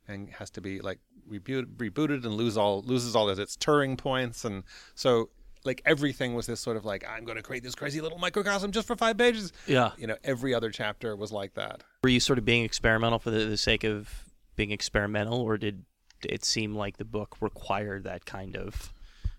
and 0.07 0.29
has 0.29 0.49
to 0.51 0.61
be 0.61 0.79
like 0.79 0.99
reboot, 1.29 1.65
rebooted 1.75 2.23
and 2.23 2.33
lose 2.35 2.55
all 2.57 2.81
loses 2.83 3.15
all 3.15 3.29
of 3.29 3.37
its 3.39 3.57
Turing 3.57 3.97
points 3.97 4.45
and 4.45 4.63
so 4.95 5.29
like 5.65 5.81
everything 5.85 6.33
was 6.35 6.45
this 6.45 6.61
sort 6.61 6.77
of 6.77 6.85
like 6.85 7.03
I'm 7.09 7.25
going 7.25 7.35
to 7.35 7.43
create 7.43 7.63
this 7.63 7.75
crazy 7.75 7.99
little 7.99 8.17
microcosm 8.17 8.71
just 8.71 8.87
for 8.87 8.95
five 8.95 9.17
pages 9.17 9.51
Yeah. 9.65 9.91
you 9.97 10.07
know 10.07 10.15
every 10.23 10.53
other 10.53 10.69
chapter 10.71 11.15
was 11.15 11.31
like 11.33 11.55
that 11.55 11.83
Were 12.03 12.09
you 12.09 12.21
sort 12.21 12.39
of 12.39 12.45
being 12.45 12.63
experimental 12.63 13.19
for 13.19 13.31
the, 13.31 13.43
the 13.45 13.57
sake 13.57 13.83
of 13.83 14.23
being 14.55 14.71
experimental, 14.71 15.39
or 15.41 15.57
did 15.57 15.83
it 16.23 16.43
seem 16.45 16.73
like 16.73 16.97
the 16.97 17.05
book 17.05 17.35
required 17.41 18.05
that 18.05 18.25
kind 18.25 18.55
of 18.55 18.91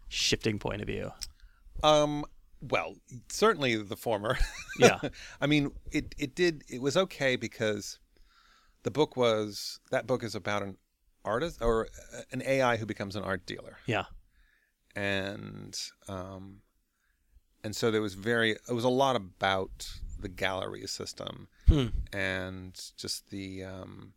shifting 0.08 0.58
point 0.60 0.80
of 0.80 0.86
view? 0.86 1.10
Um, 1.82 2.24
well, 2.60 2.96
certainly 3.28 3.76
the 3.76 3.96
former. 3.96 4.36
Yeah. 4.80 5.00
I 5.40 5.46
mean, 5.48 5.72
it 5.90 6.14
it 6.18 6.36
did 6.36 6.62
it 6.68 6.80
was 6.80 6.96
okay 6.96 7.34
because 7.36 7.98
the 8.84 8.90
book 8.92 9.16
was 9.16 9.80
that 9.90 10.06
book 10.06 10.22
is 10.22 10.36
about 10.36 10.62
an 10.62 10.76
artist 11.24 11.60
or 11.60 11.86
uh, 12.16 12.20
an 12.30 12.42
AI 12.46 12.76
who 12.76 12.86
becomes 12.86 13.16
an 13.16 13.24
art 13.24 13.44
dealer, 13.44 13.78
Yeah. 13.86 14.04
and 14.94 15.76
um, 16.08 16.60
and 17.64 17.74
so 17.74 17.90
there 17.90 18.00
was 18.02 18.14
very 18.14 18.52
it 18.52 18.72
was 18.72 18.84
a 18.84 18.88
lot 18.88 19.16
about 19.16 19.88
the 20.20 20.28
gallery 20.28 20.86
system 20.86 21.48
Hmm. 21.66 21.86
and 22.12 22.80
just 22.96 23.30
the 23.30 23.64
um, 23.64 24.12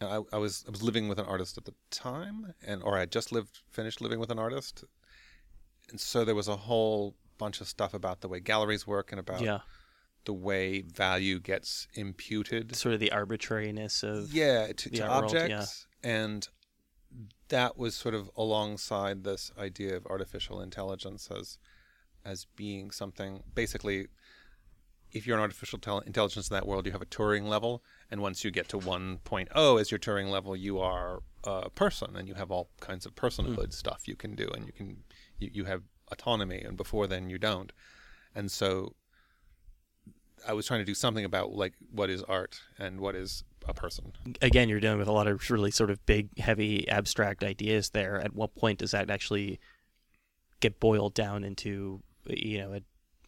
I, 0.00 0.20
I 0.32 0.36
was 0.38 0.64
I 0.68 0.70
was 0.70 0.82
living 0.82 1.08
with 1.08 1.18
an 1.18 1.24
artist 1.26 1.58
at 1.58 1.64
the 1.64 1.74
time, 1.90 2.54
and 2.66 2.82
or 2.82 2.96
I 2.96 3.00
had 3.00 3.10
just 3.10 3.32
lived 3.32 3.60
finished 3.70 4.00
living 4.00 4.20
with 4.20 4.30
an 4.30 4.38
artist, 4.38 4.84
and 5.90 6.00
so 6.00 6.24
there 6.24 6.34
was 6.34 6.48
a 6.48 6.56
whole 6.56 7.14
bunch 7.38 7.60
of 7.60 7.68
stuff 7.68 7.94
about 7.94 8.20
the 8.20 8.28
way 8.28 8.40
galleries 8.40 8.86
work 8.86 9.12
and 9.12 9.20
about 9.20 9.40
Yeah. 9.40 9.60
the 10.24 10.32
way 10.32 10.82
value 10.82 11.38
gets 11.38 11.88
imputed. 11.94 12.74
Sort 12.76 12.94
of 12.94 13.00
the 13.00 13.12
arbitrariness 13.12 14.02
of. 14.02 14.32
yeah, 14.32 14.72
to, 14.72 14.88
the 14.90 14.98
to 14.98 15.06
art 15.06 15.22
world, 15.22 15.34
yeah. 15.34 15.42
objects, 15.42 15.86
and 16.02 16.48
that 17.48 17.78
was 17.78 17.94
sort 17.94 18.14
of 18.14 18.30
alongside 18.36 19.24
this 19.24 19.50
idea 19.58 19.96
of 19.96 20.06
artificial 20.06 20.60
intelligence 20.60 21.30
as 21.30 21.58
as 22.24 22.46
being 22.56 22.90
something 22.90 23.42
basically 23.54 24.08
if 25.12 25.26
you're 25.26 25.36
an 25.36 25.42
artificial 25.42 25.78
tel- 25.78 26.00
intelligence 26.00 26.50
in 26.50 26.54
that 26.54 26.66
world, 26.66 26.86
you 26.86 26.92
have 26.92 27.02
a 27.02 27.06
Turing 27.06 27.44
level, 27.44 27.82
and 28.10 28.20
once 28.20 28.44
you 28.44 28.50
get 28.50 28.68
to 28.68 28.78
1.0 28.78 29.80
as 29.80 29.90
your 29.90 29.98
Turing 29.98 30.30
level, 30.30 30.54
you 30.54 30.78
are 30.78 31.22
a 31.44 31.70
person, 31.70 32.16
and 32.16 32.28
you 32.28 32.34
have 32.34 32.50
all 32.50 32.68
kinds 32.80 33.06
of 33.06 33.14
personhood 33.14 33.66
hmm. 33.66 33.70
stuff 33.70 34.06
you 34.06 34.16
can 34.16 34.34
do, 34.34 34.48
and 34.54 34.66
you 34.66 34.72
can 34.72 34.98
you, 35.38 35.50
you 35.52 35.64
have 35.64 35.82
autonomy, 36.10 36.60
and 36.60 36.76
before 36.76 37.06
then 37.06 37.30
you 37.30 37.38
don't, 37.38 37.72
and 38.34 38.50
so 38.50 38.94
I 40.46 40.52
was 40.52 40.66
trying 40.66 40.80
to 40.80 40.84
do 40.84 40.94
something 40.94 41.24
about 41.24 41.52
like 41.52 41.74
what 41.90 42.10
is 42.10 42.22
art 42.22 42.60
and 42.78 43.00
what 43.00 43.14
is 43.14 43.44
a 43.66 43.74
person. 43.74 44.12
Again, 44.40 44.68
you're 44.68 44.80
dealing 44.80 44.98
with 44.98 45.08
a 45.08 45.12
lot 45.12 45.26
of 45.26 45.50
really 45.50 45.70
sort 45.70 45.90
of 45.90 46.04
big, 46.06 46.38
heavy, 46.38 46.88
abstract 46.88 47.42
ideas 47.44 47.90
there. 47.90 48.16
At 48.16 48.34
what 48.34 48.54
point 48.54 48.78
does 48.78 48.92
that 48.92 49.10
actually 49.10 49.60
get 50.60 50.80
boiled 50.80 51.14
down 51.14 51.44
into, 51.44 52.02
you 52.26 52.58
know, 52.58 52.74
a, 52.74 52.82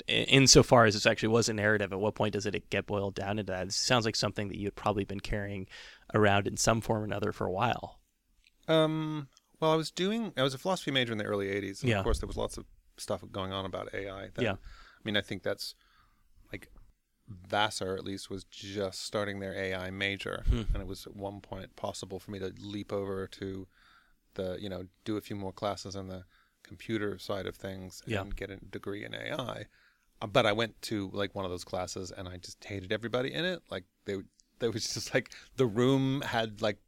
insofar 0.09 0.87
as 0.87 0.95
this 0.95 1.07
actually 1.07 1.29
was 1.29 1.49
a 1.49 1.53
narrative, 1.53 1.93
at 1.93 2.01
what 2.01 2.15
point 2.15 2.33
does 2.33 2.47
it 2.47 2.71
get 2.71 2.87
boiled 2.87 3.15
down 3.15 3.39
into 3.39 3.53
that? 3.53 3.67
It 3.67 3.73
sounds 3.73 4.05
like 4.05 4.17
something 4.17 4.49
that 4.49 4.57
you 4.57 4.67
had 4.67 4.77
probably 4.77 5.05
been 5.05 5.21
carrying 5.21 5.67
around 6.15 6.47
in 6.47 6.57
some 6.57 6.81
form 6.81 7.03
or 7.03 7.05
another 7.05 7.33
for 7.33 7.47
a 7.47 7.53
while. 7.53 8.01
Um, 8.69 9.29
well, 9.61 9.71
I 9.73 9.77
was 9.77 9.91
doing, 9.91 10.33
I 10.37 10.43
was 10.43 10.55
a 10.55 10.59
philosophy 10.59 10.91
major 10.91 11.13
in 11.13 11.19
the 11.19 11.25
early 11.25 11.47
80s. 11.49 11.81
And 11.83 11.91
Yeah. 11.91 11.99
Of 11.99 12.05
course, 12.05 12.19
there 12.21 12.27
was 12.27 12.37
lots 12.37 12.57
of 12.57 12.65
stuff 12.97 13.23
going 13.31 13.53
on 13.53 13.65
about 13.67 13.95
AI. 13.95 14.29
Then. 14.35 14.45
Yeah. 14.45 14.53
I 14.53 15.03
mean, 15.05 15.17
I 15.17 15.21
think 15.21 15.43
that's 15.43 15.75
like 16.53 16.69
Vassar, 17.29 17.95
at 17.97 18.05
least, 18.05 18.29
was 18.31 18.45
just 18.45 19.03
starting 19.05 19.39
their 19.41 19.55
AI 19.55 19.91
major. 19.91 20.45
Hmm. 20.49 20.63
And 20.75 20.79
it 20.83 20.87
was 20.87 21.07
at 21.07 21.15
one 21.17 21.41
point 21.41 21.77
possible 21.77 22.19
for 22.19 22.31
me 22.31 22.39
to 22.41 22.53
leap 22.61 22.93
over 22.93 23.27
to 23.29 23.67
the, 24.35 24.57
you 24.61 24.69
know, 24.69 24.85
do 25.05 25.17
a 25.17 25.21
few 25.21 25.37
more 25.37 25.53
classes 25.53 25.95
on 25.97 26.09
the 26.09 26.25
computer 26.63 27.19
side 27.19 27.47
of 27.47 27.57
things 27.57 28.03
and 28.05 28.13
Yeah. 28.13 28.25
get 28.37 28.51
a 28.51 28.57
degree 28.57 29.05
in 29.05 29.15
AI. 29.15 29.67
Uh, 30.21 30.27
But 30.27 30.45
I 30.47 30.53
went 30.53 30.81
to 30.83 31.11
like 31.13 31.35
one 31.35 31.45
of 31.45 31.51
those 31.51 31.65
classes 31.65 32.11
and 32.13 32.29
I 32.29 32.37
just 32.37 32.63
hated 32.65 32.93
everybody 32.93 33.33
in 33.33 33.45
it. 33.45 33.63
Like 33.71 33.85
they, 34.05 34.17
there 34.59 34.71
was 34.71 34.93
just 34.93 35.15
like 35.15 35.33
the 35.57 35.67
room 35.67 36.21
had 36.21 36.61
like 36.61 36.79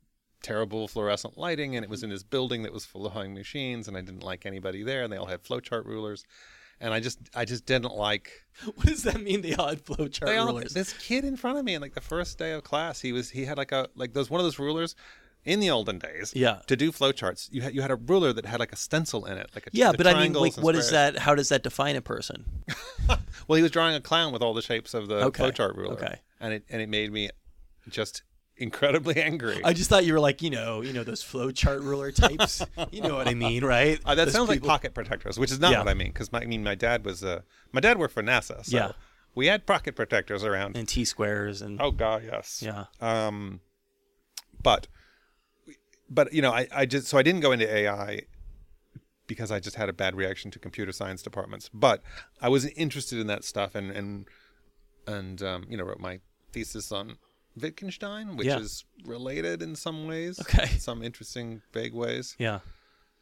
terrible 0.43 0.89
fluorescent 0.89 1.39
lighting 1.39 1.77
and 1.77 1.85
it 1.85 1.91
was 1.91 2.03
in 2.03 2.11
this 2.11 2.23
building 2.23 2.63
that 2.63 2.73
was 2.73 2.85
full 2.85 3.07
of 3.07 3.13
hung 3.13 3.33
machines 3.35 3.89
and 3.89 3.97
I 3.97 4.01
didn't 4.01 4.23
like 4.23 4.45
anybody 4.47 4.83
there 4.83 5.03
and 5.05 5.13
they 5.13 5.17
all 5.17 5.27
had 5.27 5.43
flowchart 5.43 5.85
rulers 5.85 6.25
and 6.81 6.93
I 6.93 7.01
just 7.01 7.19
I 7.35 7.45
just 7.45 7.65
didn't 7.67 7.95
like 7.95 8.31
What 8.75 8.87
does 8.87 9.03
that 9.05 9.21
mean? 9.23 9.41
The 9.43 9.55
odd 9.57 9.79
flowchart 9.85 10.27
they 10.27 10.37
all, 10.37 10.49
rulers. 10.49 10.75
this 10.75 10.93
kid 10.95 11.25
in 11.25 11.37
front 11.37 11.59
of 11.59 11.65
me 11.65 11.75
in 11.75 11.81
like 11.83 11.95
the 11.95 12.01
first 12.01 12.39
day 12.39 12.53
of 12.53 12.65
class 12.65 13.01
he 13.01 13.13
was 13.13 13.31
he 13.31 13.45
had 13.45 13.57
like 13.57 13.73
a 13.73 13.89
like 13.97 14.13
those 14.15 14.29
one 14.31 14.41
of 14.41 14.45
those 14.45 14.59
rulers 14.59 14.95
in 15.45 15.59
the 15.59 15.71
olden 15.71 15.99
days 15.99 16.33
Yeah. 16.37 16.61
to 16.69 16.77
do 16.77 16.93
flowcharts, 16.93 17.49
you 17.51 17.63
had 17.63 17.75
you 17.75 17.83
had 17.83 17.91
a 17.91 17.97
ruler 17.97 18.33
that 18.33 18.47
had 18.47 18.61
like 18.61 18.73
a 18.73 18.77
stencil 18.77 19.25
in 19.27 19.39
it, 19.39 19.51
like 19.57 19.67
a 19.67 19.71
Yeah, 19.73 19.91
but 19.91 20.07
I 20.07 20.15
mean, 20.23 20.35
like, 20.35 20.55
what 20.57 20.77
is 20.77 20.87
squares. 20.87 21.15
that? 21.15 21.19
How 21.19 21.35
does 21.35 21.49
that 21.49 21.65
define 21.65 21.97
a 21.97 22.01
person? 22.01 22.45
Well, 23.49 23.57
he 23.57 23.63
was 23.63 23.73
drawing 23.73 23.97
a 23.97 24.01
clown 24.01 24.33
with 24.33 24.41
all 24.41 24.55
the 24.55 24.63
shapes 24.63 24.95
of 24.95 25.09
the 25.09 25.17
Okay, 25.17 25.43
flowchart 25.51 25.77
ruler. 25.77 25.95
okay. 25.95 26.21
and 26.41 26.55
it 26.55 26.65
and 26.71 26.81
it 26.81 26.89
made 26.89 27.11
me 27.13 27.29
just 27.89 28.23
incredibly 28.57 29.21
angry. 29.21 29.61
I 29.65 29.73
just 29.73 29.89
thought 29.91 30.05
you 30.05 30.13
were 30.13 30.21
like, 30.21 30.43
you 30.43 30.51
know, 30.51 30.81
you 30.83 30.93
know 30.93 31.05
those 31.05 31.23
flowchart 31.23 31.83
ruler 31.83 32.13
types. 32.13 32.63
you 32.91 33.01
know 33.03 33.15
what 33.17 33.29
I 33.29 33.35
mean, 33.35 33.65
right? 33.77 34.01
Uh, 34.05 34.15
that 34.15 34.27
Those 34.27 34.35
sounds 34.35 34.51
people- 34.51 34.69
like 34.69 34.81
pocket 34.81 34.95
protectors, 34.95 35.39
which 35.39 35.51
is 35.51 35.59
not 35.61 35.73
Yeah. 35.73 35.79
what 35.79 35.89
I 35.89 35.95
mean. 35.95 36.09
Because 36.09 36.31
I 36.33 36.45
mean, 36.45 36.63
my 36.63 36.75
dad 36.75 37.05
was 37.05 37.25
uh, 37.25 37.41
my 37.73 37.81
dad 37.81 37.99
worked 37.99 38.15
for 38.15 38.23
NASA, 38.23 38.65
so 38.65 38.77
Yeah. 38.77 38.93
we 39.35 39.47
had 39.47 39.67
pocket 39.67 39.97
protectors 39.97 40.45
around. 40.45 40.77
and 40.77 40.87
T 40.89 41.05
squares 41.05 41.63
and 41.63 41.81
oh 41.81 41.91
God, 41.91 42.23
yes. 42.25 42.63
yeah, 42.65 42.85
Um, 43.01 43.61
but 44.63 44.87
but 46.11 46.33
you 46.33 46.43
know, 46.43 46.53
I, 46.53 46.69
I 46.73 46.87
just 46.87 47.07
so 47.09 47.19
I 47.19 47.23
didn't 47.23 47.41
go 47.41 47.53
into 47.53 47.67
AI 47.73 48.21
because 49.27 49.51
I 49.51 49.61
just 49.61 49.77
had 49.77 49.89
a 49.89 49.93
bad 49.95 50.15
reaction 50.15 50.51
to 50.51 50.59
computer 50.59 50.93
science 50.93 51.23
departments. 51.23 51.71
But 51.73 52.03
I 52.41 52.49
was 52.49 52.67
interested 52.67 53.19
in 53.19 53.27
that 53.29 53.45
stuff 53.45 53.75
and 53.75 53.91
and 53.91 54.27
and 55.07 55.43
um, 55.43 55.65
you 55.69 55.77
know 55.77 55.85
wrote 55.85 56.01
my 56.01 56.21
thesis 56.53 56.93
on 56.93 57.17
Wittgenstein, 57.61 58.37
which 58.37 58.47
Yeah. 58.47 58.59
is 58.61 58.85
related 59.05 59.63
in 59.63 59.77
some 59.77 60.07
ways, 60.07 60.41
Okay. 60.41 60.67
some 60.79 61.03
interesting 61.03 61.63
vague 61.73 61.95
ways. 61.95 62.35
yeah, 62.39 62.61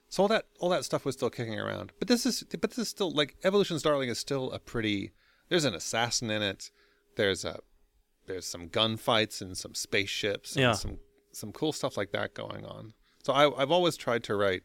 So 0.09 0.23
all 0.25 0.29
that 0.29 0.47
all 0.59 0.69
that 0.71 0.85
stuff 0.85 1.05
was 1.05 1.15
still 1.15 1.31
kicking 1.31 1.59
around. 1.59 1.93
But 1.99 2.09
this 2.09 2.27
is 2.27 2.43
but 2.61 2.71
this 2.71 2.79
is 2.79 2.89
still 2.89 3.11
like 3.11 3.37
Evolution's 3.45 3.83
Darling 3.83 4.09
is 4.09 4.19
still 4.19 4.51
a 4.53 4.59
pretty 4.59 5.13
there's 5.49 5.65
an 5.65 5.75
assassin 5.75 6.31
in 6.31 6.43
it. 6.43 6.71
There's 7.17 7.45
a 7.45 7.61
there's 8.27 8.47
some 8.47 8.69
gunfights 8.69 9.41
and 9.41 9.57
some 9.57 9.75
spaceships 9.75 10.53
and 10.53 10.61
Yeah. 10.63 10.73
some 10.73 10.99
some 11.33 11.53
cool 11.53 11.73
stuff 11.73 11.97
like 11.97 12.11
that 12.13 12.35
going 12.35 12.65
on. 12.65 12.95
So 13.25 13.33
I 13.33 13.43
I've 13.61 13.71
always 13.71 13.97
tried 13.97 14.25
to 14.25 14.35
write 14.37 14.63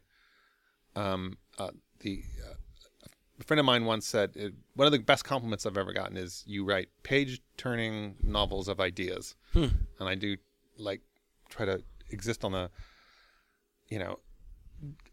um 0.96 1.38
uh, 1.58 1.72
the 2.00 2.24
uh, 2.44 2.55
a 3.40 3.44
friend 3.44 3.60
of 3.60 3.66
mine 3.66 3.86
once 3.86 4.08
said 4.08 4.32
it, 4.36 4.54
one 4.76 4.86
of 4.86 4.92
the 4.92 5.00
best 5.00 5.26
compliments 5.26 5.66
I've 5.66 5.78
ever 5.78 5.94
gotten 5.94 6.18
is 6.18 6.44
you 6.48 6.64
write 6.66 6.90
page 7.04 7.42
turning 7.58 8.16
novels 8.24 8.68
of 8.68 8.80
ideas. 8.80 9.36
Hmm. 9.54 9.68
And 10.00 10.10
I 10.10 10.16
do 10.16 10.38
like 10.78 11.02
try 11.50 11.66
to 11.66 11.82
exist 12.10 12.44
on 12.44 12.52
the 12.52 12.70
you 13.90 14.00
know 14.00 14.20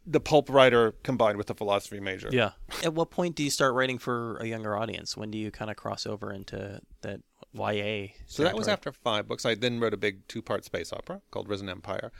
the 0.07 0.21
pulp 0.21 0.51
writer 0.51 0.93
combined 1.03 1.39
with 1.39 1.47
the 1.47 1.55
philosophy 1.55 2.01
major. 2.01 2.29
yeah. 2.33 2.53
At 2.85 2.95
what 2.95 3.11
point 3.11 3.37
do 3.37 3.45
you 3.45 3.51
start 3.51 3.75
writing 3.75 3.99
for 3.99 4.37
a 4.39 4.47
younger 4.47 4.77
audience? 4.77 5.17
When 5.17 5.31
do 5.31 5.39
you 5.39 5.51
kind 5.51 5.71
of 5.71 5.77
cross 5.77 6.07
over 6.07 6.33
into 6.33 6.81
that 7.03 7.21
YA? 7.55 8.09
So 8.27 8.43
that 8.43 8.57
was 8.57 8.67
after 8.67 8.91
five 8.91 9.29
books. 9.29 9.47
I 9.47 9.55
then 9.55 9.79
wrote 9.79 9.95
a 9.95 9.97
big 9.97 10.27
two-part 10.27 10.65
space 10.65 10.93
opera 10.93 11.21
called 11.31 11.49
Risen 11.49 11.69
Empire. 11.69 12.11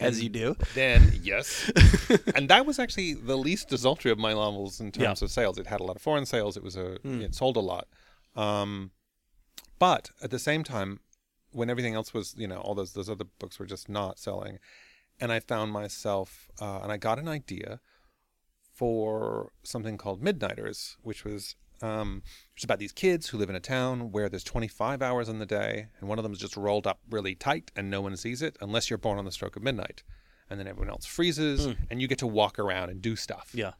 As 0.00 0.22
you 0.22 0.28
do. 0.28 0.56
Then 0.74 1.18
yes, 1.22 1.70
and 2.34 2.48
that 2.48 2.64
was 2.66 2.78
actually 2.78 3.14
the 3.14 3.36
least 3.36 3.68
desultory 3.68 4.10
of 4.12 4.18
my 4.18 4.32
novels 4.32 4.80
in 4.80 4.92
terms 4.92 5.20
Yeah. 5.20 5.24
of 5.26 5.30
sales. 5.30 5.58
It 5.58 5.66
had 5.66 5.80
a 5.80 5.84
lot 5.84 5.96
of 5.96 6.02
foreign 6.02 6.26
sales. 6.26 6.56
It 6.56 6.62
was 6.62 6.76
a 6.76 6.98
Hmm. 7.02 7.20
it 7.22 7.34
sold 7.34 7.56
a 7.56 7.60
lot, 7.60 7.88
um, 8.36 8.90
but 9.78 10.10
at 10.22 10.30
the 10.30 10.38
same 10.38 10.62
time, 10.64 11.00
when 11.50 11.70
everything 11.70 11.94
else 11.94 12.12
was 12.14 12.34
you 12.38 12.46
know 12.46 12.58
all 12.58 12.74
those 12.74 12.92
those 12.92 13.08
other 13.10 13.24
books 13.38 13.58
were 13.58 13.66
just 13.66 13.88
not 13.88 14.18
selling, 14.18 14.58
and 15.20 15.32
I 15.32 15.40
found 15.40 15.72
myself 15.72 16.48
uh, 16.60 16.80
and 16.82 16.92
I 16.92 16.96
got 16.96 17.18
an 17.18 17.28
idea 17.28 17.80
for 18.72 19.52
something 19.62 19.96
called 19.96 20.22
Midnighters, 20.22 20.96
which 21.02 21.24
was 21.24 21.56
um, 21.82 22.22
it's 22.54 22.64
about 22.64 22.78
these 22.78 22.92
kids 22.92 23.28
who 23.28 23.38
live 23.38 23.50
in 23.50 23.56
a 23.56 23.60
town 23.60 24.10
where 24.12 24.28
there's 24.28 24.44
25 24.44 25.00
hours 25.02 25.28
in 25.28 25.38
the 25.38 25.46
day, 25.46 25.88
and 26.00 26.08
one 26.08 26.18
of 26.18 26.22
them 26.22 26.32
is 26.32 26.38
just 26.38 26.56
rolled 26.56 26.86
up 26.86 27.00
really 27.10 27.34
tight, 27.34 27.70
and 27.76 27.88
no 27.90 28.00
one 28.00 28.16
sees 28.16 28.42
it 28.42 28.56
unless 28.60 28.90
you're 28.90 28.98
born 28.98 29.18
on 29.18 29.24
the 29.24 29.32
stroke 29.32 29.56
of 29.56 29.62
midnight, 29.62 30.02
and 30.50 30.58
then 30.58 30.66
everyone 30.66 30.90
else 30.90 31.06
freezes, 31.06 31.66
and 31.90 32.00
you 32.02 32.08
get 32.08 32.18
to 32.18 32.26
walk 32.26 32.58
around 32.58 32.90
and 32.90 33.00
do 33.02 33.14
stuff. 33.16 33.50
Yeah. 33.54 33.72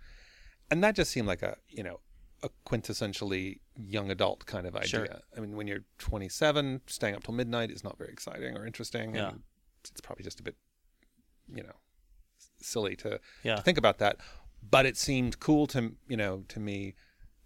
And 0.70 0.84
that 0.84 0.94
just 0.94 1.10
seemed 1.10 1.26
like 1.26 1.42
a 1.42 1.56
you 1.68 1.82
know 1.82 2.00
a 2.42 2.50
quintessentially 2.66 3.58
young 3.74 4.10
adult 4.10 4.46
kind 4.46 4.66
of 4.66 4.76
idea. 4.76 4.88
Sure. 4.88 5.08
I 5.36 5.40
mean, 5.40 5.56
when 5.56 5.66
you're 5.66 5.84
27, 5.98 6.82
staying 6.86 7.16
up 7.16 7.24
till 7.24 7.34
midnight 7.34 7.70
is 7.72 7.82
not 7.82 7.98
very 7.98 8.10
exciting 8.12 8.56
or 8.56 8.64
interesting, 8.64 9.14
Yeah. 9.16 9.30
and 9.30 9.42
it's 9.90 10.00
probably 10.00 10.22
just 10.24 10.38
a 10.40 10.42
bit 10.42 10.56
you 11.52 11.62
know 11.62 11.72
silly 12.60 12.94
to 12.96 13.18
Yeah. 13.42 13.56
to 13.56 13.62
think 13.62 13.78
about 13.78 13.98
that. 13.98 14.18
But 14.62 14.86
it 14.86 14.96
seemed 14.96 15.40
cool 15.40 15.66
to 15.68 15.94
you 16.08 16.16
know 16.16 16.44
to 16.48 16.60
me 16.60 16.94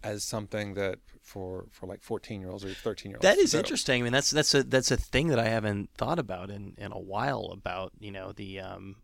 as 0.03 0.23
something 0.23 0.73
that 0.73 0.99
for 1.21 1.67
for 1.71 1.87
like 1.87 2.03
14 2.03 2.41
year 2.41 2.49
olds 2.49 2.65
or 2.65 2.69
13 2.69 3.11
year 3.11 3.17
olds. 3.17 3.23
That 3.23 3.37
is 3.37 3.53
interesting. 3.53 4.01
I 4.01 4.03
mean, 4.03 4.11
that's 4.11 4.29
that's 4.29 4.53
a 4.53 4.63
that's 4.63 4.91
a 4.91 4.97
thing 4.97 5.29
that 5.29 5.39
I 5.39 5.47
haven't 5.47 5.89
thought 5.95 6.19
about 6.19 6.49
in, 6.49 6.75
in 6.77 6.91
a 6.91 6.99
while. 6.99 7.49
About 7.53 7.93
you 7.99 8.11
know 8.11 8.31
the 8.33 8.59
um, 8.59 8.97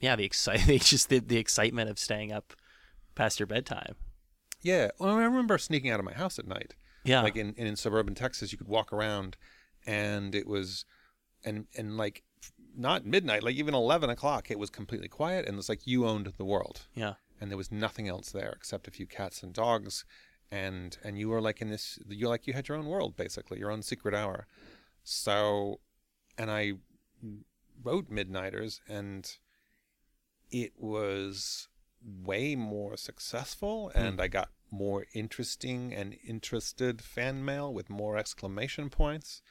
yeah, 0.00 0.16
the 0.16 0.24
excitement, 0.24 0.82
just 0.84 1.08
the, 1.08 1.20
the 1.20 1.38
excitement 1.38 1.88
of 1.88 1.98
staying 1.98 2.32
up 2.32 2.52
past 3.14 3.38
your 3.38 3.46
bedtime. 3.46 3.94
Yeah, 4.60 4.90
well, 4.98 5.16
I 5.16 5.24
remember 5.24 5.58
sneaking 5.58 5.90
out 5.90 6.00
of 6.00 6.04
my 6.04 6.12
house 6.12 6.38
at 6.38 6.46
night. 6.46 6.74
Yeah, 7.04 7.22
Like 7.22 7.36
in, 7.36 7.52
in 7.54 7.74
suburban 7.74 8.14
Texas, 8.14 8.52
you 8.52 8.58
could 8.58 8.68
walk 8.68 8.92
around, 8.92 9.36
and 9.84 10.34
it 10.36 10.46
was, 10.46 10.84
and 11.44 11.66
and 11.76 11.96
like 11.96 12.22
not 12.76 13.04
midnight, 13.04 13.42
like 13.42 13.56
even 13.56 13.74
11 13.74 14.08
o'clock, 14.08 14.50
it 14.50 14.58
was 14.58 14.70
completely 14.70 15.08
quiet, 15.08 15.46
and 15.46 15.58
it's 15.58 15.68
like 15.68 15.86
you 15.86 16.06
owned 16.06 16.32
the 16.36 16.44
world. 16.44 16.86
yeah, 16.94 17.14
and 17.40 17.50
there 17.50 17.58
was 17.58 17.72
nothing 17.72 18.08
else 18.08 18.30
there 18.30 18.52
except 18.56 18.86
a 18.86 18.92
few 18.92 19.06
cats 19.06 19.42
and 19.42 19.52
dogs 19.52 20.04
and 20.52 20.98
and 21.02 21.18
you 21.18 21.30
were 21.30 21.40
like 21.40 21.62
in 21.62 21.70
this 21.70 21.98
you 22.08 22.28
like 22.28 22.46
you 22.46 22.52
had 22.52 22.68
your 22.68 22.76
own 22.76 22.86
world 22.86 23.16
basically 23.16 23.58
your 23.58 23.72
own 23.72 23.82
secret 23.82 24.14
hour. 24.14 24.46
So 25.02 25.80
and 26.38 26.50
i 26.50 26.72
wrote 27.82 28.08
midnighters 28.08 28.80
and 28.88 29.38
it 30.50 30.72
was 30.76 31.68
way 32.04 32.54
more 32.54 32.96
successful 32.96 33.90
and 33.94 34.20
i 34.20 34.28
got 34.28 34.50
more 34.70 35.06
interesting 35.14 35.92
and 35.92 36.16
interested 36.26 37.02
fan 37.02 37.44
mail 37.44 37.72
with 37.72 37.90
more 37.90 38.16
exclamation 38.16 38.88
points 38.88 39.42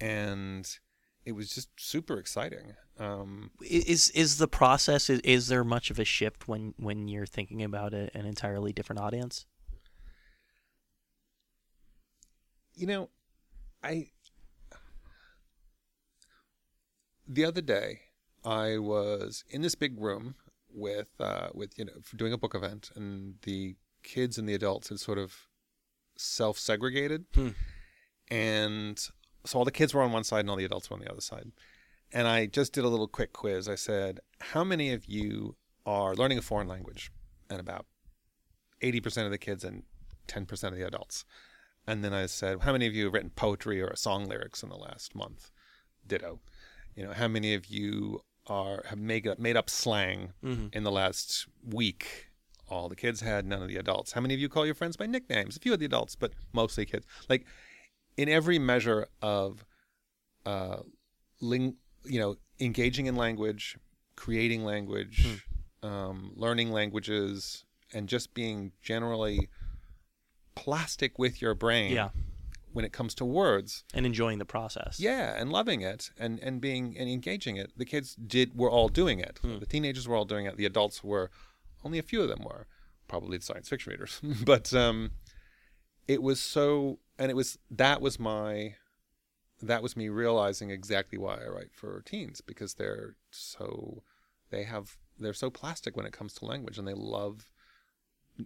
and 0.00 0.78
it 1.24 1.32
was 1.32 1.50
just 1.50 1.68
super 1.76 2.18
exciting. 2.18 2.74
Um 2.98 3.50
is 3.60 4.10
is 4.10 4.38
the 4.38 4.46
process 4.46 5.10
is, 5.10 5.20
is 5.20 5.48
there 5.48 5.64
much 5.64 5.90
of 5.90 5.98
a 5.98 6.04
shift 6.04 6.46
when 6.46 6.74
when 6.76 7.08
you're 7.08 7.26
thinking 7.26 7.62
about 7.62 7.92
a, 7.92 8.16
an 8.16 8.26
entirely 8.26 8.72
different 8.72 9.00
audience? 9.00 9.46
You 12.76 12.86
know, 12.86 13.08
I 13.82 14.10
the 17.26 17.44
other 17.44 17.62
day 17.62 18.00
I 18.44 18.78
was 18.78 19.42
in 19.48 19.62
this 19.62 19.74
big 19.74 19.98
room 19.98 20.34
with 20.70 21.08
uh, 21.18 21.48
with 21.54 21.78
you 21.78 21.86
know 21.86 21.92
doing 22.14 22.32
a 22.34 22.38
book 22.38 22.54
event, 22.54 22.90
and 22.94 23.36
the 23.42 23.76
kids 24.02 24.36
and 24.38 24.46
the 24.48 24.54
adults 24.54 24.90
had 24.90 25.00
sort 25.00 25.18
of 25.18 25.34
self 26.18 26.58
segregated, 26.58 27.24
Hmm. 27.34 27.48
and 28.30 28.98
so 29.44 29.58
all 29.58 29.64
the 29.64 29.70
kids 29.70 29.94
were 29.94 30.02
on 30.02 30.12
one 30.12 30.24
side 30.24 30.40
and 30.40 30.50
all 30.50 30.56
the 30.56 30.64
adults 30.64 30.90
were 30.90 30.94
on 30.94 31.00
the 31.00 31.10
other 31.10 31.20
side. 31.20 31.52
And 32.12 32.28
I 32.28 32.46
just 32.46 32.72
did 32.72 32.84
a 32.84 32.88
little 32.88 33.08
quick 33.08 33.32
quiz. 33.32 33.68
I 33.68 33.74
said, 33.74 34.20
"How 34.40 34.64
many 34.64 34.92
of 34.92 35.06
you 35.06 35.56
are 35.86 36.14
learning 36.14 36.38
a 36.38 36.42
foreign 36.42 36.68
language?" 36.68 37.10
And 37.48 37.58
about 37.58 37.86
eighty 38.82 39.00
percent 39.00 39.24
of 39.24 39.30
the 39.32 39.38
kids 39.38 39.64
and 39.64 39.84
ten 40.26 40.44
percent 40.44 40.74
of 40.74 40.78
the 40.78 40.86
adults. 40.86 41.24
And 41.86 42.02
then 42.04 42.12
I 42.12 42.26
said, 42.26 42.62
"How 42.62 42.72
many 42.72 42.86
of 42.86 42.94
you 42.94 43.04
have 43.04 43.14
written 43.14 43.30
poetry 43.30 43.80
or 43.80 43.94
song 43.96 44.26
lyrics 44.26 44.62
in 44.62 44.68
the 44.68 44.76
last 44.76 45.14
month?" 45.14 45.50
Ditto. 46.06 46.40
You 46.94 47.04
know, 47.04 47.12
how 47.12 47.28
many 47.28 47.54
of 47.54 47.66
you 47.66 48.22
are 48.46 48.84
have 48.86 48.98
made 48.98 49.26
up 49.26 49.38
made 49.38 49.56
up 49.56 49.68
slang 49.68 50.32
Mhm. 50.42 50.74
in 50.74 50.82
the 50.82 50.90
last 50.90 51.46
week? 51.62 52.30
All 52.68 52.88
the 52.88 52.96
kids 52.96 53.20
had, 53.20 53.46
none 53.46 53.62
of 53.62 53.68
the 53.68 53.76
adults. 53.76 54.12
How 54.12 54.20
many 54.20 54.34
of 54.34 54.40
you 54.40 54.48
call 54.48 54.66
your 54.66 54.74
friends 54.74 54.96
by 54.96 55.06
nicknames? 55.06 55.56
A 55.56 55.60
few 55.60 55.72
of 55.72 55.78
the 55.78 55.84
adults, 55.86 56.16
but 56.16 56.32
mostly 56.52 56.84
kids. 56.84 57.06
Like 57.28 57.46
in 58.16 58.28
every 58.28 58.58
measure 58.58 59.06
of, 59.22 59.64
uh, 60.44 60.82
ling, 61.40 61.76
you 62.04 62.18
know, 62.18 62.36
engaging 62.58 63.06
in 63.06 63.14
language, 63.14 63.76
creating 64.16 64.64
language, 64.64 65.42
um, 65.82 66.32
learning 66.34 66.72
languages, 66.72 67.64
and 67.92 68.08
just 68.08 68.34
being 68.34 68.72
generally 68.82 69.48
plastic 70.56 71.18
with 71.18 71.40
your 71.40 71.54
brain 71.54 71.92
Yeah, 71.92 72.08
when 72.72 72.84
it 72.84 72.92
comes 72.92 73.14
to 73.16 73.24
words. 73.24 73.84
and 73.94 74.04
enjoying 74.04 74.38
the 74.38 74.44
process. 74.44 74.98
Yeah, 74.98 75.34
and 75.38 75.52
loving 75.52 75.82
it 75.82 76.10
and, 76.18 76.40
and 76.40 76.60
being 76.60 76.96
and 76.98 77.08
engaging 77.08 77.56
it. 77.56 77.70
The 77.76 77.84
kids 77.84 78.16
did 78.16 78.58
were 78.58 78.70
all 78.70 78.88
doing 78.88 79.20
it. 79.20 79.38
Hmm. 79.42 79.58
The 79.60 79.66
teenagers 79.66 80.08
were 80.08 80.16
all 80.16 80.24
doing 80.24 80.46
it. 80.46 80.56
The 80.56 80.66
adults 80.66 81.04
were 81.04 81.30
only 81.84 81.98
a 82.00 82.02
few 82.02 82.22
of 82.22 82.28
them 82.28 82.42
were 82.44 82.66
probably 83.06 83.38
the 83.38 83.44
science 83.44 83.68
fiction 83.68 83.92
readers. 83.92 84.20
but 84.44 84.74
um, 84.74 85.12
it 86.08 86.20
was 86.22 86.40
so 86.40 86.98
and 87.18 87.30
it 87.30 87.34
was 87.36 87.58
that 87.70 88.00
was 88.00 88.18
my 88.18 88.74
that 89.62 89.82
was 89.82 89.96
me 89.96 90.08
realizing 90.08 90.70
exactly 90.70 91.16
why 91.18 91.36
I 91.42 91.48
write 91.48 91.72
for 91.72 92.02
teens 92.04 92.40
because 92.40 92.74
they're 92.74 93.14
so 93.30 94.02
they 94.50 94.64
have 94.64 94.96
they're 95.18 95.32
so 95.32 95.48
plastic 95.50 95.96
when 95.96 96.04
it 96.06 96.12
comes 96.12 96.34
to 96.34 96.44
language 96.44 96.76
and 96.78 96.86
they 96.86 96.92
love 96.94 97.50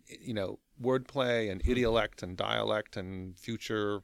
you 0.06 0.34
know 0.34 0.58
wordplay 0.80 1.50
and 1.50 1.62
idiolect 1.64 2.22
and 2.22 2.36
dialect 2.36 2.96
and 2.96 3.36
future 3.38 4.00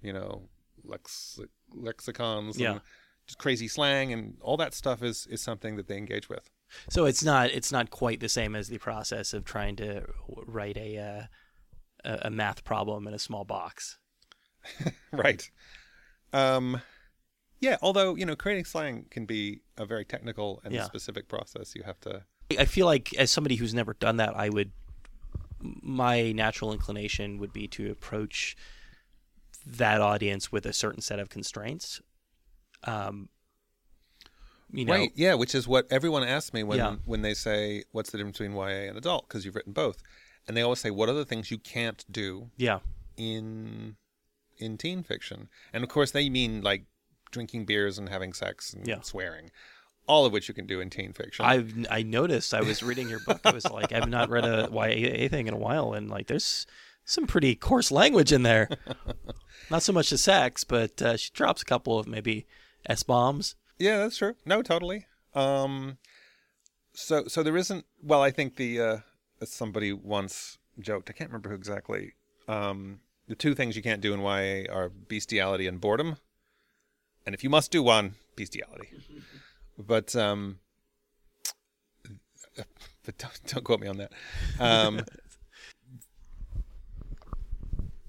you 0.00 0.12
know 0.12 0.48
lex 0.84 1.38
lexicons 1.74 2.58
Yeah. 2.58 2.72
and 2.72 2.80
just 3.26 3.38
crazy 3.38 3.68
slang 3.68 4.12
and 4.12 4.36
all 4.40 4.56
that 4.56 4.74
stuff 4.74 5.02
is 5.02 5.26
is 5.28 5.40
something 5.40 5.76
that 5.76 5.86
they 5.88 5.96
engage 5.96 6.28
with. 6.28 6.50
So 6.90 7.04
it's 7.04 7.22
not 7.22 7.50
it's 7.50 7.70
not 7.72 7.90
quite 7.90 8.20
the 8.20 8.28
same 8.28 8.56
as 8.56 8.68
the 8.68 8.78
process 8.78 9.32
of 9.34 9.44
trying 9.44 9.76
to 9.76 10.04
write 10.46 10.76
a 10.76 10.98
uh, 10.98 11.22
a 12.04 12.18
a 12.26 12.30
math 12.30 12.64
problem 12.64 13.06
in 13.06 13.14
a 13.14 13.18
small 13.18 13.44
box. 13.44 13.98
right. 15.12 15.48
Um, 16.32 16.80
yeah. 17.60 17.76
Although 17.82 18.16
you 18.16 18.24
know, 18.26 18.34
creating 18.36 18.64
slang 18.64 19.06
can 19.10 19.26
be 19.26 19.60
a 19.76 19.84
very 19.84 20.04
technical 20.04 20.60
and 20.64 20.72
Yeah. 20.74 20.84
specific 20.84 21.28
process. 21.28 21.74
You 21.76 21.82
have 21.84 22.00
to. 22.00 22.24
I 22.58 22.64
feel 22.64 22.86
like 22.86 23.14
as 23.16 23.30
somebody 23.30 23.56
who's 23.56 23.72
never 23.74 23.94
done 23.94 24.16
that, 24.16 24.36
I 24.36 24.48
would 24.48 24.72
my 25.62 26.32
natural 26.32 26.72
inclination 26.72 27.38
would 27.38 27.52
be 27.52 27.68
to 27.68 27.90
approach 27.90 28.56
that 29.64 30.00
audience 30.00 30.50
with 30.50 30.66
a 30.66 30.72
certain 30.72 31.00
set 31.00 31.18
of 31.18 31.28
constraints. 31.30 32.00
Um, 32.84 33.28
you 34.72 34.84
know, 34.84 34.92
right. 34.94 35.12
Yeah. 35.14 35.34
Which 35.34 35.54
is 35.54 35.68
what 35.68 35.86
everyone 35.90 36.24
asks 36.24 36.52
me 36.52 36.62
when 36.62 36.78
Yeah. 36.78 36.96
when 37.04 37.22
they 37.22 37.34
say, 37.34 37.84
"What's 37.92 38.10
the 38.10 38.18
difference 38.18 38.38
between 38.38 38.56
YA 38.56 38.88
and 38.88 38.96
adult?" 38.96 39.28
Because 39.28 39.44
you've 39.44 39.54
written 39.54 39.72
both, 39.72 40.02
and 40.48 40.56
they 40.56 40.62
always 40.62 40.80
say, 40.80 40.90
"What 40.90 41.08
are 41.08 41.14
the 41.14 41.24
things 41.26 41.50
you 41.50 41.58
can't 41.58 42.04
do 42.10 42.50
yeah, 42.56 42.80
in 43.16 43.96
in 44.56 44.78
teen 44.78 45.02
fiction?" 45.02 45.48
And 45.72 45.84
of 45.84 45.90
course, 45.90 46.10
they 46.10 46.28
mean 46.30 46.62
like 46.62 46.86
drinking 47.30 47.66
beers 47.66 47.98
and 47.98 48.08
having 48.08 48.32
sex 48.32 48.72
and 48.72 48.86
Yeah. 48.86 49.00
swearing, 49.02 49.50
all 50.06 50.26
of 50.26 50.32
which 50.32 50.48
you 50.48 50.54
can 50.54 50.66
do 50.66 50.80
in 50.80 50.90
teen 50.90 51.12
fiction. 51.12 51.44
I've 51.44 51.86
I 51.90 52.02
noticed. 52.02 52.54
I 52.54 52.60
was 52.60 52.82
reading 52.82 53.08
your 53.08 53.20
book. 53.20 53.40
I 53.44 53.52
was 53.52 53.64
like, 53.70 53.92
I've 53.92 54.08
not 54.08 54.30
read 54.30 54.44
a 54.44 54.68
YA 54.72 55.28
thing 55.28 55.46
in 55.46 55.54
a 55.54 55.58
while, 55.58 55.92
and 55.92 56.10
like, 56.10 56.26
there's 56.26 56.66
some 57.04 57.26
pretty 57.26 57.54
coarse 57.54 57.90
language 57.90 58.32
in 58.32 58.42
there. 58.42 58.68
not 59.70 59.82
so 59.82 59.92
much 59.92 60.10
the 60.10 60.18
sex, 60.18 60.64
but 60.64 61.00
uh, 61.02 61.16
she 61.16 61.30
drops 61.32 61.62
a 61.62 61.64
couple 61.64 61.98
of 61.98 62.06
maybe 62.06 62.46
s 62.86 63.02
bombs. 63.02 63.56
Yeah, 63.78 63.98
that's 63.98 64.18
true. 64.18 64.34
No, 64.44 64.62
totally. 64.62 65.06
Um, 65.34 65.98
so 66.94 67.24
so 67.26 67.42
there 67.42 67.56
isn't. 67.56 67.84
Well, 68.02 68.22
I 68.22 68.30
think 68.30 68.56
the 68.56 68.80
uh, 68.80 68.96
as 69.40 69.50
somebody 69.50 69.92
once 69.92 70.58
joked. 70.78 71.10
I 71.10 71.12
can't 71.12 71.30
remember 71.30 71.50
who 71.50 71.56
exactly. 71.56 72.14
Um, 72.48 73.00
the 73.28 73.34
two 73.34 73.54
things 73.54 73.76
you 73.76 73.82
can't 73.82 74.00
do 74.00 74.14
in 74.14 74.20
YA 74.20 74.72
are 74.72 74.88
bestiality 74.88 75.66
and 75.66 75.80
boredom. 75.80 76.16
And 77.24 77.34
if 77.34 77.44
you 77.44 77.50
must 77.50 77.70
do 77.70 77.82
one, 77.82 78.14
bestiality. 78.36 78.88
But 79.86 80.14
um, 80.16 80.58
but 83.04 83.18
don't, 83.18 83.40
don't 83.46 83.64
quote 83.64 83.80
me 83.80 83.88
on 83.88 83.96
that. 83.98 84.12
Um, 84.58 85.04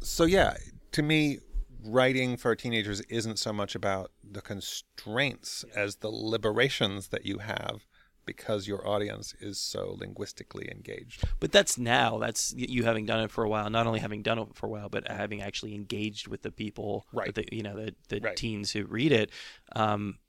so 0.02 0.26
yeah, 0.26 0.56
to 0.92 1.02
me, 1.02 1.40
writing 1.84 2.38
for 2.38 2.56
teenagers 2.56 3.02
isn't 3.02 3.40
so 3.40 3.54
much 3.54 3.76
about 3.76 4.12
the 4.24 4.42
constraints 4.42 5.64
as 5.76 5.98
the 5.98 6.10
liberations 6.10 7.10
that 7.10 7.26
you 7.26 7.40
have 7.40 7.86
because 8.26 8.68
your 8.68 8.88
audience 8.88 9.36
is 9.42 9.60
so 9.60 9.98
linguistically 10.00 10.70
engaged. 10.72 11.24
But 11.42 11.52
that's 11.52 11.78
now. 11.78 12.20
That's 12.20 12.54
you 12.56 12.84
having 12.84 13.06
done 13.06 13.20
it 13.20 13.32
for 13.32 13.44
a 13.44 13.50
while. 13.50 13.70
Not 13.70 13.86
only 13.86 14.00
having 14.00 14.22
done 14.22 14.40
it 14.40 14.56
for 14.56 14.68
a 14.68 14.70
while, 14.70 14.88
but 14.88 15.08
having 15.10 15.42
actually 15.42 15.76
engaged 15.76 16.28
with 16.30 16.42
the 16.42 16.52
people, 16.52 17.06
Right. 17.12 17.36
The, 17.36 17.46
you 17.52 17.64
know, 17.64 17.76
the 17.76 17.96
the 18.08 18.22
Right. 18.22 18.38
teens 18.38 18.72
who 18.72 18.86
read 18.86 19.12
it. 19.12 19.30
Um, 19.76 20.20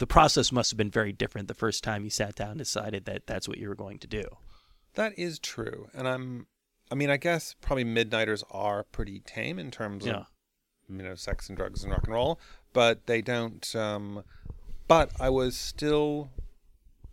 the 0.00 0.06
process 0.06 0.50
must 0.50 0.70
have 0.70 0.78
been 0.78 0.90
very 0.90 1.12
different 1.12 1.46
the 1.46 1.54
first 1.54 1.84
time 1.84 2.04
you 2.04 2.10
sat 2.10 2.34
down 2.34 2.52
and 2.52 2.58
decided 2.58 3.04
that 3.04 3.26
that's 3.26 3.46
what 3.46 3.58
you 3.58 3.68
were 3.68 3.74
going 3.74 3.98
to 3.98 4.06
do. 4.06 4.24
That 4.94 5.16
is 5.18 5.38
true. 5.38 5.88
And 5.94 6.08
I'm 6.08 6.46
I 6.90 6.96
mean, 6.96 7.10
I 7.10 7.18
guess 7.18 7.54
probably 7.60 7.84
midnighters 7.84 8.42
are 8.50 8.82
pretty 8.82 9.20
tame 9.20 9.58
in 9.58 9.70
terms 9.70 10.06
Yeah. 10.06 10.12
of 10.20 10.26
you 10.88 11.02
know, 11.04 11.14
sex 11.14 11.48
and 11.48 11.56
drugs 11.56 11.84
and 11.84 11.92
rock 11.92 12.04
and 12.04 12.14
roll, 12.14 12.40
but 12.72 13.06
they 13.06 13.20
don't 13.22 13.64
um 13.76 14.24
but 14.88 15.10
I 15.20 15.28
was 15.28 15.56
still 15.56 16.30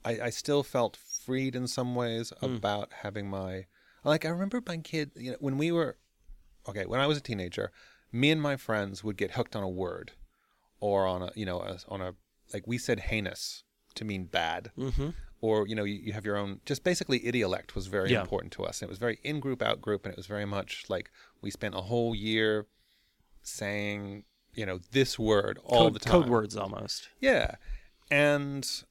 I, 0.06 0.20
I 0.22 0.30
still 0.30 0.64
felt 0.64 0.96
freed 0.98 1.56
in 1.58 1.68
some 1.68 1.94
ways 1.94 2.32
about 2.42 2.94
having 3.04 3.30
my 3.30 3.66
like 4.06 4.24
I 4.24 4.30
remember 4.30 4.62
my 4.66 4.78
kid 4.78 5.12
you 5.18 5.32
know 5.32 5.38
when 5.42 5.58
we 5.58 5.74
were 5.74 5.98
okay 6.70 6.86
when 6.86 7.02
I 7.02 7.08
was 7.08 7.18
a 7.18 7.22
teenager 7.22 7.72
me 8.14 8.32
and 8.32 8.42
my 8.42 8.56
friends 8.56 9.04
would 9.04 9.18
get 9.18 9.32
hooked 9.32 9.58
on 9.58 9.64
a 9.64 9.70
word 9.70 10.14
or 10.80 11.06
on 11.06 11.22
a 11.22 11.32
you 11.36 11.46
know 11.46 11.60
a, 11.60 11.78
on 11.90 12.00
a 12.02 12.14
like 12.54 12.66
we 12.68 12.78
said 12.78 13.00
heinous 13.02 13.64
to 13.96 14.06
mean 14.06 14.26
bad 14.26 14.72
Mm-hmm. 14.78 15.10
or 15.42 15.68
you 15.68 15.76
know 15.76 15.84
you, 15.84 15.96
you 15.96 16.14
have 16.14 16.26
your 16.26 16.38
own 16.38 16.62
just 16.66 16.84
basically 16.84 17.20
idiolect 17.22 17.76
was 17.76 17.88
very 17.88 18.12
Yeah. 18.12 18.22
important 18.22 18.54
to 18.54 18.64
us 18.64 18.82
and 18.82 18.88
it 18.88 18.92
was 18.92 19.00
very 19.00 19.20
in 19.24 19.40
group 19.40 19.62
out 19.62 19.82
group 19.82 20.06
and 20.06 20.12
it 20.14 20.18
was 20.18 20.28
very 20.28 20.46
much 20.46 20.86
like 20.90 21.10
we 21.42 21.50
spent 21.52 21.76
a 21.76 21.82
whole 21.82 22.14
year 22.16 22.68
saying 23.42 24.24
you 24.54 24.66
know 24.66 24.80
this 24.92 25.18
word 25.20 25.60
all 25.64 25.86
code, 25.86 25.94
the 25.96 26.00
time 26.00 26.12
code 26.12 26.30
words 26.30 26.56
almost. 26.58 27.10
yeah 27.20 27.56
and 28.12 28.84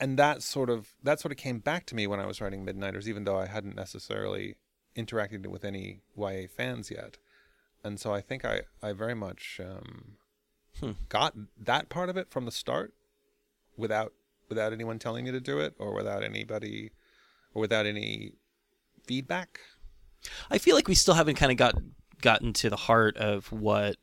and 0.00 0.18
that 0.18 0.42
sort 0.42 0.70
of 0.70 0.94
that 1.02 1.20
sort 1.20 1.32
of 1.32 1.38
came 1.38 1.58
back 1.58 1.86
to 1.86 1.94
me 1.94 2.06
when 2.06 2.20
i 2.20 2.26
was 2.26 2.40
writing 2.40 2.64
midnighters 2.64 3.08
even 3.08 3.24
though 3.24 3.38
i 3.38 3.46
hadn't 3.46 3.76
necessarily 3.76 4.56
interacted 4.96 5.46
with 5.46 5.64
any 5.64 6.00
ya 6.16 6.30
fans 6.56 6.90
yet 6.90 7.18
and 7.84 8.00
so 8.00 8.12
i 8.12 8.20
think 8.20 8.44
i 8.44 8.62
i 8.82 8.92
very 8.92 9.14
much 9.14 9.60
um 9.64 10.16
Hmm. 10.80 10.92
got 11.08 11.34
that 11.58 11.88
part 11.88 12.08
of 12.08 12.16
it 12.16 12.30
from 12.30 12.44
the 12.44 12.52
start 12.52 12.94
without 13.78 14.12
without 14.48 14.72
anyone 14.72 14.98
telling 14.98 15.24
me 15.24 15.30
to 15.30 15.40
do 15.40 15.58
it 15.58 15.74
or 15.78 15.94
without 15.94 16.22
anybody 16.22 16.90
or 17.54 17.60
without 17.60 17.86
any 17.86 18.32
feedback 19.06 19.60
I 20.50 20.58
feel 20.58 20.74
like 20.74 20.88
we 20.88 20.94
still 20.94 21.14
haven't 21.14 21.36
kind 21.36 21.52
of 21.52 21.58
got 21.58 21.74
gotten 22.20 22.52
to 22.52 22.68
the 22.68 22.76
heart 22.76 23.16
of 23.16 23.50
what 23.52 23.96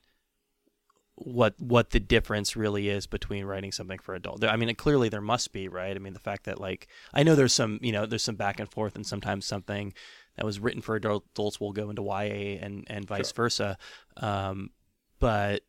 what 1.15 1.55
what 1.59 1.91
the 1.91 1.99
difference 1.99 2.55
really 2.55 2.89
is 2.89 3.07
between 3.07 3.45
writing 3.45 3.71
something 3.71 3.99
for 3.99 4.15
adult. 4.15 4.43
I 4.43 4.57
mean, 4.57 4.73
clearly 4.75 5.09
there 5.09 5.21
must 5.21 5.53
be, 5.53 5.67
right? 5.67 5.95
I 5.95 5.99
mean, 5.99 6.13
the 6.13 6.19
fact 6.19 6.43
that 6.45 6.59
like 6.59 6.87
I 7.13 7.23
know 7.23 7.35
there's 7.35 7.53
some, 7.53 7.79
you 7.81 7.91
know, 7.91 8.05
there's 8.05 8.23
some 8.23 8.35
back 8.35 8.59
and 8.59 8.69
forth, 8.69 8.95
and 8.95 9.05
sometimes 9.05 9.45
something 9.45 9.93
that 10.35 10.45
was 10.45 10.59
written 10.59 10.81
for 10.81 10.95
adults 10.95 11.59
will 11.59 11.71
go 11.71 11.89
into 11.89 12.03
YA 12.03 12.59
and 12.61 12.83
and 12.87 13.07
vice 13.07 13.31
versa. 13.31 13.77
Um, 14.17 14.71
but 15.19 15.61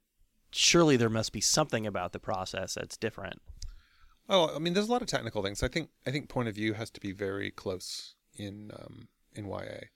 surely 0.51 0.97
there 0.97 1.11
must 1.11 1.33
be 1.33 1.41
something 1.41 1.87
about 1.87 2.13
the 2.13 2.19
process 2.19 2.75
that's 2.75 2.97
different. 2.97 3.41
Oh, 4.29 4.55
I 4.55 4.59
mean, 4.59 4.75
there's 4.75 4.89
a 4.89 4.93
lot 4.93 5.03
of 5.03 5.09
technical 5.09 5.43
things. 5.43 5.63
I 5.63 5.69
think 5.69 5.91
I 6.07 6.11
think 6.11 6.29
point 6.29 6.49
of 6.49 6.55
view 6.55 6.73
has 6.75 6.91
to 6.91 7.01
be 7.01 7.13
very 7.13 7.51
close 7.51 8.15
in 8.37 8.71
um, 8.79 9.09
in 9.35 9.47
YA. 9.47 9.89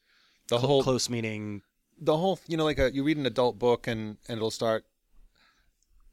The 0.48 0.58
Cl- 0.58 0.60
whole 0.60 0.82
close 0.82 1.08
meaning, 1.10 1.62
the 2.00 2.16
whole 2.16 2.38
you 2.46 2.56
know 2.56 2.64
like 2.64 2.78
a, 2.78 2.92
you 2.92 3.02
read 3.02 3.16
an 3.16 3.26
adult 3.26 3.58
book 3.58 3.86
and 3.86 4.18
and 4.28 4.36
it'll 4.38 4.50
start 4.50 4.84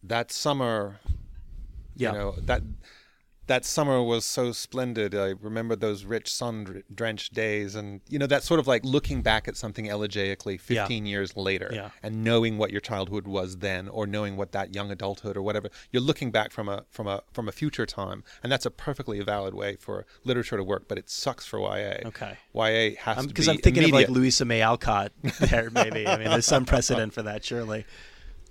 that 0.03 0.31
summer. 0.31 0.99
yeah, 1.95 2.11
You 2.11 2.17
know 2.17 2.31
that 2.45 2.61
that 3.47 3.65
summer 3.65 4.01
was 4.03 4.23
so 4.25 4.51
splendid. 4.51 5.15
I 5.15 5.33
remember 5.41 5.75
those 5.75 6.03
rich 6.05 6.31
sun 6.31 6.83
drenched 6.93 7.33
days, 7.33 7.75
and 7.75 8.01
you 8.09 8.19
know 8.19 8.27
that 8.27 8.43
sort 8.43 8.59
of 8.59 8.67
like 8.67 8.83
looking 8.85 9.21
back 9.21 9.47
at 9.47 9.57
something 9.57 9.85
elegiacally 9.85 10.59
15 10.59 11.05
years 11.05 11.35
later, 11.35 11.69
Yeah. 11.73 11.89
and 12.03 12.23
knowing 12.23 12.57
what 12.57 12.71
your 12.71 12.81
childhood 12.81 13.25
was 13.27 13.57
then, 13.57 13.87
or 13.87 14.05
knowing 14.05 14.37
what 14.37 14.51
that 14.51 14.75
young 14.75 14.91
adulthood 14.91 15.35
or 15.37 15.41
whatever. 15.41 15.69
You're 15.91 16.01
looking 16.03 16.31
back 16.31 16.51
from 16.51 16.69
a 16.69 16.83
from 16.89 17.07
a 17.07 17.23
from 17.33 17.47
a 17.47 17.51
future 17.51 17.85
time, 17.85 18.23
and 18.43 18.51
that's 18.51 18.65
a 18.65 18.71
perfectly 18.71 19.19
valid 19.21 19.53
way 19.53 19.75
for 19.77 20.05
literature 20.23 20.57
to 20.57 20.63
work. 20.63 20.87
But 20.87 20.97
it 20.97 21.09
sucks 21.09 21.45
for 21.45 21.59
YA. 21.59 22.07
okay. 22.07 22.37
YA 22.53 22.95
has 23.01 23.17
to 23.17 23.21
be. 23.23 23.27
Because 23.27 23.45
be 23.45 23.51
I'm 23.51 23.57
thinking 23.57 23.83
immediate. 23.83 24.03
of 24.05 24.09
like 24.09 24.17
Louisa 24.17 24.45
May 24.45 24.61
Alcott 24.61 25.11
there, 25.39 25.69
maybe. 25.71 26.07
I 26.07 26.17
mean, 26.17 26.29
there's 26.29 26.45
some 26.45 26.65
precedent 26.65 27.13
for 27.13 27.23
that, 27.23 27.43
surely. 27.45 27.85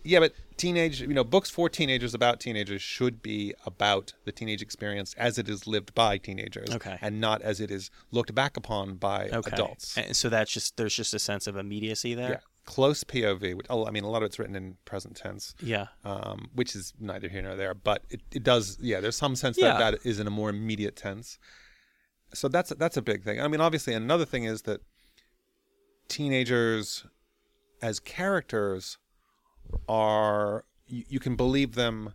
Yeah, 0.07 0.21
but 0.21 0.33
teenage, 0.57 1.01
you 1.01 1.09
know, 1.09 1.25
books 1.25 1.51
for 1.51 1.69
teenagers 1.69 2.15
about 2.15 2.39
teenagers 2.41 2.81
should 2.81 3.23
be 3.23 3.55
about 3.67 4.13
the 4.25 4.33
teenage 4.33 4.63
experience 4.63 5.15
as 5.19 5.37
it 5.39 5.49
is 5.49 5.67
lived 5.67 5.95
by 5.95 6.17
teenagers, 6.19 6.71
Okay. 6.71 6.97
and 7.01 7.21
not 7.21 7.43
as 7.43 7.61
it 7.61 7.71
is 7.71 7.91
looked 8.13 8.35
back 8.35 8.57
upon 8.57 8.97
by 8.97 9.29
Okay. 9.31 9.51
adults. 9.53 9.97
And 9.99 10.17
so 10.17 10.29
that's 10.29 10.53
just 10.53 10.77
there's 10.77 10.95
just 10.95 11.13
a 11.13 11.19
sense 11.19 11.47
of 11.47 11.57
immediacy 11.57 12.15
there. 12.15 12.31
Yeah, 12.31 12.41
close 12.65 13.03
POV. 13.05 13.55
Which, 13.55 13.67
oh, 13.69 13.85
I 13.87 13.91
mean, 13.91 14.05
a 14.05 14.09
lot 14.09 14.23
of 14.23 14.27
it's 14.27 14.39
written 14.39 14.55
in 14.55 14.77
present 14.85 15.17
tense, 15.17 15.55
Yeah. 15.61 15.89
um, 16.05 16.51
which 16.55 16.77
is 16.77 16.95
neither 17.01 17.29
here 17.29 17.43
nor 17.43 17.57
there. 17.57 17.75
But 17.75 18.05
it, 18.09 18.21
it 18.33 18.43
does, 18.45 18.79
yeah. 18.81 19.01
There's 19.01 19.17
some 19.17 19.35
sense 19.37 19.59
Yeah. 19.59 19.77
that 19.79 19.93
that 19.93 20.07
is 20.09 20.21
in 20.21 20.27
a 20.27 20.31
more 20.31 20.51
immediate 20.51 20.95
tense. 20.97 21.39
So 22.33 22.49
that's 22.49 22.71
that's 22.79 22.97
a 22.97 23.03
big 23.03 23.25
thing. 23.25 23.41
I 23.41 23.49
mean, 23.49 23.61
obviously, 23.61 23.93
another 23.95 24.25
thing 24.25 24.45
is 24.45 24.63
that 24.63 24.81
teenagers, 26.09 27.05
as 27.83 27.99
characters, 28.01 28.99
are 29.89 30.65
you, 30.87 31.05
you 31.09 31.21
can 31.21 31.37
believe 31.37 31.75
them 31.75 32.15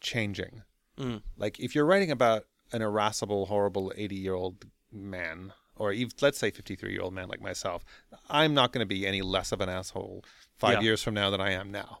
changing. 0.00 0.62
Mm. 0.98 1.22
Like 1.36 1.58
if 1.60 1.74
you're 1.74 1.86
writing 1.86 2.10
about 2.10 2.44
an 2.72 2.82
irascible, 2.82 3.46
horrible 3.46 3.92
80 3.96 4.14
year 4.16 4.34
old 4.34 4.64
man, 4.92 5.52
or 5.76 5.92
even, 5.92 6.12
let's 6.20 6.38
say 6.38 6.50
53 6.50 6.92
year 6.92 7.02
old 7.02 7.14
man 7.14 7.28
like 7.28 7.40
myself, 7.40 7.84
I'm 8.28 8.54
not 8.54 8.72
going 8.72 8.80
to 8.80 8.86
be 8.86 9.06
any 9.06 9.22
less 9.22 9.52
of 9.52 9.60
an 9.60 9.68
asshole 9.68 10.24
five 10.58 10.74
Yeah. 10.74 10.80
years 10.80 11.02
from 11.02 11.14
now 11.14 11.30
than 11.30 11.40
I 11.40 11.52
am 11.52 11.70
now. 11.70 12.00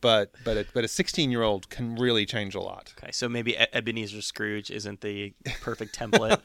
But 0.00 0.32
but 0.44 0.56
a, 0.58 0.66
but 0.74 0.84
a 0.84 0.88
16 0.88 1.30
year 1.30 1.42
old 1.42 1.70
can 1.70 1.94
really 1.96 2.26
change 2.26 2.54
a 2.54 2.60
lot. 2.60 2.92
Okay. 2.98 3.10
So 3.12 3.26
maybe 3.28 3.52
E- 3.52 3.66
Ebenezer 3.72 4.20
Scrooge 4.20 4.70
isn't 4.70 5.00
the 5.00 5.32
perfect 5.60 5.98
template. 5.98 6.40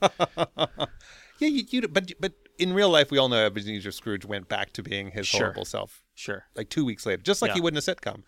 Yeah, 1.41 1.47
you, 1.47 1.63
you 1.69 1.87
but 1.87 2.11
but 2.19 2.33
in 2.57 2.73
real 2.73 2.89
life, 2.89 3.11
we 3.11 3.17
all 3.17 3.29
know 3.29 3.45
Ebenezer 3.45 3.93
Scrooge 3.93 4.25
went 4.25 4.49
back 4.49 4.73
to 4.73 4.83
being 4.83 5.11
his 5.11 5.25
Sure. 5.25 5.39
horrible 5.45 5.63
self 5.63 6.03
sure. 6.19 6.41
like 6.55 6.69
two 6.69 6.83
weeks 6.85 7.05
later, 7.05 7.21
just 7.21 7.41
like 7.41 7.49
Yeah. 7.49 7.55
he 7.55 7.61
would 7.61 7.73
in 7.73 7.77
a 7.77 7.81
sitcom. 7.81 8.23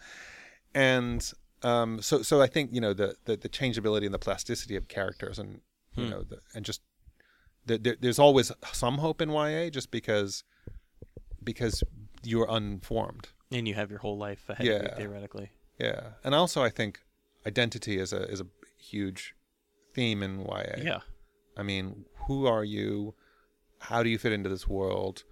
And 0.73 1.21
um, 1.63 2.01
so 2.01 2.21
so 2.23 2.41
I 2.41 2.47
think 2.47 2.71
you 2.73 2.81
know 2.81 2.93
the, 2.93 3.15
the 3.25 3.35
the 3.37 3.49
changeability 3.49 4.05
and 4.05 4.13
the 4.13 4.19
plasticity 4.27 4.75
of 4.75 4.87
characters, 4.87 5.37
and 5.39 5.61
you 5.95 6.05
Hmm. 6.05 6.09
know, 6.11 6.23
the, 6.23 6.37
and 6.55 6.63
just 6.65 6.81
the, 7.65 7.77
there, 7.77 7.97
there's 7.99 8.17
always 8.19 8.51
some 8.71 8.97
hope 8.99 9.21
in 9.21 9.29
YA, 9.29 9.69
just 9.69 9.91
because 9.91 10.43
because 11.43 11.83
you're 12.23 12.47
unformed. 12.49 13.27
And 13.51 13.67
you 13.67 13.73
have 13.75 13.89
your 13.89 13.99
whole 13.99 14.17
life 14.17 14.43
ahead 14.49 14.65
of 14.67 14.81
you, 14.83 14.89
theoretically. 14.95 15.51
Yeah, 15.79 16.11
and 16.23 16.33
also 16.33 16.63
I 16.63 16.69
think 16.69 17.01
identity 17.45 17.97
is 17.99 18.13
a 18.13 18.23
is 18.31 18.39
a 18.41 18.47
huge 18.79 19.35
theme 19.93 20.23
in 20.23 20.45
YA. 20.45 20.77
Yeah. 20.81 20.99
I 21.57 21.63
mean, 21.63 22.05
who 22.27 22.45
are 22.47 22.63
you? 22.63 23.13
How 23.79 24.03
do 24.03 24.09
you 24.09 24.17
fit 24.17 24.31
into 24.31 24.47
this 24.49 24.67
world? 24.67 25.23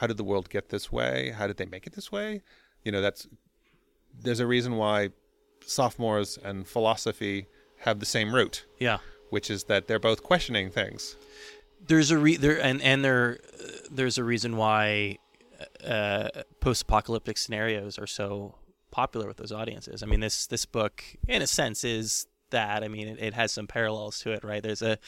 How 0.00 0.06
did 0.06 0.16
the 0.18 0.24
world 0.24 0.50
get 0.50 0.68
this 0.68 0.90
way? 0.92 1.30
How 1.30 1.46
did 1.46 1.56
they 1.56 1.66
make 1.66 1.86
it 1.86 1.94
this 1.94 2.10
way? 2.12 2.42
You 2.84 2.92
know, 2.92 3.00
that's 3.00 3.26
there's 4.22 4.40
a 4.40 4.46
reason 4.46 4.76
why 4.76 5.10
sophomores 5.64 6.38
and 6.42 6.66
philosophy 6.66 7.46
have 7.80 8.00
the 8.00 8.06
same 8.06 8.34
root, 8.34 8.64
Yeah. 8.78 8.98
which 9.30 9.50
is 9.50 9.64
that 9.64 9.86
they're 9.88 9.98
both 9.98 10.22
questioning 10.22 10.70
things. 10.70 11.16
There's 11.88 12.10
a 12.10 12.18
re- 12.18 12.36
there 12.36 12.60
and 12.62 12.80
and 12.82 13.04
there 13.04 13.38
uh, 13.62 13.66
there's 13.90 14.18
a 14.18 14.24
reason 14.24 14.56
why 14.56 15.18
uh, 15.84 16.28
post-apocalyptic 16.60 17.36
scenarios 17.38 17.98
are 17.98 18.06
so 18.06 18.54
popular 18.90 19.26
with 19.26 19.36
those 19.38 19.52
audiences. 19.52 20.02
I 20.02 20.06
mean, 20.06 20.20
this 20.20 20.46
this 20.46 20.66
book, 20.66 21.02
in 21.28 21.42
a 21.42 21.46
sense, 21.46 21.84
is 21.84 22.26
that. 22.50 22.82
I 22.84 22.88
mean, 22.88 23.08
it, 23.08 23.18
it 23.20 23.34
has 23.34 23.52
some 23.52 23.66
parallels 23.66 24.18
to 24.20 24.32
it, 24.32 24.42
right? 24.44 24.62
There's 24.62 24.82
a 24.82 24.98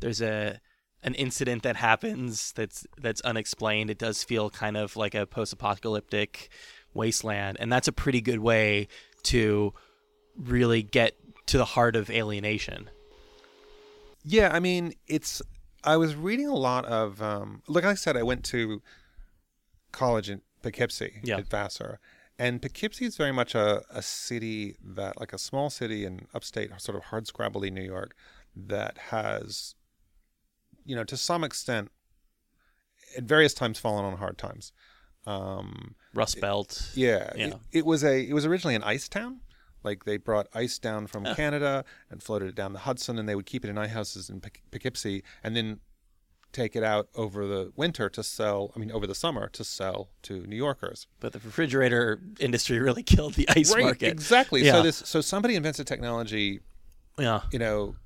there's 0.00 0.20
a 0.22 0.60
an 1.04 1.14
incident 1.14 1.62
that 1.62 1.76
happens 1.76 2.52
that's 2.52 2.86
that's 3.00 3.20
unexplained. 3.20 3.90
It 3.90 3.98
does 3.98 4.24
feel 4.24 4.50
kind 4.50 4.76
of 4.76 4.96
like 4.96 5.14
a 5.14 5.26
post-apocalyptic 5.26 6.48
wasteland, 6.94 7.56
and 7.60 7.72
that's 7.72 7.86
a 7.86 7.92
pretty 7.92 8.20
good 8.20 8.40
way 8.40 8.88
to 9.24 9.72
really 10.36 10.82
get 10.82 11.14
to 11.46 11.58
the 11.58 11.64
heart 11.64 11.94
of 11.94 12.10
alienation. 12.10 12.90
Yeah, 14.24 14.50
I 14.52 14.58
mean, 14.60 14.94
it's. 15.06 15.42
I 15.84 15.98
was 15.98 16.16
reading 16.16 16.48
a 16.48 16.54
lot 16.54 16.86
of. 16.86 17.20
Um, 17.20 17.62
like 17.68 17.84
I 17.84 17.94
said, 17.94 18.16
I 18.16 18.22
went 18.22 18.42
to 18.46 18.80
college 19.92 20.30
in 20.30 20.40
Poughkeepsie 20.62 21.20
Yeah. 21.22 21.36
at 21.38 21.46
Vassar, 21.48 22.00
and 22.38 22.62
Poughkeepsie 22.62 23.04
is 23.04 23.16
very 23.18 23.32
much 23.32 23.54
a, 23.54 23.82
a 23.90 24.00
city 24.02 24.76
that, 24.82 25.20
like 25.20 25.32
a 25.34 25.38
small 25.38 25.68
city 25.68 26.04
in 26.06 26.26
upstate, 26.34 26.70
sort 26.80 26.96
of 26.96 27.04
hard 27.04 27.26
scrabbly 27.26 27.70
New 27.70 27.82
York, 27.84 28.16
that 28.56 28.96
has, 29.10 29.74
you 30.84 30.94
know, 30.96 31.04
to 31.04 31.16
some 31.16 31.44
extent, 31.44 31.90
at 33.16 33.24
various 33.24 33.54
times 33.54 33.78
fallen 33.78 34.04
on 34.04 34.16
hard 34.18 34.38
times. 34.38 34.72
Um, 35.26 35.94
Rust 36.14 36.40
Belt. 36.40 36.90
yeah, 36.94 37.32
Yeah. 37.36 37.46
It, 37.46 37.54
it 37.72 37.86
was 37.86 38.04
a. 38.04 38.20
It 38.28 38.32
was 38.34 38.44
originally 38.46 38.74
an 38.74 38.82
ice 38.82 39.08
town. 39.08 39.40
Like 39.82 40.04
they 40.04 40.16
brought 40.16 40.46
ice 40.54 40.78
down 40.78 41.06
from. 41.06 41.24
Canada 41.34 41.84
and 42.10 42.22
floated 42.22 42.48
it 42.48 42.54
down 42.54 42.72
the 42.72 42.80
Hudson, 42.80 43.18
and 43.18 43.28
they 43.28 43.34
would 43.34 43.46
keep 43.46 43.64
it 43.64 43.68
in 43.68 43.78
ice 43.78 43.90
houses 43.90 44.28
in 44.30 44.40
Poughke- 44.40 44.62
Poughkeepsie, 44.70 45.22
and 45.42 45.54
then 45.56 45.80
take 46.52 46.76
it 46.76 46.84
out 46.84 47.08
over 47.16 47.46
the 47.46 47.72
winter 47.76 48.08
to 48.08 48.22
sell. 48.22 48.72
I 48.76 48.78
mean, 48.78 48.90
over 48.92 49.06
the 49.06 49.14
summer 49.14 49.48
to 49.50 49.64
sell 49.64 50.10
to 50.22 50.46
New 50.46 50.56
Yorkers. 50.56 51.06
But 51.20 51.32
the 51.32 51.38
refrigerator 51.40 52.20
industry 52.38 52.78
really 52.80 53.02
killed 53.02 53.34
the 53.34 53.48
ice 53.50 53.74
market. 53.76 54.08
exactly. 54.12 54.62
Yeah. 54.64 54.72
So 54.72 54.82
this, 54.82 54.96
so 55.04 55.20
somebody 55.20 55.54
invents 55.56 55.78
a 55.80 55.84
technology, 55.84 56.60
Yeah. 57.18 57.42
you 57.52 57.58
know, 57.58 57.96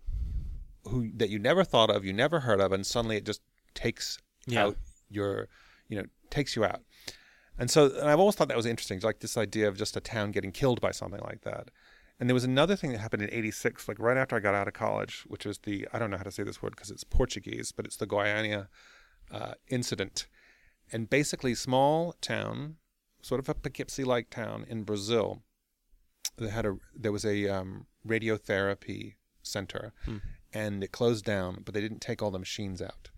who 0.88 1.10
that 1.16 1.30
you 1.30 1.38
never 1.38 1.64
thought 1.64 1.90
of, 1.90 2.04
you 2.04 2.12
never 2.12 2.40
heard 2.40 2.60
of, 2.60 2.72
and 2.72 2.84
suddenly 2.86 3.16
it 3.16 3.24
just 3.24 3.40
takes 3.74 4.18
Yeah. 4.46 4.64
out 4.66 4.76
your, 5.10 5.48
you 5.88 5.96
know, 5.98 6.06
takes 6.30 6.56
you 6.56 6.64
out. 6.64 6.82
And 7.58 7.70
so, 7.70 7.86
and 7.86 8.08
I've 8.08 8.20
always 8.20 8.34
thought 8.36 8.48
that 8.48 8.56
was 8.56 8.66
interesting, 8.66 9.00
like 9.00 9.20
this 9.20 9.36
idea 9.36 9.66
of 9.68 9.76
just 9.76 9.96
a 9.96 10.00
town 10.00 10.30
getting 10.32 10.52
killed 10.52 10.80
by 10.80 10.90
something 10.92 11.20
like 11.22 11.42
that. 11.42 11.70
And 12.20 12.28
there 12.28 12.34
was 12.34 12.44
another 12.44 12.76
thing 12.76 12.90
that 12.92 12.98
happened 12.98 13.22
in 13.22 13.32
'86, 13.32 13.88
like 13.88 13.98
right 13.98 14.16
after 14.16 14.36
I 14.36 14.40
got 14.40 14.54
out 14.54 14.66
of 14.68 14.74
college, 14.74 15.24
which 15.28 15.44
was 15.46 15.58
the 15.58 15.86
I 15.92 15.98
don't 15.98 16.10
know 16.10 16.16
how 16.16 16.24
to 16.24 16.30
say 16.32 16.42
this 16.42 16.60
word 16.62 16.74
because 16.76 16.90
it's 16.90 17.04
Portuguese, 17.04 17.70
but 17.72 17.84
it's 17.86 17.96
the 17.96 18.06
Goiânia 18.06 18.68
uh, 19.30 19.54
incident. 19.68 20.26
And 20.92 21.08
basically, 21.10 21.54
small 21.54 22.14
town, 22.20 22.76
sort 23.22 23.38
of 23.40 23.48
a 23.48 23.54
Poughkeepsie-like 23.54 24.30
town 24.30 24.64
in 24.68 24.82
Brazil, 24.84 25.42
they 26.36 26.48
had 26.48 26.66
a 26.66 26.76
there 26.94 27.12
was 27.12 27.24
a 27.24 27.48
um, 27.48 27.86
radiotherapy 28.06 29.14
center, 29.42 29.92
Hmm. 30.04 30.18
And 30.52 30.82
it 30.82 30.92
closed 30.92 31.24
down, 31.24 31.62
but 31.64 31.74
they 31.74 31.80
didn't 31.80 32.00
take 32.00 32.22
all 32.22 32.30
the 32.30 32.38
machines 32.38 32.80
out. 32.82 33.10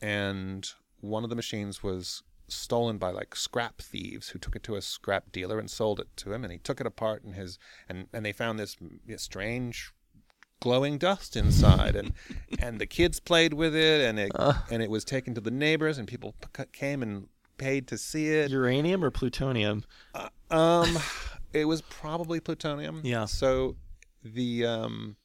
And 0.00 0.68
one 1.00 1.24
of 1.24 1.30
the 1.30 1.36
machines 1.36 1.82
was 1.82 2.22
stolen 2.48 2.98
by 2.98 3.10
like 3.10 3.34
scrap 3.34 3.80
thieves 3.80 4.30
who 4.30 4.38
took 4.38 4.54
it 4.56 4.62
to 4.64 4.74
a 4.76 4.82
scrap 4.82 5.32
dealer 5.32 5.58
and 5.58 5.70
sold 5.70 5.98
it 5.98 6.08
to 6.16 6.32
him 6.34 6.44
and 6.44 6.52
he 6.52 6.58
took 6.58 6.80
it 6.82 6.86
apart 6.86 7.22
and 7.24 7.34
his 7.34 7.58
and 7.88 8.08
and 8.12 8.26
they 8.26 8.32
found 8.32 8.58
this 8.58 8.76
strange 9.16 9.92
glowing 10.60 10.98
dust 10.98 11.34
inside 11.34 11.96
and 11.96 12.12
and 12.58 12.78
the 12.78 12.84
kids 12.86 13.20
played 13.20 13.54
with 13.54 13.74
it 13.74 14.02
and 14.02 14.18
it 14.18 14.30
Uh. 14.34 14.52
and 14.70 14.82
it 14.82 14.90
was 14.90 15.02
taken 15.04 15.34
to 15.34 15.40
the 15.40 15.50
neighbors 15.50 15.96
and 15.96 16.06
people 16.06 16.34
p- 16.54 16.64
came 16.72 17.02
and 17.02 17.28
paid 17.56 17.86
to 17.88 17.96
see 17.96 18.28
it 18.28 18.50
Uranium 18.50 19.02
or 19.02 19.10
plutonium? 19.10 19.84
um 20.50 20.98
it 21.54 21.64
was 21.64 21.80
probably 21.82 22.38
plutonium 22.38 23.00
Yeah. 23.02 23.24
so 23.24 23.76
the 24.22 24.66
um 24.66 25.16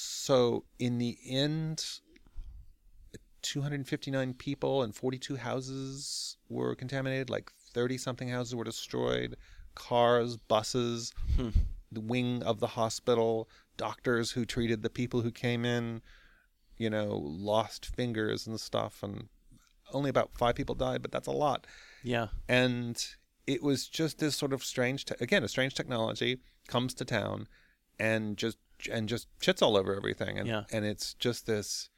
so 0.00 0.64
in 0.78 0.98
the 0.98 1.18
end 1.26 1.84
259 3.42 4.34
people 4.34 4.82
and 4.82 4.94
42 4.94 5.36
houses 5.36 6.36
were 6.48 6.74
contaminated 6.74 7.30
like 7.30 7.50
30 7.72 7.96
something 7.96 8.28
houses 8.28 8.54
were 8.54 8.64
destroyed 8.64 9.36
cars 9.74 10.36
buses 10.36 11.12
Hmm. 11.36 11.50
the 11.90 12.00
wing 12.00 12.42
of 12.42 12.60
the 12.60 12.66
hospital 12.68 13.48
doctors 13.76 14.32
who 14.32 14.44
treated 14.44 14.82
the 14.82 14.90
people 14.90 15.22
who 15.22 15.30
came 15.30 15.64
in 15.64 16.02
you 16.76 16.90
know 16.90 17.08
lost 17.16 17.86
fingers 17.86 18.46
and 18.46 18.60
stuff 18.60 19.02
and 19.02 19.28
only 19.92 20.10
about 20.10 20.30
5 20.36 20.54
people 20.54 20.74
died 20.74 21.00
but 21.02 21.10
that's 21.12 21.26
a 21.28 21.32
lot 21.32 21.66
Yeah. 22.02 22.28
and 22.48 23.02
it 23.46 23.62
was 23.62 23.88
just 23.88 24.18
this 24.18 24.36
sort 24.36 24.52
of 24.52 24.62
strange 24.62 25.04
te- 25.06 25.14
again 25.20 25.42
a 25.44 25.48
strange 25.48 25.74
technology 25.74 26.40
comes 26.68 26.92
to 26.94 27.04
town 27.04 27.48
and 27.98 28.36
just 28.36 28.58
and 28.88 29.08
just 29.08 29.26
shits 29.40 29.60
all 29.62 29.76
over 29.76 29.94
everything 29.94 30.38
and 30.38 30.46
Yeah. 30.48 30.64
and 30.72 30.84
it's 30.84 31.14
just 31.14 31.46
this 31.46 31.88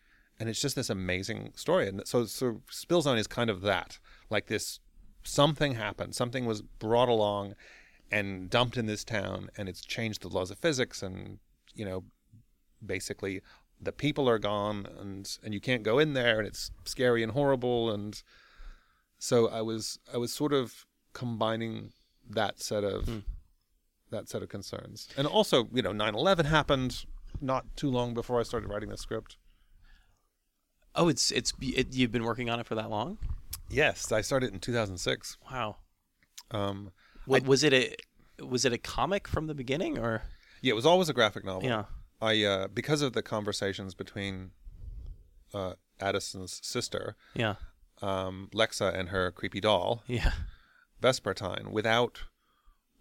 and 0.41 0.49
it's 0.49 0.61
just 0.61 0.75
this 0.77 0.91
amazing 0.91 1.53
story 1.55 1.89
and 1.89 2.07
so 2.07 2.25
so 2.27 2.63
spill 2.71 3.03
zone 3.03 3.19
is 3.19 3.27
kind 3.27 3.51
of 3.51 3.61
that 3.63 3.99
like 4.31 4.47
this 4.47 4.81
something 5.25 5.75
happened 5.75 6.15
something 6.15 6.47
was 6.47 6.63
brought 6.63 7.09
along 7.09 7.55
and 8.11 8.51
dumped 8.51 8.77
in 8.77 8.87
this 8.87 9.05
town 9.05 9.49
and 9.57 9.69
it's 9.69 9.81
changed 9.83 10.23
the 10.23 10.29
laws 10.29 10.51
of 10.51 10.59
physics 10.59 11.03
and 11.03 11.39
you 11.75 11.85
know 11.85 12.05
basically 12.85 13.41
the 13.81 13.93
people 13.93 14.29
are 14.29 14.39
gone 14.39 14.87
and 14.99 15.39
and 15.45 15.55
you 15.55 15.61
can't 15.61 15.83
go 15.83 15.99
in 15.99 16.13
there 16.15 16.39
and 16.39 16.47
it's 16.49 16.71
scary 16.85 17.23
and 17.23 17.33
horrible 17.33 17.91
and 17.91 18.23
so 19.19 19.49
I 19.49 19.61
was 19.63 19.99
I 20.13 20.17
was 20.17 20.33
sort 20.33 20.53
of 20.53 20.87
combining 21.13 21.93
that 22.29 22.61
set 22.61 22.85
of 22.85 23.05
Hmm. 23.07 23.19
That 24.13 24.29
set 24.29 24.43
of 24.43 24.49
concerns, 24.49 25.09
and 25.17 25.27
also 25.27 25.69
you 25.73 25.83
know 25.83 25.93
9/11 25.93 26.45
happened 26.47 27.05
not 27.41 27.65
too 27.77 27.91
long 27.91 28.15
before 28.15 28.39
I 28.39 28.45
started 28.45 28.69
writing 28.71 28.89
the 28.91 28.97
script. 28.97 29.37
Oh, 30.95 31.09
it's 31.09 31.31
it's 31.31 31.53
it, 31.61 31.95
you've 31.95 32.13
been 32.13 32.25
working 32.25 32.49
on 32.51 32.61
it 32.61 32.67
for 32.67 32.75
that 32.77 32.89
long? 32.91 33.19
Yes, 33.69 34.13
I 34.13 34.21
started 34.21 34.53
in 34.53 34.61
2006. 34.61 35.39
Wow. 35.51 35.77
Um, 36.51 36.93
What, 37.25 37.45
was 37.47 37.65
it 37.65 37.73
a 37.73 37.97
was 38.45 38.65
it 38.65 38.73
a 38.73 38.79
comic 38.79 39.27
from 39.27 39.47
the 39.47 39.55
beginning 39.55 39.99
or? 39.99 40.23
yeah, 40.61 40.73
it 40.73 40.77
was 40.77 40.87
always 40.87 41.09
a 41.09 41.13
graphic 41.15 41.45
novel. 41.45 41.69
Yeah. 41.69 41.85
I 42.21 42.45
uh, 42.45 42.69
because 42.69 43.03
of 43.03 43.15
the 43.15 43.23
conversations 43.23 43.95
between 43.95 44.51
uh, 45.55 45.75
Addison's 46.01 46.61
sister, 46.63 47.17
Yeah. 47.35 47.55
um, 48.03 48.49
Lexa, 48.55 48.95
and 48.95 49.09
her 49.09 49.31
creepy 49.33 49.61
doll 49.61 50.03
Yeah. 50.07 50.33
Vespertine. 51.03 51.73
Without 51.73 52.21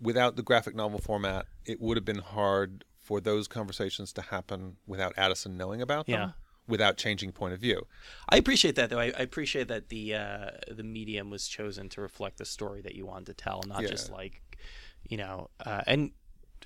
without 0.02 0.36
the 0.36 0.44
graphic 0.44 0.76
novel 0.76 1.00
format, 1.00 1.46
it 1.66 1.80
would 1.80 1.98
have 1.98 2.06
been 2.06 2.20
hard 2.20 2.84
for 2.98 3.20
those 3.22 3.48
conversations 3.48 4.12
to 4.14 4.22
happen 4.22 4.78
without 4.88 5.14
Addison 5.18 5.58
knowing 5.58 5.82
about 5.82 6.08
them. 6.08 6.20
Yeah. 6.20 6.30
Without 6.68 6.96
changing 6.96 7.32
point 7.34 7.54
of 7.54 7.60
view. 7.60 7.86
I 8.30 8.38
appreciate 8.38 8.76
that 8.76 8.90
though. 8.90 9.00
I, 9.00 9.06
I 9.06 9.22
appreciate 9.24 9.68
that 9.68 9.90
the 9.90 10.16
uh, 10.16 10.50
the 10.70 10.84
medium 10.84 11.30
was 11.30 11.48
chosen 11.48 11.90
to 11.90 12.02
reflect 12.02 12.38
the 12.38 12.46
story 12.46 12.82
that 12.82 12.96
you 12.96 13.06
wanted 13.06 13.26
to 13.26 13.34
tell, 13.34 13.62
not 13.68 13.82
Yeah. 13.82 13.90
just 13.90 14.10
like, 14.12 14.42
you 15.10 15.18
know, 15.18 15.50
uh, 15.66 15.82
and 15.88 16.12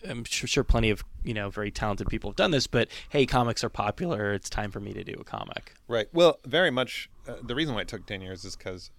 I'm 0.07 0.23
sure, 0.25 0.47
sure 0.47 0.63
plenty 0.63 0.91
of 0.91 1.03
you 1.23 1.33
know 1.33 1.49
very 1.49 1.71
talented 1.71 2.07
people 2.07 2.29
have 2.29 2.35
done 2.35 2.51
this, 2.51 2.67
but 2.67 2.89
hey, 3.09 3.25
comics 3.25 3.63
are 3.63 3.69
popular. 3.69 4.33
It's 4.33 4.49
time 4.49 4.69
for 4.69 4.79
me 4.81 4.93
to 4.93 5.03
do 5.03 5.15
a 5.19 5.23
comic. 5.23 5.73
Right. 5.87 6.07
Well, 6.13 6.39
very 6.45 6.69
much. 6.71 7.09
Uh, 7.27 7.35
the 7.41 7.55
reason 7.55 7.73
why 7.73 7.81
it 7.81 7.87
took 7.87 8.05
ten 8.05 8.21
years 8.21 8.45
is 8.45 8.55
because 8.55 8.91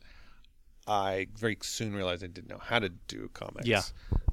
I 0.87 1.27
very 1.37 1.57
soon 1.63 1.95
realized 1.95 2.23
I 2.23 2.29
didn't 2.29 2.49
know 2.49 2.61
how 2.63 2.79
to 2.79 2.89
do 2.89 3.29
comics. 3.33 3.67
Yeah. 3.67 3.83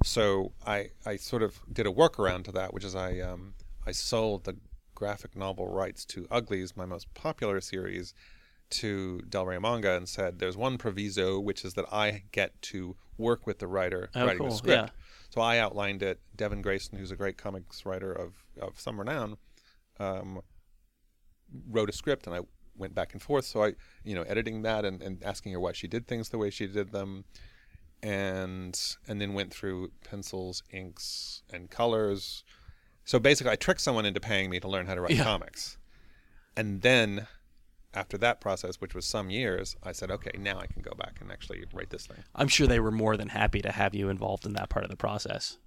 So 0.04 0.52
I 0.66 0.90
I 1.04 1.16
sort 1.16 1.42
of 1.42 1.60
did 1.72 1.86
a 1.86 1.90
workaround 1.90 2.44
to 2.44 2.52
that, 2.52 2.72
which 2.72 2.84
is 2.84 2.94
I 2.94 3.18
um 3.20 3.54
I 3.86 3.92
sold 3.92 4.44
the 4.44 4.56
graphic 4.94 5.36
novel 5.36 5.68
rights 5.68 6.04
to 6.06 6.26
Uglies, 6.30 6.76
my 6.76 6.86
most 6.86 7.12
popular 7.14 7.60
series, 7.60 8.14
to 8.70 9.20
Del 9.28 9.46
Rey 9.46 9.58
Manga 9.58 9.96
and 9.96 10.08
said, 10.08 10.38
"There's 10.38 10.56
one 10.56 10.78
proviso, 10.78 11.40
which 11.40 11.64
is 11.64 11.74
that 11.74 11.92
I 11.92 12.24
get 12.32 12.60
to 12.62 12.96
work 13.18 13.46
with 13.46 13.58
the 13.58 13.66
writer 13.66 14.10
Oh, 14.14 14.24
writing 14.24 14.38
cool. 14.38 14.50
the 14.50 14.56
script." 14.56 14.90
Yeah. 14.94 15.00
So 15.30 15.40
I 15.40 15.58
outlined 15.58 16.02
it. 16.02 16.20
Devin 16.36 16.62
Grayson, 16.62 16.96
who's 16.98 17.10
a 17.10 17.16
great 17.16 17.36
comics 17.36 17.84
writer 17.84 18.12
of 18.12 18.44
of 18.60 18.78
some 18.78 18.98
renown, 19.00 19.36
um, 19.98 20.40
wrote 21.68 21.88
a 21.88 21.92
script, 21.92 22.26
and 22.26 22.36
I 22.36 22.40
went 22.76 22.94
back 22.94 23.12
and 23.12 23.22
forth. 23.22 23.44
So 23.44 23.62
I, 23.64 23.74
you 24.04 24.14
know, 24.14 24.22
editing 24.22 24.62
that 24.62 24.84
and, 24.84 25.02
and 25.02 25.22
asking 25.24 25.52
her 25.52 25.60
why 25.60 25.72
she 25.72 25.86
did 25.88 26.06
things 26.06 26.28
the 26.30 26.38
way 26.38 26.50
she 26.50 26.66
did 26.66 26.92
them, 26.92 27.24
and 28.02 28.96
and 29.08 29.20
then 29.20 29.34
went 29.34 29.52
through 29.52 29.90
pencils, 30.04 30.62
inks, 30.70 31.42
and 31.52 31.70
colors. 31.70 32.44
So 33.04 33.18
basically, 33.18 33.52
I 33.52 33.56
tricked 33.56 33.80
someone 33.80 34.06
into 34.06 34.20
paying 34.20 34.50
me 34.50 34.60
to 34.60 34.68
learn 34.68 34.86
how 34.86 34.94
to 34.94 35.00
write 35.00 35.12
Yeah. 35.12 35.24
comics, 35.24 35.78
and 36.56 36.82
then 36.82 37.26
after 37.92 38.18
that 38.18 38.40
process, 38.40 38.80
which 38.80 38.92
was 38.94 39.06
some 39.06 39.30
years, 39.30 39.76
I 39.82 39.92
said, 39.92 40.10
okay, 40.10 40.32
now 40.36 40.58
I 40.58 40.66
can 40.66 40.82
go 40.82 40.90
back 40.98 41.18
and 41.20 41.30
actually 41.30 41.64
write 41.72 41.90
this 41.90 42.08
thing. 42.08 42.16
I'm 42.34 42.48
sure 42.48 42.66
they 42.66 42.80
were 42.80 42.90
more 42.90 43.16
than 43.16 43.28
happy 43.28 43.62
to 43.62 43.70
have 43.70 43.94
you 43.94 44.08
involved 44.08 44.44
in 44.46 44.54
that 44.54 44.68
part 44.68 44.84
of 44.84 44.90
the 44.90 44.96
process. 44.96 45.58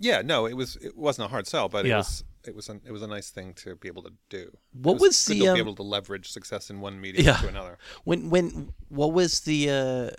Yeah, 0.00 0.22
no, 0.22 0.46
it 0.46 0.54
was 0.54 0.76
it 0.76 0.96
wasn't 0.96 1.26
a 1.26 1.28
hard 1.30 1.46
sell, 1.46 1.68
but 1.68 1.84
Yeah. 1.86 1.94
it 1.94 1.96
was 1.98 2.24
it 2.46 2.54
was 2.54 2.68
an, 2.68 2.80
it 2.86 2.92
was 2.92 3.02
a 3.02 3.06
nice 3.06 3.30
thing 3.30 3.54
to 3.54 3.76
be 3.76 3.88
able 3.88 4.02
to 4.02 4.12
do. 4.28 4.50
What 4.72 4.92
it 4.92 4.94
was 4.94 5.00
was, 5.02 5.24
the, 5.26 5.38
to 5.40 5.48
um, 5.48 5.54
be 5.54 5.60
able 5.60 5.74
to 5.76 5.82
leverage 5.82 6.30
success 6.30 6.70
in 6.70 6.80
one 6.80 7.00
medium 7.00 7.26
Yeah. 7.26 7.36
to 7.36 7.48
another? 7.48 7.78
When 8.04 8.30
when 8.30 8.72
what 8.88 9.12
was 9.12 9.40
the 9.40 9.70
uh, 9.70 10.10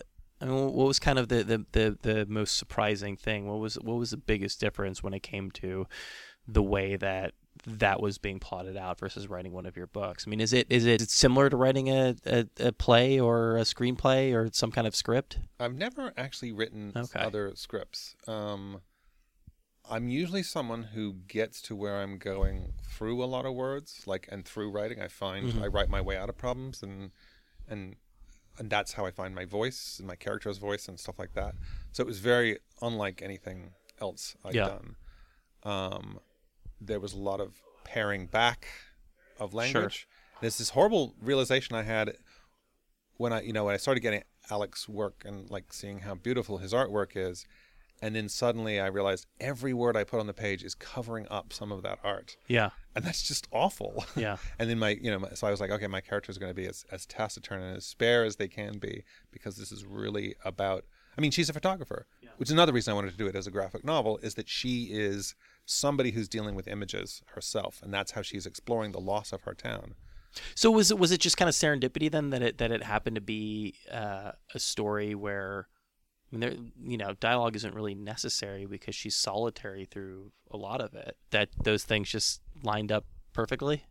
I 0.42 0.46
mean, 0.46 0.56
what 0.74 0.88
was 0.88 0.98
kind 1.00 1.20
of 1.20 1.28
the, 1.28 1.44
the, 1.44 1.66
the, 1.72 1.98
the 2.02 2.26
most 2.28 2.58
surprising 2.58 3.16
thing? 3.16 3.48
What 3.48 3.60
was 3.60 3.76
what 3.76 3.98
was 3.98 4.12
the 4.12 4.18
biggest 4.18 4.60
difference 4.60 5.04
when 5.04 5.14
it 5.14 5.22
came 5.22 5.52
to 5.52 5.86
the 6.48 6.64
way 6.64 6.96
that 6.96 7.34
that 7.68 8.02
was 8.02 8.18
being 8.18 8.40
plotted 8.40 8.76
out 8.76 8.98
versus 8.98 9.28
writing 9.28 9.52
one 9.52 9.66
of 9.68 9.78
your 9.78 9.86
books? 9.88 10.24
I 10.26 10.30
mean, 10.32 10.40
is 10.42 10.52
it 10.54 10.66
is 10.70 10.86
it 10.86 11.10
similar 11.12 11.50
to 11.50 11.58
writing 11.58 11.90
a, 11.90 12.16
a, 12.26 12.48
a 12.60 12.72
play 12.72 13.20
or 13.20 13.58
a 13.58 13.62
screenplay 13.62 14.34
or 14.34 14.50
some 14.52 14.72
kind 14.72 14.88
of 14.88 14.96
script? 14.96 15.38
I've 15.60 15.76
never 15.76 16.12
actually 16.18 16.52
written 16.54 16.94
Okay. 16.96 17.20
other 17.20 17.52
scripts. 17.56 18.16
Um, 18.28 18.82
I'm 19.90 20.10
usually 20.10 20.44
someone 20.44 20.84
who 20.84 21.14
gets 21.28 21.62
to 21.64 21.76
where 21.76 21.98
I'm 22.02 22.18
going 22.18 22.74
through 22.84 23.24
a 23.24 23.26
lot 23.26 23.46
of 23.46 23.54
words, 23.54 24.04
like 24.06 24.28
and 24.32 24.46
through 24.46 24.72
writing. 24.72 25.02
I 25.02 25.08
find 25.08 25.48
Mhm. 25.54 25.64
I 25.64 25.68
write 25.68 25.90
my 25.90 26.02
way 26.02 26.18
out 26.18 26.30
of 26.30 26.38
problems, 26.38 26.82
and 26.84 27.12
and 27.68 27.96
and 28.58 28.70
that's 28.70 28.94
how 28.94 29.06
I 29.06 29.12
find 29.12 29.34
my 29.34 29.46
voice 29.46 29.98
and 29.98 30.08
my 30.08 30.16
character's 30.16 30.58
voice 30.58 30.88
and 30.88 31.00
stuff 31.00 31.18
like 31.18 31.34
that. 31.34 31.56
So 31.94 32.02
it 32.04 32.06
was 32.08 32.20
very 32.20 32.60
unlike 32.82 33.22
anything 33.22 33.74
else 34.00 34.36
I've 34.44 34.56
Yeah. 34.56 34.68
done. 34.68 34.96
Um, 35.64 36.20
there 36.80 37.00
was 37.00 37.14
a 37.14 37.18
lot 37.20 37.40
of 37.40 37.62
paring 37.84 38.28
back 38.28 38.68
of 39.40 39.54
language. 39.54 40.08
There's 40.42 40.58
this 40.58 40.70
horrible 40.72 41.16
realization 41.20 41.76
I 41.76 41.84
had 41.84 42.18
when 43.18 43.32
I, 43.34 43.42
you 43.42 43.54
know, 43.54 43.66
when 43.66 43.74
I 43.74 43.78
started 43.78 44.02
getting 44.02 44.24
Alex's 44.50 44.90
work 44.90 45.24
and 45.26 45.50
like 45.50 45.72
seeing 45.74 46.00
how 46.00 46.16
beautiful 46.16 46.58
his 46.58 46.74
artwork 46.74 47.12
is, 47.16 47.46
and 48.02 48.16
then 48.16 48.28
suddenly 48.30 48.80
I 48.80 48.88
realized 48.88 49.28
every 49.40 49.74
word 49.74 49.96
I 49.96 50.04
put 50.04 50.20
on 50.20 50.28
the 50.28 50.34
page 50.34 50.64
is 50.64 50.76
covering 50.76 51.28
up 51.30 51.54
some 51.54 51.72
of 51.72 51.84
that 51.84 52.00
art, 52.04 52.38
Yeah, 52.48 52.72
and 52.96 53.06
that's 53.06 53.22
just 53.22 53.48
awful. 53.52 54.06
yeah, 54.16 54.38
and 54.60 54.70
then 54.70 54.80
my, 54.80 54.98
you 55.02 55.12
know, 55.12 55.20
my, 55.20 55.30
so 55.34 55.48
I 55.48 55.52
was 55.52 55.62
like, 55.62 55.72
okay, 55.72 55.88
my 55.88 56.02
characters 56.02 56.38
are 56.38 56.40
going 56.40 56.52
to 56.52 56.62
be 56.62 56.68
as, 56.68 56.86
as 56.92 57.06
taciturn 57.06 57.62
and 57.62 57.78
as 57.78 57.86
spare 57.86 58.24
as 58.24 58.38
they 58.38 58.48
can 58.48 58.78
be 58.80 59.04
because 59.32 59.58
this 59.58 59.72
is 59.72 59.86
really 59.86 60.36
about. 60.44 60.86
I 61.18 61.22
mean, 61.22 61.32
she's 61.32 61.50
a 61.50 61.54
photographer, 61.54 62.08
which 62.38 62.48
is 62.48 62.54
another 62.54 62.72
reason 62.72 62.92
I 62.92 62.96
wanted 62.96 63.12
to 63.12 63.18
do 63.18 63.28
it 63.28 63.36
as 63.36 63.46
a 63.46 63.52
graphic 63.52 63.84
novel. 63.84 64.18
Is 64.24 64.36
that 64.36 64.48
she 64.48 64.86
is 64.86 65.36
somebody 65.66 66.12
who's 66.12 66.30
dealing 66.30 66.56
with 66.56 66.68
images 66.68 67.22
herself, 67.36 67.82
and 67.84 67.94
that's 67.94 68.12
how 68.12 68.22
she's 68.22 68.46
exploring 68.46 68.94
the 68.94 69.00
loss 69.00 69.34
of 69.34 69.42
her 69.42 69.54
town. 69.54 69.96
So 70.56 70.72
was 70.72 70.92
it 70.92 70.98
was 70.98 71.12
it 71.12 71.20
just 71.20 71.38
kind 71.38 71.50
of 71.50 71.56
serendipity 71.56 72.10
then 72.10 72.30
that 72.30 72.42
it 72.42 72.58
that 72.60 72.72
it 72.72 72.84
happened 72.84 73.16
to 73.16 73.22
be 73.22 73.76
uh, 73.92 74.32
a 74.54 74.60
story 74.60 75.14
where 75.16 75.68
I 76.32 76.36
mean 76.36 76.40
there 76.40 76.54
you 76.84 76.98
know 76.98 77.14
dialogue 77.20 77.56
isn't 77.56 77.76
really 77.76 77.96
necessary 77.96 78.66
because 78.66 78.96
she's 78.96 79.16
solitary 79.16 79.86
through 79.86 80.32
a 80.50 80.58
lot 80.58 80.82
of 80.82 80.94
it 80.94 81.18
that 81.32 81.50
those 81.64 81.84
things 81.84 82.10
just 82.10 82.42
lined 82.64 82.92
up 82.92 83.06
perfectly. 83.34 83.86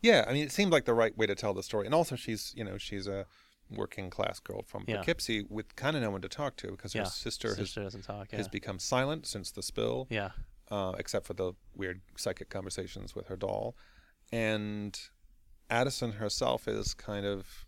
Yeah, 0.00 0.24
I 0.28 0.32
mean, 0.32 0.44
it 0.44 0.52
seemed 0.52 0.70
like 0.70 0.84
the 0.84 0.94
right 0.94 1.16
way 1.18 1.26
to 1.26 1.34
tell 1.34 1.52
the 1.54 1.62
story, 1.62 1.84
and 1.84 1.92
also 1.92 2.14
she's, 2.14 2.52
you 2.56 2.62
know, 2.62 2.78
she's 2.78 3.08
a 3.08 3.26
working 3.68 4.10
class 4.10 4.38
girl 4.38 4.62
from 4.62 4.84
Yeah. 4.86 4.98
Poughkeepsie 4.98 5.44
with 5.48 5.74
kind 5.74 5.96
of 5.96 6.02
no 6.02 6.10
one 6.10 6.20
to 6.22 6.28
talk 6.28 6.56
to 6.58 6.68
because 6.70 6.92
her 6.92 7.00
Yeah, 7.00 7.04
sister, 7.06 7.48
has, 7.48 7.56
Sister 7.56 7.82
doesn't 7.82 8.02
talk. 8.02 8.28
Yeah. 8.30 8.36
has 8.38 8.46
become 8.48 8.78
silent 8.78 9.26
since 9.26 9.50
the 9.50 9.62
spill, 9.62 10.06
yeah. 10.08 10.30
uh, 10.70 10.92
except 10.98 11.26
for 11.26 11.34
the 11.34 11.52
weird 11.74 12.00
psychic 12.16 12.48
conversations 12.48 13.16
with 13.16 13.26
her 13.26 13.36
doll, 13.36 13.74
and 14.30 14.98
Addison 15.68 16.12
herself 16.12 16.68
is 16.68 16.94
kind 16.94 17.26
of 17.26 17.66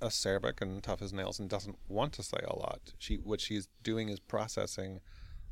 acerbic 0.00 0.60
and 0.60 0.82
tough 0.82 1.02
as 1.02 1.12
nails 1.12 1.38
and 1.38 1.48
doesn't 1.48 1.78
want 1.88 2.12
to 2.14 2.22
say 2.22 2.38
a 2.44 2.56
lot. 2.56 2.92
She 2.98 3.16
what 3.16 3.40
she's 3.40 3.68
doing 3.82 4.08
is 4.08 4.20
processing 4.20 5.00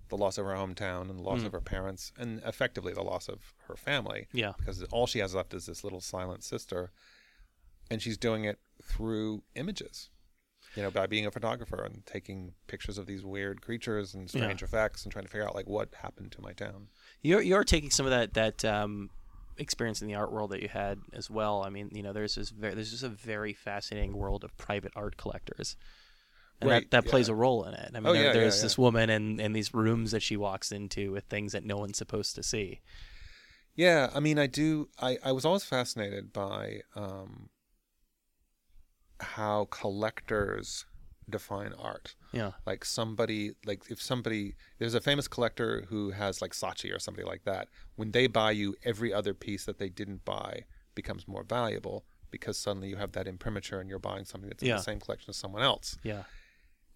the 0.09 0.16
loss 0.16 0.38
of 0.38 0.46
her 0.46 0.53
hometown 0.55 1.11
and 1.11 1.18
the 1.18 1.22
loss 1.22 1.40
Mm. 1.40 1.46
of 1.46 1.53
her 1.53 1.61
parents 1.61 2.12
and 2.18 2.40
effectively 2.46 2.94
the 2.94 3.03
loss 3.03 3.28
of 3.28 3.53
her 3.66 3.76
family 3.76 4.26
Yeah. 4.32 4.53
because 4.59 4.82
all 4.84 5.07
she 5.07 5.18
has 5.18 5.34
left 5.34 5.53
is 5.53 5.66
this 5.66 5.84
little 5.84 6.01
silent 6.01 6.42
sister 6.44 6.92
and 7.90 8.01
she's 8.01 8.16
doing 8.16 8.44
it 8.44 8.59
through 8.82 9.42
images 9.55 10.09
you 10.74 10.82
know 10.82 10.90
by 10.90 11.07
being 11.07 11.26
a 11.26 11.30
photographer 11.30 11.82
and 11.84 12.05
taking 12.07 12.55
pictures 12.68 12.96
of 12.96 13.05
these 13.07 13.22
weird 13.24 13.61
creatures 13.61 14.14
and 14.14 14.32
Yeah. 14.32 14.40
strange 14.44 14.62
effects 14.62 15.03
and 15.05 15.12
trying 15.12 15.24
to 15.26 15.30
figure 15.30 15.46
out 15.46 15.55
like 15.55 15.66
what 15.66 15.94
happened 15.96 16.32
to 16.32 16.40
my 16.40 16.53
town 16.55 16.88
You're 17.20 17.42
you're 17.42 17.64
taking 17.64 17.90
some 17.90 18.07
of 18.07 18.11
that 18.11 18.32
that 18.32 18.64
um, 18.64 19.11
experience 19.59 20.00
in 20.02 20.09
the 20.09 20.14
art 20.14 20.32
world 20.32 20.50
that 20.50 20.62
you 20.62 20.68
had 20.68 21.00
as 21.12 21.28
well. 21.30 21.62
I 21.64 21.68
mean, 21.70 21.90
you 21.92 22.02
know, 22.02 22.12
there's 22.12 22.34
this 22.36 22.50
very, 22.50 22.74
there's 22.74 22.90
just 22.90 23.02
a 23.02 23.09
very 23.09 23.52
fascinating 23.52 24.16
world 24.16 24.44
of 24.44 24.56
private 24.56 24.92
art 24.96 25.16
collectors. 25.16 25.76
And 26.61 26.70
Right, 26.70 26.90
that, 26.90 27.04
that 27.04 27.11
plays 27.11 27.28
a 27.28 27.34
role 27.34 27.64
in 27.64 27.74
it. 27.74 27.90
I 27.94 28.00
mean, 28.00 28.06
Oh, 28.09 28.12
there, 28.12 28.22
yeah, 28.22 28.28
yeah, 28.28 28.32
there's 28.32 28.56
yeah. 28.56 28.62
this 28.62 28.76
woman 28.78 29.11
and, 29.11 29.40
and 29.40 29.54
these 29.54 29.72
rooms 29.72 30.11
that 30.11 30.22
she 30.22 30.36
walks 30.36 30.72
into 30.72 31.12
with 31.12 31.24
things 31.24 31.52
that 31.52 31.64
no 31.64 31.76
one's 31.76 31.98
supposed 31.98 32.34
to 32.34 32.42
see. 32.42 32.80
yeah 33.76 34.11
i 34.12 34.18
mean 34.18 34.38
i 34.40 34.46
do 34.48 34.88
i, 35.00 35.18
I 35.24 35.30
was 35.30 35.44
always 35.44 35.62
fascinated 35.62 36.32
by 36.32 36.80
um, 36.96 37.50
how 39.20 39.66
collectors 39.70 40.84
define 41.31 41.72
art 41.79 42.14
Yeah. 42.33 42.53
like 42.66 42.85
somebody 42.85 43.53
like 43.66 43.83
if 43.91 44.01
somebody 44.01 44.55
there's 44.79 44.95
a 44.95 45.01
famous 45.01 45.29
collector 45.29 45.85
who 45.89 46.11
has 46.11 46.41
like 46.43 46.53
Saatchi 46.53 46.95
or 46.95 46.99
somebody 46.99 47.26
like 47.26 47.45
that 47.45 47.68
when 47.97 48.12
they 48.12 48.26
buy 48.26 48.51
you 48.53 48.74
every 48.85 49.12
other 49.12 49.35
piece 49.35 49.64
that 49.66 49.79
they 49.79 49.89
didn't 49.89 50.24
buy 50.24 50.64
becomes 50.95 51.29
more 51.29 51.45
valuable 51.45 52.05
because 52.31 52.59
suddenly 52.59 52.89
you 52.89 52.97
have 52.97 53.12
that 53.12 53.26
imprimatur 53.26 53.81
and 53.81 53.89
you're 53.91 53.99
buying 53.99 54.24
something 54.24 54.49
that's 54.49 54.62
in 54.62 54.68
Yeah. 54.68 54.76
the 54.76 54.83
same 54.83 55.01
collection 55.01 55.31
as 55.31 55.37
someone 55.37 55.62
else 55.62 55.97
Yeah. 56.03 56.24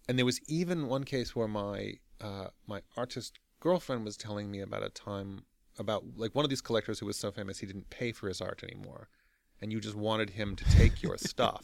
and 0.07 0.17
there 0.17 0.25
was 0.25 0.39
even 0.47 0.87
one 0.87 1.03
case 1.03 1.35
where 1.35 1.47
my 1.47 1.93
uh, 2.21 2.47
my 2.67 2.81
artist 2.95 3.39
girlfriend 3.59 4.03
was 4.05 4.15
telling 4.17 4.49
me 4.51 4.59
about 4.61 4.83
a 4.83 4.89
time 4.89 5.43
about 5.79 6.03
like 6.15 6.35
one 6.35 6.45
of 6.45 6.49
these 6.49 6.61
collectors 6.61 6.99
who 6.99 7.05
was 7.05 7.17
so 7.17 7.31
famous 7.31 7.59
he 7.59 7.65
didn't 7.65 7.89
pay 7.89 8.11
for 8.11 8.27
his 8.27 8.41
art 8.41 8.63
anymore 8.63 9.07
and 9.61 9.71
you 9.71 9.79
just 9.79 9.95
wanted 9.95 10.31
him 10.31 10.55
to 10.55 10.65
take 10.65 11.01
your 11.01 11.17
stuff 11.31 11.61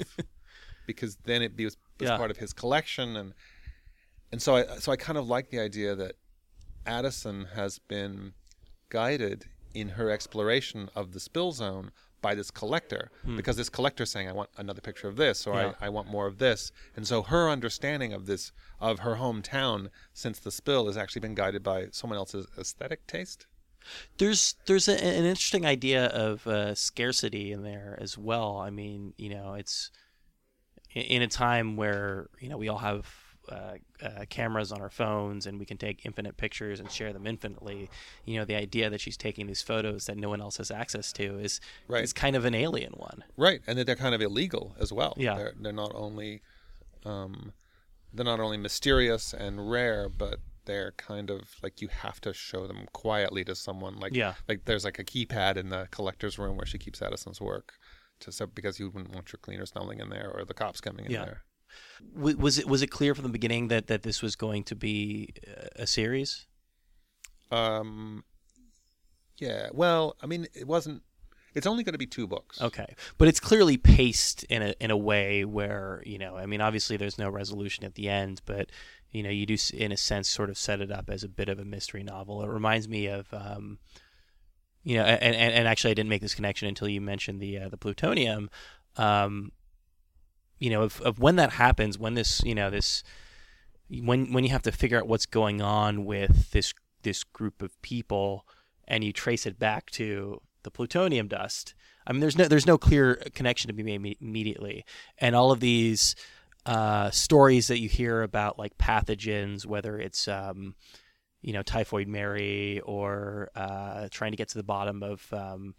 because 0.94 1.18
then 1.26 1.42
it 1.44 1.52
was, 1.58 1.78
was 2.00 2.10
Yeah. 2.10 2.18
part 2.18 2.32
of 2.32 2.38
his 2.38 2.52
collection 2.54 3.16
and 3.16 3.34
and 4.32 4.42
so 4.42 4.56
I 4.58 4.62
so 4.84 4.92
I 4.92 4.98
kind 4.98 5.18
of 5.22 5.26
like 5.36 5.50
the 5.50 5.60
idea 5.60 5.92
that 5.96 6.14
Addison 6.86 7.48
has 7.56 7.80
been 7.80 8.34
guided 8.90 9.46
in 9.74 9.90
her 9.90 10.10
exploration 10.10 10.90
of 10.96 11.14
the 11.14 11.20
spill 11.20 11.52
zone 11.52 11.92
by 12.22 12.34
this 12.36 12.52
collector 12.52 13.12
because 13.38 13.56
this 13.56 13.70
collector 13.70 14.04
is 14.04 14.10
saying 14.10 14.28
I 14.28 14.34
want 14.34 14.50
another 14.58 14.82
picture 14.82 15.08
of 15.08 15.16
this 15.16 15.48
or 15.48 15.54
Yeah. 15.56 15.74
I, 15.80 15.86
I 15.86 15.90
want 15.90 16.08
more 16.10 16.28
of 16.28 16.38
this 16.40 16.72
and 16.96 17.08
so 17.08 17.22
her 17.24 17.50
understanding 17.50 18.12
of 18.14 18.26
this 18.26 18.52
of 18.80 19.00
her 19.00 19.16
hometown 19.24 19.90
since 20.14 20.38
the 20.40 20.52
spill 20.52 20.88
has 20.88 20.98
actually 20.98 21.22
been 21.22 21.36
guided 21.36 21.62
by 21.64 21.88
someone 21.92 22.18
else's 22.18 22.46
aesthetic 22.58 23.06
taste 23.08 23.46
There's 24.18 24.56
there's 24.68 24.88
a, 24.90 24.96
an 25.20 25.26
interesting 25.34 25.66
idea 25.66 26.08
of 26.08 26.46
uh, 26.48 26.76
scarcity 26.76 27.46
in 27.54 27.64
there 27.64 27.98
as 28.02 28.18
well. 28.18 28.58
I 28.58 28.70
mean, 28.70 29.14
you 29.18 29.30
know, 29.36 29.54
it's 29.62 29.90
in- 30.94 31.22
a 31.22 31.28
time 31.28 31.76
where 31.78 32.28
you 32.40 32.50
know 32.50 32.58
we 32.58 32.68
all 32.70 32.78
have 32.80 33.08
uh, 33.50 33.78
uh, 34.04 34.26
cameras 34.30 34.72
on 34.72 34.80
our 34.80 34.92
phones 34.92 35.48
and 35.48 35.58
we 35.60 35.66
can 35.66 35.76
take 35.78 36.06
infinite 36.06 36.38
pictures 36.38 36.80
and 36.80 36.92
share 36.92 37.12
them 37.14 37.26
infinitely. 37.26 37.90
You 38.26 38.38
know, 38.38 38.46
the 38.46 38.54
idea 38.56 38.92
that 38.92 39.02
she's 39.02 39.18
taking 39.18 39.48
these 39.48 39.64
photos 39.64 40.06
that 40.06 40.18
no 40.18 40.30
one 40.30 40.40
else 40.40 40.58
has 40.58 40.70
access 40.70 41.12
to 41.14 41.40
is 41.40 41.60
Right. 41.88 42.04
is 42.04 42.14
kind 42.14 42.36
of 42.36 42.46
an 42.46 42.54
alien 42.54 42.94
one. 42.94 43.24
right 43.38 43.62
and 43.66 43.80
that 43.80 43.86
they're 43.88 43.96
kind 43.96 44.14
of 44.14 44.22
illegal 44.22 44.76
as 44.80 44.94
well 44.94 45.16
Yeah. 45.18 45.36
they're, 45.36 45.54
they're 45.60 45.74
not 45.74 45.94
only 45.96 46.42
um, 47.06 47.54
they're 48.14 48.26
not 48.26 48.40
only 48.40 48.58
mysterious 48.58 49.34
and 49.34 49.72
rare 49.72 50.10
but 50.10 50.40
they're 50.66 50.92
kind 50.92 51.32
of 51.32 51.56
like 51.64 51.82
you 51.82 51.88
have 51.88 52.22
to 52.22 52.34
show 52.34 52.68
them 52.68 52.86
quietly 52.94 53.44
to 53.46 53.56
someone 53.56 53.96
like 54.00 54.14
Yeah. 54.14 54.36
like 54.48 54.66
there's 54.66 54.84
like 54.86 55.00
a 55.00 55.04
keypad 55.04 55.58
in 55.58 55.70
the 55.70 55.88
collector's 55.90 56.38
room 56.38 56.56
where 56.56 56.68
she 56.68 56.78
keeps 56.78 57.02
Addison's 57.02 57.42
work 57.42 57.79
to 58.22 58.32
so 58.32 58.46
because 58.48 58.80
you 58.80 58.90
wouldn't 58.90 59.14
want 59.14 59.32
your 59.32 59.40
cleaner 59.42 59.66
smelling 59.66 60.00
in 60.00 60.10
there 60.10 60.30
or 60.34 60.46
the 60.46 60.54
cops 60.54 60.82
coming 60.82 61.06
in 61.06 61.12
Yeah. 61.12 61.26
there 61.26 61.44
W- 62.16 62.38
was 62.38 62.58
it 62.58 62.68
was 62.68 62.82
it 62.82 62.88
clear 62.88 63.14
from 63.14 63.24
the 63.24 63.30
beginning 63.30 63.68
that 63.68 63.88
that 63.88 64.04
this 64.04 64.22
was 64.22 64.36
going 64.36 64.64
to 64.66 64.76
be 64.76 65.34
uh, 65.48 65.68
a 65.76 65.88
series? 65.88 66.48
Um, 67.52 68.24
yeah. 69.38 69.70
Well, 69.74 70.16
I 70.22 70.26
mean, 70.26 70.48
it 70.54 70.68
wasn't. 70.68 71.04
It's 71.56 71.66
only 71.66 71.84
going 71.84 71.94
to 71.94 72.00
be 72.00 72.06
two 72.06 72.28
books. 72.28 72.62
Okay, 72.62 72.94
but 73.18 73.28
it's 73.28 73.40
clearly 73.40 73.76
paced 73.78 74.44
in 74.46 74.62
a 74.62 74.74
in 74.80 74.92
a 74.92 74.98
way 74.98 75.46
where 75.46 76.04
you 76.06 76.18
know, 76.20 76.38
I 76.38 76.46
mean, 76.46 76.62
obviously 76.62 76.96
there's 76.98 77.18
no 77.18 77.30
resolution 77.30 77.84
at 77.84 77.96
the 77.96 78.08
end, 78.10 78.42
but 78.46 78.70
you 79.12 79.24
know, 79.24 79.30
you 79.32 79.46
do 79.46 79.58
in 79.74 79.92
a 79.92 79.98
sense 79.98 80.30
sort 80.30 80.50
of 80.50 80.58
set 80.58 80.82
it 80.82 80.92
up 80.92 81.10
as 81.10 81.24
a 81.24 81.28
bit 81.30 81.50
of 81.50 81.58
a 81.60 81.66
mystery 81.66 82.04
novel. 82.04 82.44
It 82.44 82.50
reminds 82.50 82.88
me 82.88 83.08
of, 83.08 83.28
um, 83.34 83.80
you 84.90 84.96
know, 84.96 85.04
and, 85.04 85.36
and 85.36 85.54
and 85.54 85.68
actually 85.68 85.92
I 85.92 85.94
didn't 85.94 86.10
make 86.10 86.24
this 86.24 86.34
connection 86.34 86.68
until 86.68 86.88
you 86.88 87.00
mentioned 87.00 87.40
the 87.40 87.60
uh, 87.60 87.70
the 87.70 87.78
plutonium. 87.78 88.50
Um, 88.98 89.52
you 90.58 90.72
know, 90.72 90.82
of, 90.82 91.00
of 91.02 91.20
when 91.20 91.36
that 91.36 91.52
happens, 91.52 92.00
when 92.00 92.16
this, 92.16 92.42
you 92.44 92.56
know, 92.56 92.72
this, 92.72 93.04
when 93.88 94.34
when 94.34 94.44
you 94.44 94.50
have 94.50 94.64
to 94.64 94.72
figure 94.72 94.98
out 94.98 95.08
what's 95.08 95.28
going 95.28 95.62
on 95.62 96.06
with 96.06 96.50
this 96.50 96.74
this 97.04 97.24
group 97.24 97.62
of 97.62 97.80
people, 97.84 98.48
and 98.88 99.04
you 99.04 99.14
trace 99.14 99.46
it 99.46 99.60
back 99.60 99.92
to 99.92 100.42
the 100.64 100.72
plutonium 100.72 101.28
dust. 101.28 101.76
I 102.08 102.12
mean, 102.12 102.22
there's 102.22 102.36
no 102.36 102.48
there's 102.48 102.66
no 102.66 102.80
clear 102.80 103.22
connection 103.36 103.68
to 103.68 103.74
be 103.76 103.84
made 103.84 104.18
immediately, 104.20 104.86
and 105.20 105.36
all 105.36 105.52
of 105.52 105.60
these 105.60 106.16
uh, 106.66 107.12
stories 107.12 107.68
that 107.68 107.78
you 107.78 107.90
hear 107.90 108.24
about 108.24 108.58
like 108.58 108.76
pathogens, 108.80 109.68
whether 109.68 110.00
it's 110.00 110.28
um, 110.28 110.74
you 111.42 111.54
know 111.54 111.62
typhoid 111.62 112.08
Mary 112.08 112.80
or 112.82 113.50
uh, 113.56 114.08
trying 114.12 114.32
to 114.32 114.38
get 114.38 114.50
to 114.50 114.58
the 114.58 114.64
bottom 114.64 115.04
of 115.04 115.32
um, 115.34 115.76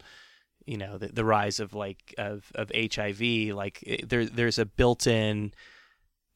you 0.65 0.77
know 0.77 0.97
the, 0.97 1.07
the 1.07 1.25
rise 1.25 1.59
of 1.59 1.73
like 1.73 2.13
of, 2.17 2.51
of 2.55 2.71
HIV, 2.75 3.21
like 3.55 3.81
it, 3.83 4.09
there 4.09 4.25
there's 4.25 4.59
a 4.59 4.65
built-in 4.65 5.53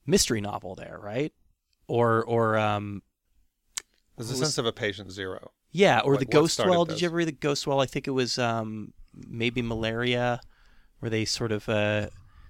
mystery 0.06 0.42
novel 0.42 0.76
there, 0.76 1.00
right? 1.02 1.34
Or 1.88 2.24
or 2.24 2.58
um, 2.58 3.02
There's 4.18 4.32
a 4.32 4.36
sense 4.36 4.58
of 4.58 4.66
a 4.66 4.72
patient 4.72 5.12
zero. 5.12 5.52
yeah, 5.72 6.00
or 6.00 6.14
Like, 6.14 6.20
the 6.20 6.26
Ghost 6.26 6.60
Well. 6.66 6.86
Did 6.86 7.02
you 7.02 7.08
ever 7.08 7.18
read 7.18 7.28
the 7.28 7.32
Ghost 7.34 7.68
Well? 7.68 7.80
I 7.80 7.86
think 7.86 8.08
it 8.08 8.12
was 8.12 8.40
um, 8.40 8.94
maybe 9.28 9.62
malaria, 9.62 10.42
where 11.00 11.10
they 11.10 11.26
sort 11.26 11.52
of 11.52 11.68
uh, 11.70 12.08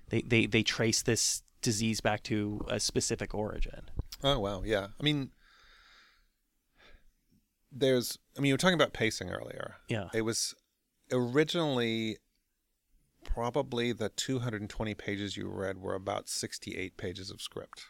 they, 0.10 0.22
they 0.22 0.46
they 0.46 0.64
trace 0.64 1.02
this 1.02 1.42
disease 1.62 2.00
back 2.00 2.24
to 2.24 2.62
a 2.70 2.80
specific 2.80 3.34
origin. 3.34 3.82
Oh 4.24 4.40
wow, 4.40 4.62
yeah. 4.64 4.88
I 5.00 5.04
mean, 5.04 5.32
there's. 7.76 8.18
I 8.38 8.42
mean, 8.42 8.48
you 8.48 8.54
were 8.54 8.58
talking 8.58 8.76
about 8.76 8.94
pacing 8.94 9.30
earlier. 9.30 9.76
Yeah. 9.90 10.10
It 10.14 10.22
was 10.22 10.56
originally 11.12 12.18
probably 13.24 13.92
the 13.92 14.10
220 14.10 14.94
pages 14.96 15.36
you 15.36 15.50
read 15.50 15.80
were 15.80 15.96
about 15.96 16.30
68 16.30 16.96
pages 16.98 17.30
of 17.30 17.42
script, 17.42 17.86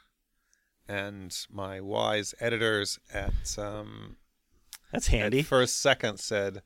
and 0.88 1.36
my 1.51 1.79
wise 1.79 2.33
editors 2.39 2.99
at 3.13 3.57
um, 3.57 4.17
That's 4.91 5.07
handy. 5.07 5.43
first 5.43 5.79
second 5.79 6.19
said 6.19 6.61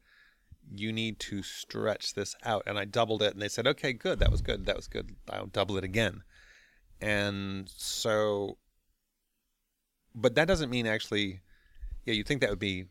you 0.72 0.91
need 0.91 1.20
to 1.20 1.41
stretch 1.41 2.13
this 2.13 2.36
out 2.43 2.61
and 2.67 2.78
i 2.78 2.86
doubled 2.86 3.24
it 3.24 3.34
and 3.34 3.41
they 3.41 3.47
said 3.47 3.65
okay 3.65 3.91
good 3.91 4.20
that 4.20 4.30
was 4.30 4.41
good 4.41 4.67
that 4.67 4.76
was 4.76 4.88
good 4.88 5.15
i'll 5.32 5.47
double 5.47 5.78
it 5.78 5.84
again 5.84 6.22
and 7.01 7.67
so 7.76 8.57
but 10.13 10.36
that 10.36 10.47
doesn't 10.47 10.70
mean 10.70 10.86
actually 10.86 11.41
yeah 12.05 12.13
you 12.13 12.24
think 12.24 12.41
that 12.41 12.51
would 12.51 12.59
be 12.59 12.86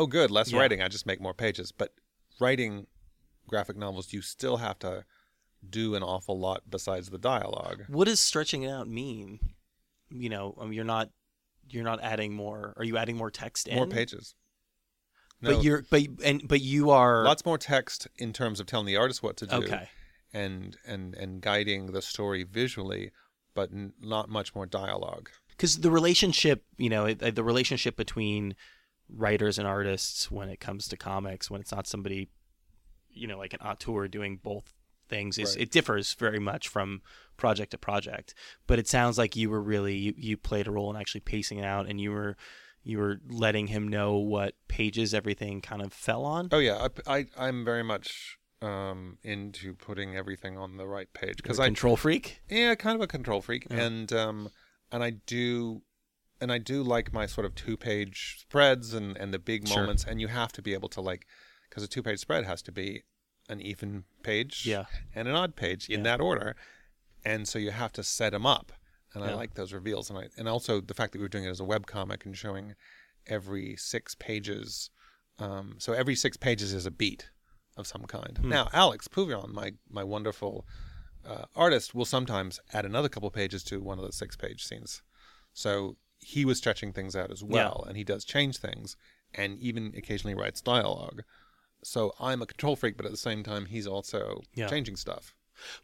oh 0.00 0.06
good 0.06 0.30
less 0.30 0.50
Yeah. 0.52 0.60
writing 0.60 0.80
i 0.82 0.88
just 0.88 1.06
make 1.06 1.20
more 1.20 1.34
pages 1.34 1.72
but 1.72 1.92
writing 2.40 2.86
graphic 3.46 3.76
novels 3.76 4.12
you 4.12 4.22
still 4.22 4.56
have 4.56 4.78
to 4.80 5.04
do 5.68 5.94
an 5.94 6.02
awful 6.02 6.38
lot 6.38 6.62
besides 6.70 7.10
the 7.10 7.18
dialogue 7.18 7.84
what 7.88 8.06
does 8.06 8.18
stretching 8.20 8.62
it 8.62 8.70
out 8.70 8.88
mean? 8.88 9.38
You 10.08 10.28
know, 10.28 10.56
I 10.60 10.64
mean, 10.64 10.72
you're 10.72 10.84
not 10.84 11.10
you're 11.68 11.84
not 11.84 12.02
adding 12.02 12.32
more. 12.34 12.72
Are 12.78 12.82
you 12.84 12.96
adding 12.96 13.16
more 13.16 13.30
text 13.30 13.68
in? 13.68 13.76
more 13.76 13.86
pages 13.86 14.34
But 15.42 15.62
you're 15.62 15.84
but 15.90 16.02
and 16.24 16.48
but 16.48 16.60
you 16.60 16.90
are 16.90 17.24
lots 17.24 17.44
more 17.44 17.58
text 17.58 18.08
in 18.16 18.32
terms 18.32 18.58
of 18.58 18.66
telling 18.66 18.86
the 18.86 18.96
artist 18.96 19.22
what 19.22 19.36
to 19.36 19.46
do 19.46 19.56
okay. 19.56 19.88
and 20.32 20.76
and 20.86 21.14
and 21.14 21.40
guiding 21.42 21.92
the 21.92 22.02
story 22.02 22.42
visually, 22.42 23.10
but 23.54 23.70
n- 23.70 23.92
not 24.00 24.28
much 24.30 24.54
more 24.54 24.66
dialogue. 24.66 25.28
because 25.50 25.78
the 25.80 25.90
relationship, 25.90 26.64
you 26.78 26.88
know, 26.88 27.12
the 27.12 27.44
relationship 27.44 27.96
between 27.96 28.54
writers 29.14 29.58
and 29.58 29.66
artists 29.66 30.30
when 30.30 30.48
it 30.48 30.60
comes 30.60 30.88
to 30.88 30.96
comics, 30.96 31.50
when 31.50 31.60
it's 31.60 31.72
not 31.72 31.86
somebody, 31.86 32.28
you 33.10 33.26
know, 33.26 33.38
like 33.38 33.52
an 33.54 33.60
auteur 33.60 34.08
doing 34.08 34.38
both 34.42 34.72
things, 35.08 35.38
is 35.38 35.54
Right. 35.56 35.62
it 35.62 35.70
differs 35.70 36.14
very 36.14 36.38
much 36.38 36.68
from 36.68 37.02
project 37.36 37.72
to 37.72 37.78
project. 37.78 38.34
But 38.66 38.78
it 38.78 38.86
sounds 38.88 39.18
like 39.18 39.34
you 39.36 39.50
were 39.50 39.60
really 39.62 39.96
you, 39.96 40.14
you 40.16 40.36
played 40.36 40.66
a 40.66 40.70
role 40.70 40.90
in 40.94 40.96
actually 41.00 41.22
pacing 41.22 41.58
it 41.58 41.64
out, 41.64 41.88
and 41.88 42.00
you 42.00 42.12
were 42.12 42.36
you 42.82 42.98
were 42.98 43.20
letting 43.28 43.66
him 43.66 43.86
know 43.88 44.16
what 44.16 44.54
pages 44.68 45.12
everything 45.12 45.60
kind 45.60 45.82
of 45.82 45.92
fell 45.92 46.24
on. 46.24 46.48
Oh 46.52 46.58
yeah, 46.58 46.88
I, 47.06 47.26
I 47.36 47.48
am 47.48 47.64
very 47.64 47.82
much 47.82 48.38
um, 48.62 49.18
into 49.22 49.74
putting 49.74 50.16
everything 50.16 50.56
on 50.56 50.76
the 50.76 50.86
right 50.86 51.12
page 51.12 51.36
because 51.38 51.58
I 51.60 51.66
control 51.66 51.96
freak. 51.96 52.40
yeah 52.48 52.74
kind 52.74 52.94
of 52.94 53.00
a 53.02 53.06
control 53.06 53.40
freak 53.42 53.66
Yeah. 53.70 53.82
and 53.84 54.12
um 54.12 54.50
and 54.92 55.02
I 55.02 55.10
do 55.10 55.82
and 56.40 56.50
I 56.52 56.58
do 56.58 56.82
like 56.82 57.12
my 57.12 57.26
sort 57.26 57.44
of 57.44 57.54
two 57.54 57.76
page 57.76 58.38
spreads 58.40 58.94
and 58.94 59.16
and 59.16 59.32
the 59.34 59.38
big 59.38 59.66
Sure. 59.68 59.78
moments 59.78 60.04
and 60.04 60.20
you 60.20 60.28
have 60.28 60.52
to 60.52 60.62
be 60.62 60.74
able 60.74 60.88
to 60.90 61.00
like 61.00 61.26
because 61.68 61.82
a 61.82 61.88
two 61.88 62.02
page 62.02 62.18
spread 62.20 62.44
has 62.46 62.62
to 62.62 62.72
be 62.72 63.04
an 63.48 63.60
even 63.60 64.04
page 64.22 64.66
Yeah. 64.66 64.84
and 65.14 65.28
an 65.28 65.34
odd 65.34 65.56
page 65.56 65.88
in 65.88 66.00
Yeah. 66.00 66.04
that 66.04 66.20
order 66.20 66.56
and 67.24 67.46
so 67.48 67.58
you 67.58 67.70
have 67.70 67.92
to 67.92 68.02
set 68.02 68.30
them 68.30 68.46
up 68.46 68.72
and 69.12 69.24
I 69.24 69.34
like 69.34 69.54
those 69.54 69.72
reveals 69.72 70.08
and 70.10 70.18
I 70.18 70.28
and 70.38 70.48
also 70.48 70.80
the 70.80 70.94
fact 70.94 71.12
that 71.12 71.18
we 71.18 71.24
were 71.24 71.28
doing 71.28 71.44
it 71.44 71.50
as 71.50 71.60
a 71.60 71.64
web 71.64 71.86
comic 71.86 72.24
and 72.24 72.36
showing 72.36 72.74
every 73.26 73.76
six 73.76 74.14
pages 74.14 74.90
um, 75.38 75.76
so 75.78 75.92
every 75.92 76.14
six 76.14 76.36
pages 76.36 76.72
is 76.72 76.86
a 76.86 76.90
beat 76.90 77.30
of 77.76 77.86
some 77.86 78.04
kind 78.04 78.38
Hmm. 78.38 78.48
now 78.50 78.68
Alex 78.72 79.08
Puvilland 79.08 79.52
my 79.52 79.72
my 79.88 80.04
wonderful 80.04 80.66
uh, 81.24 81.44
artist 81.54 81.94
will 81.94 82.04
sometimes 82.06 82.60
add 82.72 82.84
another 82.86 83.08
couple 83.08 83.30
pages 83.30 83.62
to 83.64 83.80
one 83.82 83.98
of 83.98 84.04
the 84.06 84.12
six 84.12 84.36
page 84.36 84.64
scenes 84.64 85.02
so 85.52 85.96
he 86.20 86.44
was 86.44 86.58
stretching 86.58 86.92
things 86.92 87.16
out 87.16 87.30
as 87.30 87.42
well 87.42 87.84
and 87.88 87.96
he 87.96 88.04
does 88.04 88.24
change 88.24 88.58
things 88.58 88.96
and 89.34 89.58
even 89.58 89.92
occasionally 89.96 90.34
writes 90.34 90.60
dialogue 90.60 91.22
so 91.82 92.12
I'm 92.20 92.42
a 92.42 92.46
control 92.46 92.76
freak 92.76 92.96
but 92.96 93.06
at 93.06 93.12
the 93.12 93.16
same 93.18 93.42
time 93.42 93.66
he's 93.66 93.86
also 93.86 94.42
Yeah. 94.54 94.68
changing 94.68 94.96
stuff 94.96 95.34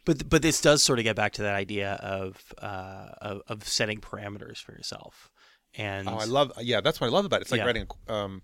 But 0.05 0.29
but 0.29 0.41
this 0.41 0.61
does 0.61 0.81
sort 0.83 0.99
of 0.99 1.03
get 1.03 1.15
back 1.15 1.33
to 1.33 1.41
that 1.43 1.55
idea 1.55 1.93
of 2.01 2.53
uh, 2.61 3.09
of, 3.21 3.41
of 3.47 3.67
setting 3.67 3.99
parameters 4.01 4.57
for 4.57 4.71
yourself. 4.73 5.29
And 5.75 6.07
Oh, 6.09 6.17
I 6.17 6.25
love. 6.25 6.51
Yeah, 6.61 6.81
that's 6.81 6.99
what 6.99 7.07
I 7.07 7.11
love 7.11 7.25
about 7.25 7.41
it. 7.41 7.41
It's 7.43 7.51
like 7.51 7.59
Yeah. 7.59 7.65
writing, 7.65 7.87
um, 8.07 8.41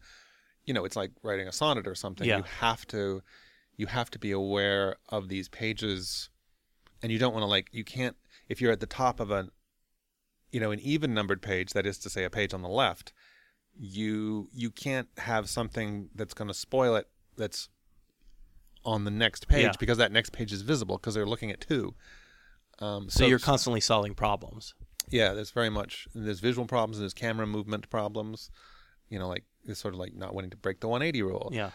you 0.66 0.74
know, 0.76 0.86
it's 0.86 0.96
like 0.96 1.12
writing 1.24 1.48
a 1.48 1.52
sonnet 1.52 1.88
or 1.88 1.96
something. 1.96 2.28
Yeah. 2.28 2.38
You 2.38 2.44
have 2.44 2.86
to, 2.90 3.24
you 3.78 3.88
have 3.88 4.12
to 4.12 4.20
be 4.20 4.30
aware 4.32 4.98
of 5.10 5.28
these 5.30 5.50
pages, 5.50 6.30
and 7.02 7.12
you 7.12 7.18
don't 7.18 7.34
want 7.34 7.42
to 7.44 7.48
like. 7.48 7.68
You 7.72 7.84
can't 7.84 8.16
if 8.48 8.62
you're 8.62 8.72
at 8.72 8.80
the 8.80 8.86
top 9.04 9.20
of 9.20 9.32
a, 9.32 9.50
you 10.54 10.60
know, 10.62 10.72
an 10.72 10.80
even 10.80 11.14
numbered 11.14 11.42
page. 11.42 11.74
That 11.74 11.86
is 11.86 11.98
to 12.00 12.10
say, 12.10 12.24
a 12.24 12.30
page 12.30 12.54
on 12.54 12.62
the 12.62 12.70
left. 12.70 13.12
You 13.78 14.50
you 14.54 14.70
can't 14.70 15.10
have 15.18 15.50
something 15.50 16.10
that's 16.16 16.34
going 16.34 16.48
to 16.48 16.54
spoil 16.54 16.96
it. 16.96 17.08
That's 17.36 17.70
on 18.86 19.04
the 19.04 19.12
next 19.12 19.48
page 19.48 19.64
Yeah. 19.64 19.72
because 19.80 19.98
that 19.98 20.12
next 20.12 20.32
page 20.32 20.52
is 20.54 20.62
visible 20.62 20.98
because 20.98 21.14
they're 21.16 21.26
looking 21.26 21.52
at 21.52 21.60
two. 21.62 21.96
Um, 22.80 23.10
so, 23.10 23.26
you're 23.26 23.40
constantly 23.40 23.80
solving 23.82 24.14
problems. 24.14 24.74
yeah, 25.10 25.34
there's 25.34 25.52
very 25.52 25.70
much 25.70 26.08
there's 26.14 26.40
visual 26.40 26.66
problems, 26.68 27.00
there's 27.00 27.14
camera 27.14 27.48
movement 27.48 27.90
problems. 27.90 28.52
You 29.10 29.20
know, 29.20 29.28
like 29.28 29.44
it's 29.66 29.80
sort 29.80 29.94
of 29.94 30.00
like 30.00 30.14
not 30.16 30.34
wanting 30.36 30.52
to 30.52 30.58
break 30.58 30.80
the 30.80 30.88
180 30.88 31.22
rule. 31.24 31.50
Yeah. 31.54 31.72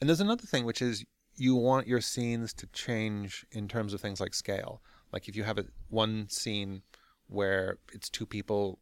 And 0.00 0.08
there's 0.08 0.20
another 0.20 0.46
thing 0.46 0.64
which 0.64 0.80
is 0.82 1.04
you 1.36 1.54
want 1.56 1.86
your 1.86 2.00
scenes 2.00 2.52
to 2.54 2.66
change 2.68 3.44
in 3.52 3.68
terms 3.68 3.92
of 3.94 4.00
things 4.00 4.20
like 4.20 4.34
scale. 4.34 4.80
Like 5.12 5.28
if 5.28 5.36
you 5.36 5.44
have 5.44 5.58
a 5.58 5.66
one 5.88 6.28
scene 6.28 6.82
where 7.30 7.78
it's 7.92 8.08
two 8.10 8.26
people 8.26 8.78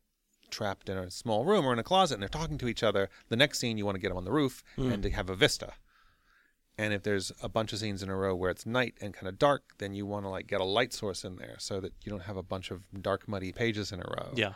trapped 0.51 0.88
in 0.88 0.96
a 0.96 1.11
small 1.11 1.44
room 1.44 1.66
or 1.66 1.72
in 1.72 1.78
a 1.78 1.82
closet 1.84 2.14
and 2.14 2.22
they're 2.22 2.28
talking 2.28 2.59
to 2.59 2.68
each 2.68 2.82
other, 2.82 3.09
the 3.28 3.36
next 3.36 3.59
scene 3.59 3.76
you 3.78 3.84
want 3.84 3.94
to 3.96 4.01
get 4.01 4.09
them 4.09 4.16
on 4.16 4.24
the 4.24 4.32
roof 4.32 4.64
and 4.76 5.03
to 5.03 5.11
have 5.11 5.28
a 5.30 5.36
vista. 5.36 5.74
And 6.80 6.92
if 6.94 7.03
there's 7.03 7.32
a 7.42 7.49
bunch 7.49 7.72
of 7.72 7.80
scenes 7.80 8.03
in 8.03 8.09
a 8.09 8.16
row 8.16 8.34
where 8.36 8.51
it's 8.51 8.64
night 8.64 8.94
and 9.01 9.12
kind 9.12 9.26
of 9.28 9.38
dark, 9.38 9.62
then 9.78 9.94
you 9.94 10.07
want 10.07 10.24
to 10.24 10.28
like 10.28 10.46
get 10.46 10.61
a 10.61 10.64
light 10.64 10.92
source 10.92 11.24
in 11.24 11.36
there 11.36 11.57
so 11.59 11.80
that 11.80 11.92
you 12.05 12.11
don't 12.11 12.22
have 12.22 12.36
a 12.36 12.42
bunch 12.42 12.70
of 12.70 12.82
dark 13.03 13.26
muddy 13.28 13.53
pages 13.53 13.92
in 13.92 14.01
a 14.01 14.05
row 14.09 14.30
Yeah. 14.34 14.53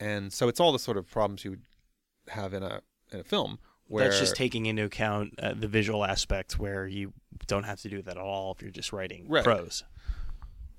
and 0.00 0.32
so 0.32 0.48
it's 0.48 0.60
all 0.60 0.72
the 0.72 0.78
sort 0.78 0.96
of 0.96 1.08
problems 1.10 1.44
you 1.44 1.50
would 1.52 1.62
have 2.28 2.52
in 2.52 2.62
a 2.62 2.80
in 3.12 3.20
a 3.20 3.24
film 3.24 3.58
where 3.86 4.04
That's 4.08 4.18
just 4.18 4.34
taking 4.34 4.66
into 4.66 4.82
account 4.84 5.34
uh, 5.40 5.54
the 5.54 5.68
visual 5.68 6.04
aspects 6.04 6.58
where 6.58 6.88
you 6.88 7.12
don't 7.46 7.62
have 7.62 7.80
to 7.82 7.88
do 7.88 8.02
that 8.02 8.16
at 8.16 8.22
all 8.22 8.50
if 8.52 8.60
you're 8.60 8.72
just 8.72 8.92
writing 8.92 9.28
Right. 9.28 9.44
prose. 9.44 9.84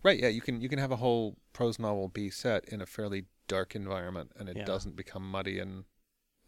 Right 0.03 0.19
yeah 0.19 0.27
you 0.27 0.41
can 0.41 0.61
you 0.61 0.69
can 0.69 0.79
have 0.79 0.91
a 0.91 0.95
whole 0.97 1.37
prose 1.53 1.79
novel 1.79 2.07
be 2.07 2.29
set 2.29 2.65
in 2.69 2.81
a 2.81 2.85
fairly 2.85 3.25
dark 3.47 3.75
environment 3.75 4.31
and 4.37 4.49
it 4.49 4.57
Yeah. 4.57 4.65
doesn't 4.65 4.95
become 4.95 5.29
muddy 5.29 5.59
and 5.59 5.85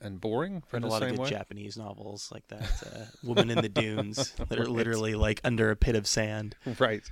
and 0.02 0.22
boring 0.22 0.64
Read 0.72 0.78
in 0.80 0.84
a 0.84 0.88
the 0.88 0.92
lot 0.92 1.02
of 1.04 1.10
same 1.10 1.16
good 1.18 1.24
way 1.24 1.30
Japanese 1.30 1.78
novels 1.78 2.30
like 2.32 2.48
that. 2.48 2.62
Uh, 2.86 3.06
Woman 3.24 3.50
in 3.50 3.58
the 3.62 3.68
Dunes 3.70 4.32
that 4.34 4.58
are 4.58 4.62
Right. 4.64 4.68
literally 4.70 5.16
like 5.16 5.42
under 5.44 5.72
a 5.72 5.76
pit 5.76 5.96
of 5.96 6.08
sand. 6.08 6.56
right 6.80 7.04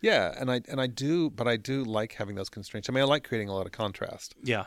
yeah 0.00 0.32
and 0.38 0.48
i 0.50 0.60
and 0.68 0.80
i 0.80 0.86
do 0.86 1.28
but 1.28 1.48
i 1.48 1.56
do 1.56 1.82
like 1.82 2.12
having 2.14 2.36
those 2.36 2.48
constraints 2.48 2.88
i 2.88 2.92
mean 2.92 3.02
i 3.02 3.06
like 3.06 3.24
creating 3.24 3.48
a 3.48 3.54
lot 3.54 3.66
of 3.66 3.72
contrast 3.72 4.34
Yeah. 4.44 4.66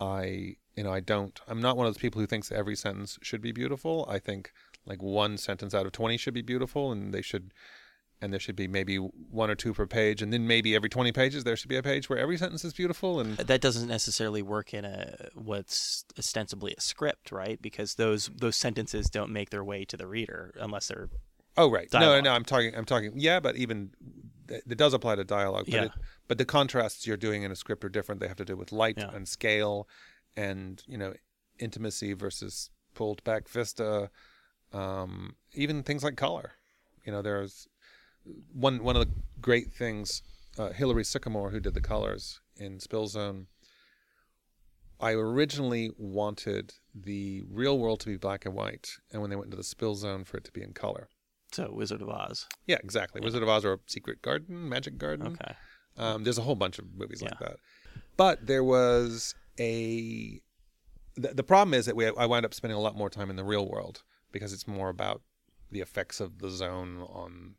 i 0.00 0.56
you 0.74 0.82
know 0.84 0.90
i 0.92 1.00
don't 1.00 1.38
i'm 1.46 1.60
not 1.60 1.76
one 1.76 1.86
of 1.86 1.92
those 1.92 2.00
people 2.00 2.18
who 2.20 2.26
thinks 2.26 2.50
every 2.50 2.74
sentence 2.76 3.18
should 3.22 3.42
be 3.42 3.52
beautiful 3.52 4.06
i 4.08 4.18
think 4.18 4.52
like 4.86 5.02
one 5.02 5.36
sentence 5.36 5.74
out 5.74 5.84
of 5.84 5.92
20 5.92 6.16
should 6.16 6.32
be 6.32 6.40
beautiful 6.40 6.90
and 6.92 7.12
they 7.12 7.20
should 7.20 7.52
and 8.22 8.32
there 8.32 8.40
should 8.40 8.56
be 8.56 8.68
maybe 8.68 8.96
one 8.96 9.50
or 9.50 9.54
two 9.54 9.72
per 9.72 9.86
page 9.86 10.20
and 10.22 10.32
then 10.32 10.46
maybe 10.46 10.74
every 10.74 10.88
20 10.88 11.10
pages 11.12 11.44
there 11.44 11.56
should 11.56 11.68
be 11.68 11.76
a 11.76 11.82
page 11.82 12.08
where 12.10 12.18
every 12.18 12.36
sentence 12.36 12.64
is 12.64 12.72
beautiful 12.72 13.18
and 13.20 13.36
that 13.38 13.60
doesn't 13.60 13.88
necessarily 13.88 14.42
work 14.42 14.74
in 14.74 14.84
a 14.84 15.28
what's 15.34 16.04
ostensibly 16.18 16.74
a 16.76 16.80
script, 16.80 17.32
right? 17.32 17.60
Because 17.62 17.94
those 17.94 18.30
those 18.36 18.56
sentences 18.56 19.08
don't 19.08 19.30
make 19.32 19.50
their 19.50 19.64
way 19.64 19.84
to 19.86 19.96
the 19.96 20.06
reader 20.06 20.52
unless 20.60 20.88
they're 20.88 21.08
oh 21.56 21.70
right 21.70 21.88
no 21.92 21.98
Dialogue. 22.00 22.24
no 22.24 22.32
i'm 22.32 22.44
talking 22.44 22.74
i'm 22.76 22.84
talking 22.84 23.12
yeah 23.16 23.40
but 23.40 23.56
even 23.56 23.90
it 24.48 24.62
it 24.68 24.78
does 24.78 24.94
apply 24.94 25.16
to 25.16 25.24
dialogue 25.24 25.64
but 25.66 25.74
Yeah. 25.74 25.84
it, 25.86 25.92
but 26.28 26.38
the 26.38 26.44
contrasts 26.44 27.06
you're 27.06 27.16
doing 27.16 27.42
in 27.42 27.50
a 27.50 27.56
script 27.56 27.84
are 27.84 27.88
different 27.88 28.20
they 28.20 28.28
have 28.28 28.36
to 28.36 28.44
do 28.44 28.56
with 28.56 28.70
light 28.70 28.94
Yeah. 28.98 29.10
and 29.12 29.26
scale 29.26 29.88
and 30.36 30.82
you 30.86 30.96
know 30.96 31.12
intimacy 31.58 32.12
versus 32.12 32.70
pulled 32.94 33.22
back 33.24 33.48
vista 33.48 34.10
um, 34.72 35.34
even 35.54 35.82
things 35.82 36.04
like 36.04 36.16
color 36.16 36.52
you 37.04 37.10
know 37.12 37.20
there's 37.22 37.66
one 38.52 38.82
one 38.82 38.96
of 38.96 39.06
the 39.06 39.12
great 39.40 39.72
things 39.72 40.22
uh, 40.58 40.70
Hilary 40.70 41.04
Sycamore 41.04 41.50
who 41.50 41.60
did 41.60 41.74
the 41.74 41.80
colors 41.80 42.40
in 42.56 42.80
Spill 42.80 43.06
Zone 43.06 43.46
I 45.02 45.12
originally 45.12 45.90
wanted 45.96 46.74
the 46.94 47.42
real 47.50 47.78
world 47.78 48.00
to 48.00 48.06
be 48.06 48.16
black 48.16 48.44
and 48.44 48.54
white 48.54 48.90
and 49.10 49.20
when 49.22 49.30
they 49.30 49.36
went 49.36 49.46
into 49.46 49.56
the 49.56 49.64
Spill 49.64 49.94
Zone 49.94 50.24
for 50.24 50.36
it 50.36 50.44
to 50.44 50.52
be 50.52 50.62
in 50.62 50.72
color 50.72 51.08
so 51.52 51.70
Wizard 51.72 52.02
of 52.02 52.08
Oz. 52.08 52.46
yeah 52.66 52.76
exactly 52.82 53.20
Wizard 53.20 53.42
of 53.42 53.48
Oz 53.48 53.64
or 53.64 53.80
Secret 53.86 54.22
Garden 54.22 54.68
Magic 54.68 54.98
Garden 54.98 55.28
Okay. 55.40 55.54
um, 55.96 56.24
there's 56.24 56.38
a 56.38 56.42
whole 56.42 56.54
bunch 56.56 56.78
of 56.78 56.86
movies 56.94 57.22
like 57.22 57.32
Yeah. 57.40 57.48
that. 57.48 57.56
But 58.16 58.46
there 58.46 58.62
was 58.62 59.34
a. 59.58 60.40
The, 61.16 61.28
the 61.34 61.42
problem 61.42 61.72
is 61.74 61.86
that 61.86 61.96
we 61.96 62.06
I 62.06 62.26
wound 62.26 62.44
up 62.44 62.52
spending 62.54 62.76
a 62.76 62.80
lot 62.80 62.94
more 62.96 63.08
time 63.10 63.30
in 63.30 63.36
the 63.36 63.44
real 63.44 63.66
world 63.68 64.02
because 64.30 64.52
it's 64.52 64.68
more 64.68 64.90
about 64.90 65.22
the 65.70 65.80
effects 65.80 66.20
of 66.20 66.38
the 66.38 66.50
zone 66.50 66.98
on 67.08 67.54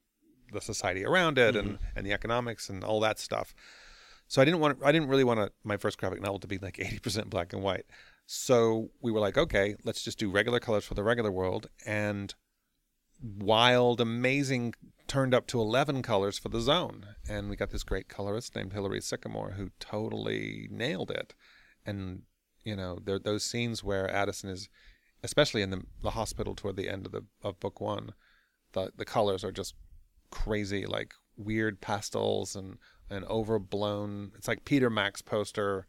the 0.52 0.62
society 0.62 1.06
around 1.06 1.38
it 1.38 1.56
and, 1.56 1.72
mm-hmm. 1.72 1.84
and 1.96 2.06
the 2.06 2.14
economics 2.14 2.70
and 2.70 2.84
all 2.84 3.00
that 3.00 3.20
stuff. 3.20 3.54
So 4.28 4.42
I 4.42 4.46
didn't 4.46 4.62
want 4.62 4.80
I 4.84 4.92
didn't 4.92 5.10
really 5.10 5.26
want 5.26 5.40
to, 5.40 5.52
my 5.64 5.78
first 5.78 5.98
graphic 5.98 6.22
novel 6.22 6.40
to 6.40 6.48
be 6.48 6.58
like 6.58 6.78
80% 6.78 7.30
black 7.30 7.52
and 7.54 7.62
white. 7.62 7.86
So 8.26 8.92
we 9.02 9.12
were 9.12 9.20
like, 9.20 9.38
okay, 9.38 9.76
let's 9.84 10.04
just 10.04 10.18
do 10.18 10.32
regular 10.32 10.60
colors 10.60 10.86
for 10.86 10.94
the 10.94 11.04
regular 11.04 11.32
world 11.32 11.68
and 11.86 12.34
wild, 13.22 14.02
amazing 14.02 14.74
turned 15.08 15.34
up 15.34 15.48
to 15.48 15.60
11 15.60 16.02
colors 16.02 16.38
for 16.38 16.50
the 16.50 16.62
zone. 16.62 17.06
And 17.28 17.50
we 17.50 17.56
got 17.56 17.72
this 17.72 17.84
great 17.84 18.08
colorist 18.08 18.56
named 18.56 18.74
Hilary 18.74 19.02
Sycamore 19.02 19.52
who 19.52 19.72
totally 19.80 20.68
nailed 20.72 21.12
it. 21.12 21.34
And, 21.86 22.22
you 22.64 22.76
know, 22.76 23.00
there 23.04 23.20
those 23.20 23.44
scenes 23.44 23.84
where 23.84 24.10
Addison 24.10 24.50
is, 24.50 24.70
especially 25.24 25.62
in 25.62 25.70
the, 25.70 25.84
the 26.02 26.12
hospital 26.12 26.56
toward 26.56 26.78
the 26.78 26.90
end 26.90 27.06
of 27.06 27.12
the 27.12 27.26
of 27.44 27.60
book 27.60 27.82
one, 27.82 28.14
the, 28.72 28.92
the 28.96 29.06
colors 29.06 29.44
are 29.44 29.52
just 29.52 29.76
crazy, 30.32 30.86
like 30.86 31.14
weird 31.38 31.80
pastels 31.82 32.56
and, 32.56 32.78
and 33.10 33.26
overblown. 33.26 34.32
It's 34.38 34.48
like 34.48 34.66
Peter 34.66 34.90
Max 34.90 35.22
poster 35.22 35.86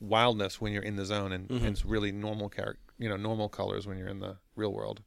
wildness 0.00 0.60
when 0.60 0.72
you're 0.72 0.82
in 0.82 0.96
the 0.96 1.04
zone 1.04 1.32
and, 1.32 1.50
and 1.50 1.66
it's 1.66 1.84
really 1.84 2.12
normal 2.12 2.48
character, 2.48 2.80
you 2.98 3.08
know, 3.08 3.16
normal 3.16 3.48
colors 3.48 3.86
when 3.86 3.98
you're 3.98 4.08
in 4.08 4.20
the 4.20 4.36
real 4.54 4.72
world. 4.72 5.02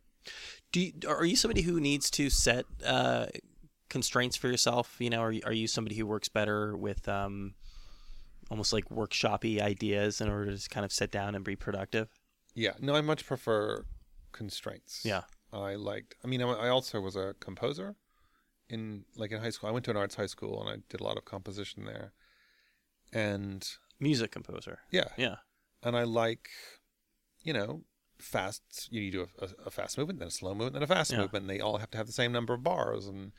Do 0.72 0.82
you, 0.82 0.94
are 1.08 1.24
you 1.24 1.36
somebody 1.36 1.62
who 1.62 1.80
needs 1.80 2.10
to 2.12 2.30
set 2.30 2.66
uh, 2.86 3.28
constraints 3.90 4.36
for 4.36 4.48
yourself? 4.48 4.96
You 5.00 5.10
know, 5.10 5.22
are 5.22 5.32
you, 5.32 5.42
are 5.46 5.54
you 5.54 5.68
somebody 5.68 5.96
who 5.96 6.06
works 6.06 6.28
better 6.28 6.76
with 6.76 7.08
um, 7.08 7.54
almost 8.50 8.74
like 8.74 8.90
workshoppy 8.90 9.62
ideas 9.62 10.20
in 10.20 10.30
order 10.30 10.56
to 10.56 10.70
kind 10.70 10.84
of 10.86 10.92
sit 10.92 11.12
down 11.12 11.36
and 11.36 11.46
be 11.46 11.56
productive? 11.56 12.10
Yeah, 12.54 12.74
no, 12.80 12.96
I 12.96 13.02
much 13.02 13.26
prefer 13.26 13.86
constraints. 14.32 15.02
Yeah. 15.06 15.22
I 15.62 15.76
liked. 15.76 16.16
I 16.24 16.28
mean, 16.28 16.42
I 16.42 16.50
I 16.52 16.70
also 16.70 17.00
was 17.02 17.16
a 17.16 17.36
composer 17.40 17.96
in 18.70 19.06
like 19.16 19.32
in 19.32 19.42
high 19.42 19.50
school. 19.52 19.70
I 19.70 19.72
went 19.72 19.86
to 19.86 19.92
an 19.92 19.98
arts 19.98 20.16
high 20.16 20.26
school 20.26 20.60
and 20.62 20.70
I 20.70 20.84
did 20.90 21.00
a 21.02 21.04
lot 21.04 21.18
of 21.18 21.26
composition 21.26 21.86
there. 21.86 22.14
And 23.14 23.68
Music 24.00 24.32
composer. 24.32 24.80
yeah, 24.92 25.10
Yeah. 25.18 25.36
and 25.82 25.96
I 25.96 26.04
like, 26.04 26.50
you 27.44 27.54
know, 27.54 27.84
fast. 28.20 28.88
You 28.92 29.10
do 29.12 29.28
a, 29.40 29.46
a, 29.46 29.50
a 29.68 29.70
fast 29.70 29.98
movement, 29.98 30.20
then 30.20 30.28
a 30.28 30.32
slow 30.32 30.52
movement, 30.54 30.74
then 30.74 30.84
a 30.84 30.88
fast 30.88 31.12
Yeah. 31.12 31.20
movement. 31.20 31.44
And 31.44 31.50
they 31.50 31.62
all 31.62 31.78
have 31.78 31.92
to 31.92 31.98
have 31.98 32.08
the 32.08 32.14
same 32.14 32.32
number 32.32 32.54
of 32.54 32.64
bars, 32.64 33.08
and 33.08 33.32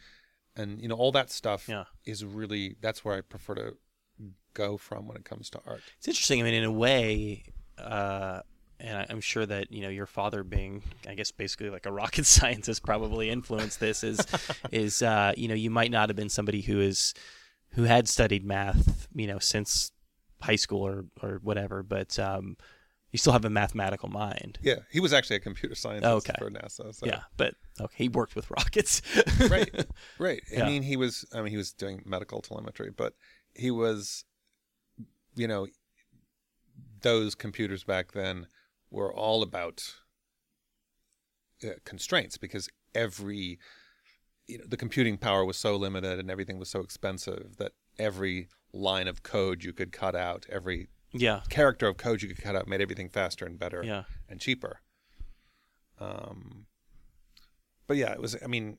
and 0.54 0.80
you 0.80 0.88
know 0.88 0.94
all 0.94 1.12
that 1.12 1.30
stuff 1.30 1.68
Yeah. 1.68 1.84
is 2.04 2.24
really 2.24 2.76
that's 2.80 3.04
where 3.04 3.16
I 3.16 3.20
prefer 3.20 3.54
to 3.56 3.76
go 4.54 4.78
from 4.78 5.06
when 5.06 5.16
it 5.18 5.24
comes 5.26 5.50
to 5.50 5.60
art. 5.66 5.82
It's 5.98 6.08
interesting. 6.08 6.40
I 6.40 6.44
mean, 6.44 6.54
in 6.54 6.64
a 6.64 6.72
way, 6.72 7.44
uh, 7.76 8.40
and 8.80 9.06
I'm 9.10 9.20
sure 9.20 9.46
that 9.46 9.72
you 9.72 9.82
know 9.82 9.88
your 9.88 10.06
father, 10.06 10.42
being 10.44 10.82
I 11.08 11.14
guess 11.14 11.30
basically 11.30 11.70
like 11.70 11.86
a 11.86 11.92
rocket 11.92 12.26
scientist, 12.36 12.82
probably 12.84 13.30
influenced 13.30 13.80
this. 13.80 14.02
Is 14.04 14.20
is 14.72 15.02
uh, 15.02 15.32
you 15.36 15.48
know 15.48 15.54
you 15.54 15.70
might 15.70 15.90
not 15.90 16.08
have 16.08 16.16
been 16.16 16.28
somebody 16.28 16.60
who 16.62 16.80
is 16.80 17.14
who 17.70 17.84
had 17.84 18.08
studied 18.08 18.44
math, 18.44 19.08
you 19.14 19.26
know, 19.26 19.38
since 19.38 19.90
high 20.40 20.56
school 20.56 20.86
or 20.86 21.04
or 21.22 21.40
whatever, 21.42 21.82
but 21.82 22.18
um, 22.18 22.56
you 23.12 23.18
still 23.18 23.32
have 23.32 23.44
a 23.44 23.50
mathematical 23.50 24.08
mind. 24.08 24.58
Yeah, 24.62 24.80
he 24.90 25.00
was 25.00 25.12
actually 25.12 25.36
a 25.36 25.40
computer 25.40 25.74
scientist 25.74 26.28
Okay. 26.28 26.34
for 26.38 26.50
NASA. 26.50 26.94
So. 26.94 27.06
Yeah, 27.06 27.22
but 27.36 27.54
okay, 27.80 28.04
he 28.04 28.08
worked 28.08 28.34
with 28.36 28.50
rockets. 28.50 29.00
right 29.50 29.86
right 30.18 30.42
Yeah. 30.50 30.64
i 30.64 30.66
mean 30.68 30.82
he 30.82 30.96
was 30.96 31.24
i 31.32 31.40
mean 31.40 31.50
he 31.50 31.56
was 31.56 31.72
doing 31.72 32.02
medical 32.04 32.40
telemetry 32.42 32.90
but 32.90 33.14
he 33.54 33.70
was 33.70 34.24
you 35.34 35.46
know 35.48 35.66
those 37.02 37.34
computers 37.34 37.84
back 37.84 38.12
then 38.12 38.46
were 38.96 39.12
all 39.14 39.42
about 39.42 39.94
uh, 41.62 41.68
constraints 41.84 42.36
because 42.38 42.68
every 42.94 43.58
you 44.46 44.58
know 44.58 44.64
the 44.66 44.76
computing 44.76 45.18
power 45.18 45.44
was 45.44 45.56
so 45.56 45.76
limited 45.76 46.18
and 46.18 46.30
everything 46.30 46.58
was 46.58 46.70
so 46.70 46.80
expensive 46.80 47.56
that 47.58 47.72
every 47.98 48.48
line 48.72 49.06
of 49.06 49.22
code 49.22 49.62
you 49.62 49.72
could 49.72 49.92
cut 49.92 50.14
out 50.14 50.46
every 50.48 50.88
yeah, 51.12 51.40
character 51.48 51.88
of 51.88 51.96
code 51.96 52.22
you 52.22 52.28
could 52.28 52.42
cut 52.42 52.56
out 52.56 52.66
made 52.66 52.80
everything 52.80 53.08
faster 53.08 53.44
and 53.44 53.58
better 53.58 53.82
yeah, 53.84 54.04
and 54.28 54.40
cheaper. 54.40 54.80
Um, 55.98 56.66
but 57.86 57.96
yeah, 57.96 58.12
it 58.12 58.20
was. 58.20 58.36
I 58.42 58.46
mean, 58.46 58.78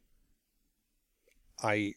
I, 1.64 1.94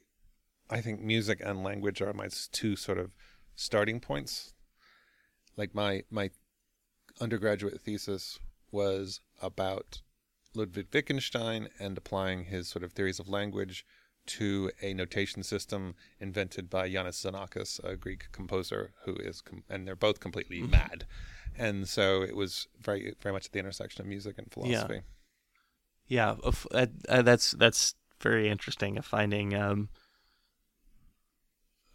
I 0.71 0.81
think 0.81 1.01
music 1.01 1.41
and 1.45 1.63
language 1.63 2.01
are 2.01 2.13
my 2.13 2.29
two 2.53 2.77
sort 2.77 2.99
of 2.99 3.15
starting 3.55 4.01
points. 4.01 4.55
Like 5.57 5.75
my 5.75 6.05
my 6.11 6.31
undergraduate 7.21 7.81
thesis 7.81 8.39
was 8.73 9.21
about 9.43 10.01
Ludwig 10.55 10.89
Wittgenstein 10.93 11.69
and 11.79 11.97
applying 11.97 12.45
his 12.45 12.69
sort 12.69 12.83
of 12.83 12.93
theories 12.93 13.21
of 13.21 13.29
language 13.29 13.85
to 14.27 14.71
a 14.83 14.95
notation 14.95 15.43
system 15.43 15.95
invented 16.19 16.69
by 16.69 16.89
Iannis 16.89 17.25
Xenakis, 17.25 17.83
a 17.83 17.97
Greek 17.97 18.27
composer 18.33 18.93
who 19.05 19.15
is, 19.17 19.41
com- 19.41 19.65
and 19.69 19.87
they're 19.87 19.97
both 19.97 20.21
completely 20.21 20.63
mad. 20.63 21.05
And 21.57 21.89
so 21.89 22.23
it 22.23 22.37
was 22.37 22.69
very, 22.81 23.15
very 23.21 23.33
much 23.33 23.47
at 23.47 23.53
the 23.53 23.59
intersection 23.59 24.03
of 24.03 24.09
music 24.09 24.39
and 24.39 24.51
philosophy. 24.53 25.03
yeah. 26.07 26.37
Uh, 26.73 26.87
uh, 27.09 27.23
that's 27.23 27.53
that's 27.53 27.95
very 28.21 28.49
interesting. 28.49 28.99
Of 28.99 29.05
finding 29.05 29.55
um, 29.55 29.89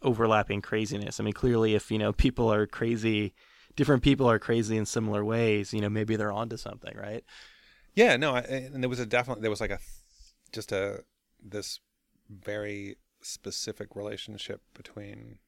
overlapping 0.02 0.62
craziness. 0.62 1.20
I 1.20 1.24
mean, 1.24 1.32
clearly, 1.32 1.74
if 1.74 1.90
you 1.90 1.98
know 1.98 2.12
people 2.12 2.52
are 2.52 2.66
crazy, 2.66 3.34
different 3.76 4.02
people 4.02 4.28
are 4.28 4.38
crazy 4.38 4.76
in 4.76 4.86
similar 4.86 5.24
ways. 5.24 5.72
You 5.72 5.80
know, 5.82 5.90
maybe 5.90 6.16
they're 6.16 6.32
onto 6.32 6.56
something, 6.56 6.96
right? 6.96 7.24
Yeah, 7.94 8.16
no, 8.16 8.34
I, 8.34 8.40
and 8.40 8.82
there 8.82 8.90
was 8.90 9.00
a 9.00 9.06
definitely 9.06 9.42
there 9.42 9.50
was 9.50 9.60
like 9.60 9.70
a, 9.70 9.78
just 10.52 10.72
a, 10.72 11.04
this 11.42 11.80
very 12.28 12.96
specific 13.22 13.94
relationship 13.94 14.60
between 14.74 15.38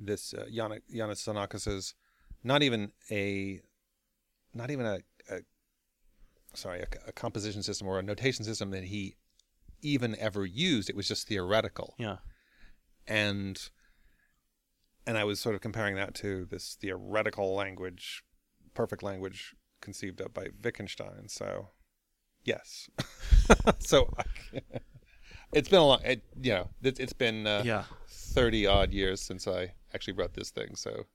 this 0.00 0.32
uh, 0.32 0.44
Yana, 0.50 0.80
Iannis 0.94 1.26
Xenakis's, 1.26 1.94
not 2.44 2.62
even 2.62 2.92
a, 3.10 3.60
not 4.54 4.70
even 4.70 4.86
a, 4.86 5.00
a 5.30 5.40
sorry, 6.54 6.80
a, 6.80 6.86
a 7.08 7.12
composition 7.12 7.62
system 7.62 7.86
or 7.88 7.98
a 7.98 8.02
notation 8.02 8.44
system 8.44 8.70
that 8.70 8.84
he 8.84 9.16
even 9.82 10.16
ever 10.18 10.46
used. 10.46 10.88
It 10.88 10.96
was 10.96 11.08
just 11.08 11.28
theoretical. 11.28 11.94
Yeah, 11.98 12.18
and 13.06 13.68
and 15.08 15.16
I 15.16 15.24
was 15.24 15.40
sort 15.40 15.54
of 15.54 15.62
comparing 15.62 15.96
that 15.96 16.14
to 16.16 16.44
this 16.44 16.76
theoretical 16.78 17.54
language, 17.54 18.22
perfect 18.74 19.02
language 19.02 19.56
conceived 19.80 20.20
of 20.20 20.34
by 20.34 20.48
Wittgenstein. 20.62 21.28
So, 21.28 21.70
yes. 22.44 22.90
so 23.78 24.14
it's 25.52 25.70
been 25.70 25.78
a 25.78 25.86
long, 25.86 26.00
it, 26.04 26.22
you 26.38 26.52
know, 26.52 26.68
it, 26.82 27.00
it's 27.00 27.14
been 27.14 27.46
uh, 27.46 27.62
yeah, 27.64 27.84
thirty 28.06 28.66
odd 28.66 28.92
years 28.92 29.22
since 29.22 29.48
I 29.48 29.72
actually 29.94 30.12
wrote 30.12 30.34
this 30.34 30.50
thing. 30.50 30.76
So 30.76 31.06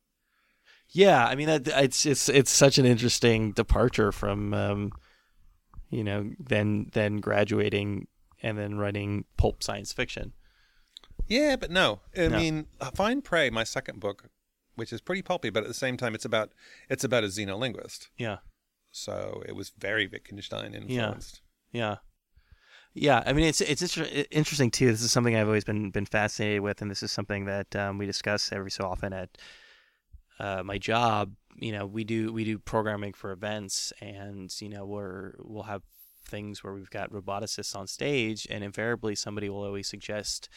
yeah. 0.89 1.27
I 1.27 1.35
mean, 1.35 1.49
it's 1.49 2.03
it's 2.07 2.29
it's 2.29 2.51
such 2.51 2.79
an 2.79 2.87
interesting 2.87 3.51
departure 3.51 4.11
from, 4.11 4.55
um, 4.55 4.91
you 5.91 6.03
know, 6.03 6.31
then 6.39 6.89
then 6.93 7.17
graduating 7.17 8.07
and 8.41 8.57
then 8.57 8.79
writing 8.79 9.25
pulp 9.37 9.61
science 9.61 9.93
fiction. 9.93 10.33
Yeah, 11.33 11.55
but 11.55 11.71
no, 11.71 12.01
I 12.15 12.27
No. 12.27 12.37
mean, 12.37 12.67
uh, 12.79 12.91
Fine 12.91 13.21
Prey, 13.23 13.49
my 13.49 13.63
second 13.63 13.99
book, 13.99 14.29
which 14.75 14.93
is 14.93 15.01
pretty 15.01 15.21
pulpy, 15.21 15.49
but 15.49 15.63
at 15.63 15.67
the 15.67 15.73
same 15.73 15.97
time, 15.97 16.13
it's 16.15 16.25
about 16.25 16.53
it's 16.89 17.03
about 17.03 17.23
a 17.23 17.27
xenolinguist. 17.27 18.09
Yeah, 18.17 18.37
So 18.91 19.41
it 19.47 19.55
was 19.55 19.71
very 19.77 20.07
Wittgenstein 20.07 20.73
influenced. 20.75 21.41
Yeah. 21.71 21.97
Yeah, 22.93 23.23
I 23.25 23.33
mean 23.33 23.45
it's 23.45 23.59
it's 23.61 23.81
inter- 23.81 24.25
interesting 24.29 24.69
too. 24.69 24.91
This 24.91 25.01
is 25.01 25.11
something 25.11 25.35
I've 25.35 25.47
always 25.47 25.63
been 25.63 25.89
been 25.89 26.05
fascinated 26.05 26.61
with, 26.61 26.81
and 26.81 26.91
this 26.91 27.01
is 27.01 27.11
something 27.11 27.45
that 27.45 27.75
um, 27.75 27.97
we 27.97 28.05
discuss 28.05 28.51
every 28.51 28.69
so 28.69 28.85
often 28.85 29.13
at 29.13 29.29
uh, 30.39 30.61
my 30.63 30.77
job. 30.77 31.33
You 31.55 31.71
know, 31.71 31.87
we 31.87 32.03
do 32.03 32.31
we 32.31 32.43
do 32.43 32.59
programming 32.59 33.13
for 33.13 33.31
events, 33.31 33.91
and 33.99 34.53
you 34.61 34.69
know 34.69 34.85
we're 34.85 35.33
we'll 35.39 35.63
have 35.63 35.81
things 36.23 36.63
where 36.63 36.73
we've 36.73 36.89
got 36.91 37.09
roboticists 37.11 37.75
on 37.75 37.87
stage, 37.87 38.45
and 38.51 38.63
invariably 38.63 39.15
somebody 39.15 39.49
will 39.49 39.63
always 39.63 39.87
suggest, 39.87 40.47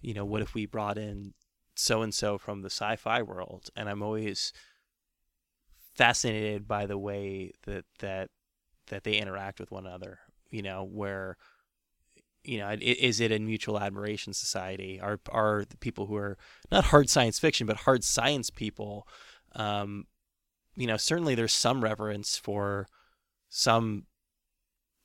you 0.00 0.14
know, 0.14 0.24
what 0.24 0.42
if 0.42 0.54
we 0.54 0.66
brought 0.66 0.98
in 0.98 1.34
so 1.74 2.02
and 2.02 2.14
so 2.14 2.38
from 2.38 2.62
the 2.62 2.70
sci-fi 2.70 3.22
world, 3.22 3.70
and 3.76 3.88
I'm 3.88 4.02
always 4.02 4.52
fascinated 5.94 6.68
by 6.68 6.86
the 6.86 6.98
way 6.98 7.52
that 7.64 7.84
that 8.00 8.30
that 8.88 9.04
they 9.04 9.14
interact 9.14 9.60
with 9.60 9.70
one 9.70 9.86
another. 9.86 10.20
You 10.50 10.62
know, 10.62 10.84
where 10.84 11.36
you 12.44 12.58
know, 12.58 12.76
is 12.80 13.20
it 13.20 13.32
a 13.32 13.38
mutual 13.38 13.78
admiration 13.78 14.32
society? 14.32 15.00
Are 15.00 15.18
are 15.30 15.64
the 15.68 15.76
people 15.76 16.06
who 16.06 16.16
are 16.16 16.38
not 16.70 16.84
hard 16.84 17.10
science 17.10 17.38
fiction 17.38 17.66
but 17.66 17.78
hard 17.78 18.04
science 18.04 18.50
people? 18.50 19.06
Um, 19.54 20.06
you 20.76 20.86
know, 20.86 20.96
certainly 20.96 21.34
there's 21.34 21.52
some 21.52 21.82
reverence 21.82 22.36
for 22.36 22.86
some 23.48 24.04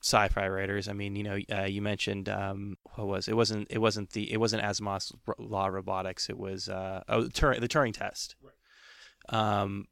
sci-fi 0.02 0.48
writers. 0.48 0.88
I 0.88 0.92
mean, 0.92 1.16
you 1.16 1.22
know, 1.22 1.38
uh, 1.50 1.62
you 1.62 1.80
mentioned 1.80 2.28
um, 2.28 2.76
what 2.94 3.06
was 3.06 3.28
it? 3.28 3.36
Wasn't 3.36 3.68
it 3.70 3.78
wasn't 3.78 4.10
the 4.10 4.30
it 4.32 4.38
wasn't 4.38 4.62
Asimov's 4.62 5.12
Law 5.38 5.68
of 5.68 5.74
Robotics. 5.74 6.28
It 6.28 6.38
was 6.38 6.68
uh, 6.68 7.02
oh 7.08 7.24
Turing, 7.24 7.60
the 7.60 7.68
Turing 7.68 7.94
Test. 7.94 8.36
Right. 8.42 9.60
Um, 9.60 9.86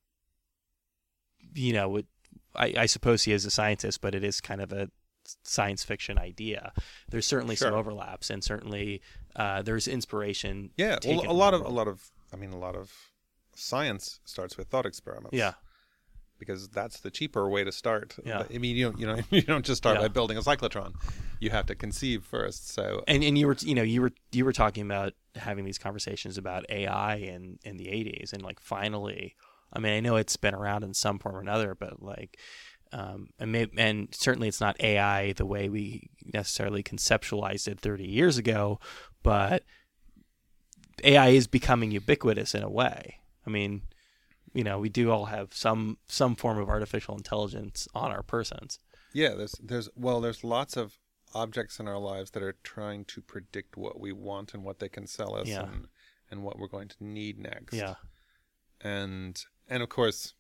you 1.54 1.72
know, 1.72 1.96
it, 1.96 2.06
I, 2.54 2.74
I 2.78 2.86
suppose 2.86 3.22
he 3.22 3.32
is 3.32 3.44
a 3.44 3.50
scientist, 3.50 4.00
but 4.00 4.14
it 4.14 4.24
is 4.24 4.40
kind 4.40 4.60
of 4.60 4.72
a 4.72 4.90
science 5.44 5.84
fiction 5.84 6.18
idea. 6.18 6.72
There's 7.08 7.26
certainly 7.26 7.54
sure. 7.54 7.68
some 7.68 7.78
overlaps, 7.78 8.30
and 8.30 8.42
certainly 8.42 9.00
uh, 9.36 9.62
there's 9.62 9.86
inspiration. 9.86 10.70
Yeah, 10.76 10.98
well, 11.06 11.30
a 11.30 11.32
lot 11.32 11.54
of 11.54 11.60
a 11.62 11.68
lot 11.68 11.86
of 11.86 12.10
I 12.32 12.36
mean, 12.36 12.52
a 12.52 12.58
lot 12.58 12.74
of 12.74 12.92
science 13.54 14.18
starts 14.24 14.56
with 14.56 14.68
thought 14.68 14.86
experiments. 14.86 15.36
Yeah, 15.36 15.52
because 16.40 16.68
that's 16.68 16.98
the 17.00 17.10
cheaper 17.10 17.48
way 17.48 17.62
to 17.62 17.70
start. 17.70 18.16
Yeah. 18.24 18.42
I 18.52 18.58
mean, 18.58 18.74
you 18.74 18.86
don't 18.86 18.98
you 18.98 19.06
know 19.06 19.18
you 19.30 19.42
don't 19.42 19.64
just 19.64 19.78
start 19.78 19.96
yeah. 19.96 20.02
by 20.02 20.08
building 20.08 20.36
a 20.36 20.40
cyclotron. 20.40 20.94
You 21.38 21.50
have 21.50 21.66
to 21.66 21.76
conceive 21.76 22.24
first. 22.24 22.70
So 22.70 23.04
and 23.06 23.22
and 23.22 23.38
you 23.38 23.46
were 23.46 23.56
you 23.60 23.76
know 23.76 23.82
you 23.82 24.00
were 24.00 24.12
you 24.32 24.44
were 24.44 24.52
talking 24.52 24.84
about 24.84 25.12
having 25.36 25.64
these 25.64 25.78
conversations 25.78 26.36
about 26.36 26.64
AI 26.68 27.16
in 27.16 27.60
in 27.62 27.76
the 27.76 27.86
80s, 27.86 28.32
and 28.32 28.42
like 28.42 28.58
finally. 28.58 29.36
I 29.72 29.78
mean, 29.78 29.92
I 29.92 30.00
know 30.00 30.16
it's 30.16 30.36
been 30.36 30.52
around 30.52 30.82
in 30.82 30.94
some 30.94 31.20
form 31.20 31.36
or 31.36 31.40
another, 31.40 31.76
but 31.76 32.02
like 32.02 32.40
um, 32.92 33.28
and, 33.38 33.52
may, 33.52 33.68
and 33.76 34.08
certainly 34.12 34.48
it's 34.48 34.60
not 34.60 34.80
AI 34.80 35.32
the 35.32 35.46
way 35.46 35.68
we 35.68 36.10
necessarily 36.34 36.82
conceptualized 36.82 37.68
it 37.68 37.80
30 37.80 38.04
years 38.04 38.36
ago, 38.36 38.80
but 39.22 39.62
AI 41.04 41.28
is 41.28 41.46
becoming 41.46 41.92
ubiquitous 41.92 42.54
in 42.54 42.62
a 42.62 42.70
way. 42.70 43.20
I 43.46 43.50
mean, 43.50 43.82
you 44.52 44.64
know, 44.64 44.78
we 44.78 44.88
do 44.88 45.10
all 45.10 45.26
have 45.26 45.54
some 45.54 45.98
some 46.06 46.36
form 46.36 46.58
of 46.58 46.68
artificial 46.68 47.16
intelligence 47.16 47.88
on 47.94 48.10
our 48.10 48.22
persons. 48.22 48.78
Yeah, 49.12 49.34
there's 49.34 49.54
there's 49.62 49.88
well, 49.96 50.20
there's 50.20 50.44
lots 50.44 50.76
of 50.76 50.98
objects 51.34 51.78
in 51.78 51.86
our 51.86 51.98
lives 51.98 52.32
that 52.32 52.42
are 52.42 52.56
trying 52.64 53.04
to 53.04 53.20
predict 53.20 53.76
what 53.76 54.00
we 54.00 54.12
want 54.12 54.52
and 54.52 54.64
what 54.64 54.80
they 54.80 54.88
can 54.88 55.06
sell 55.06 55.36
us 55.36 55.48
yeah. 55.48 55.62
and 55.62 55.86
and 56.30 56.42
what 56.42 56.58
we're 56.58 56.68
going 56.68 56.88
to 56.88 57.04
need 57.04 57.38
next. 57.38 57.74
Yeah. 57.74 57.94
And 58.80 59.42
and 59.68 59.82
of 59.82 59.88
course 59.88 60.34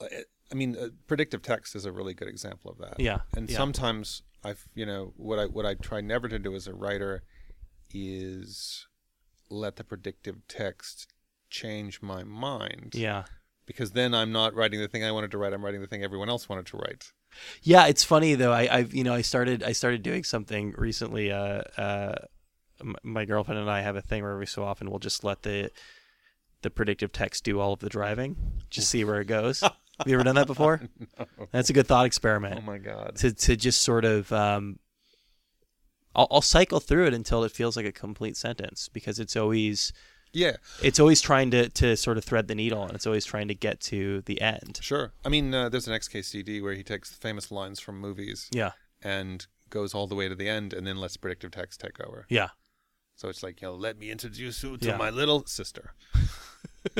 I 0.00 0.54
mean, 0.54 0.76
uh, 0.76 0.88
predictive 1.06 1.42
text 1.42 1.74
is 1.74 1.84
a 1.84 1.92
really 1.92 2.14
good 2.14 2.28
example 2.28 2.70
of 2.70 2.78
that. 2.78 3.00
Yeah. 3.00 3.20
And 3.34 3.50
yeah. 3.50 3.56
sometimes 3.56 4.22
I've, 4.44 4.66
you 4.74 4.86
know, 4.86 5.12
what 5.16 5.38
I 5.38 5.46
what 5.46 5.66
I 5.66 5.74
try 5.74 6.00
never 6.00 6.28
to 6.28 6.38
do 6.38 6.54
as 6.54 6.66
a 6.66 6.74
writer 6.74 7.22
is 7.92 8.86
let 9.48 9.76
the 9.76 9.84
predictive 9.84 10.46
text 10.48 11.08
change 11.50 12.02
my 12.02 12.24
mind. 12.24 12.94
Yeah. 12.94 13.24
Because 13.66 13.92
then 13.92 14.14
I'm 14.14 14.32
not 14.32 14.54
writing 14.54 14.80
the 14.80 14.88
thing 14.88 15.04
I 15.04 15.10
wanted 15.10 15.30
to 15.32 15.38
write. 15.38 15.52
I'm 15.52 15.64
writing 15.64 15.80
the 15.80 15.86
thing 15.86 16.04
everyone 16.04 16.28
else 16.28 16.48
wanted 16.48 16.66
to 16.66 16.76
write. 16.76 17.12
Yeah, 17.62 17.86
it's 17.86 18.04
funny 18.04 18.34
though. 18.34 18.52
I, 18.52 18.68
I've 18.70 18.94
you 18.94 19.04
know 19.04 19.12
I 19.12 19.22
started 19.22 19.62
I 19.62 19.72
started 19.72 20.02
doing 20.02 20.24
something 20.24 20.74
recently. 20.78 21.32
Uh, 21.32 21.62
uh, 21.76 22.14
my 23.02 23.24
girlfriend 23.24 23.60
and 23.60 23.70
I 23.70 23.80
have 23.80 23.96
a 23.96 24.02
thing 24.02 24.22
where 24.22 24.32
every 24.32 24.46
so 24.46 24.64
often 24.64 24.90
we'll 24.90 24.98
just 24.98 25.24
let 25.24 25.42
the 25.42 25.70
the 26.62 26.70
predictive 26.70 27.12
text 27.12 27.44
do 27.44 27.60
all 27.60 27.72
of 27.72 27.80
the 27.80 27.88
driving, 27.88 28.36
just 28.70 28.88
see 28.88 29.04
where 29.04 29.20
it 29.20 29.26
goes. 29.26 29.60
Have 29.98 30.08
you 30.08 30.14
ever 30.14 30.24
done 30.24 30.34
that 30.34 30.46
before? 30.46 30.82
no. 31.18 31.26
That's 31.52 31.70
a 31.70 31.72
good 31.72 31.86
thought 31.86 32.06
experiment. 32.06 32.56
Oh 32.58 32.62
my 32.62 32.78
god. 32.78 33.16
To 33.16 33.32
to 33.32 33.56
just 33.56 33.82
sort 33.82 34.04
of 34.04 34.30
um, 34.32 34.78
I'll, 36.14 36.28
I'll 36.30 36.42
cycle 36.42 36.80
through 36.80 37.06
it 37.06 37.14
until 37.14 37.44
it 37.44 37.52
feels 37.52 37.76
like 37.76 37.86
a 37.86 37.92
complete 37.92 38.36
sentence 38.36 38.88
because 38.88 39.18
it's 39.18 39.36
always 39.36 39.92
yeah 40.32 40.56
it's 40.82 41.00
always 41.00 41.20
trying 41.20 41.50
to 41.50 41.68
to 41.70 41.96
sort 41.96 42.18
of 42.18 42.24
thread 42.24 42.48
the 42.48 42.54
needle 42.54 42.82
and 42.82 42.94
it's 42.94 43.06
always 43.06 43.24
trying 43.24 43.48
to 43.48 43.54
get 43.54 43.80
to 43.80 44.22
the 44.22 44.40
end. 44.40 44.78
Sure. 44.82 45.12
I 45.24 45.28
mean, 45.28 45.54
uh, 45.54 45.68
there's 45.68 45.88
an 45.88 45.94
XKCD 45.94 46.62
where 46.62 46.74
he 46.74 46.82
takes 46.82 47.12
famous 47.12 47.50
lines 47.50 47.80
from 47.80 48.00
movies. 48.00 48.48
Yeah. 48.52 48.72
And 49.02 49.46
goes 49.70 49.94
all 49.94 50.06
the 50.06 50.14
way 50.14 50.28
to 50.28 50.34
the 50.34 50.48
end 50.48 50.72
and 50.72 50.86
then 50.86 50.96
lets 50.96 51.16
predictive 51.16 51.50
text 51.50 51.80
take 51.80 52.00
over. 52.00 52.26
Yeah. 52.28 52.48
So 53.16 53.28
it's 53.28 53.42
like, 53.42 53.62
you 53.62 53.68
know, 53.68 53.74
let 53.74 53.98
me 53.98 54.10
introduce 54.10 54.62
you 54.62 54.76
to 54.76 54.88
yeah. 54.88 54.96
my 54.96 55.10
little 55.10 55.44
sister. 55.46 55.94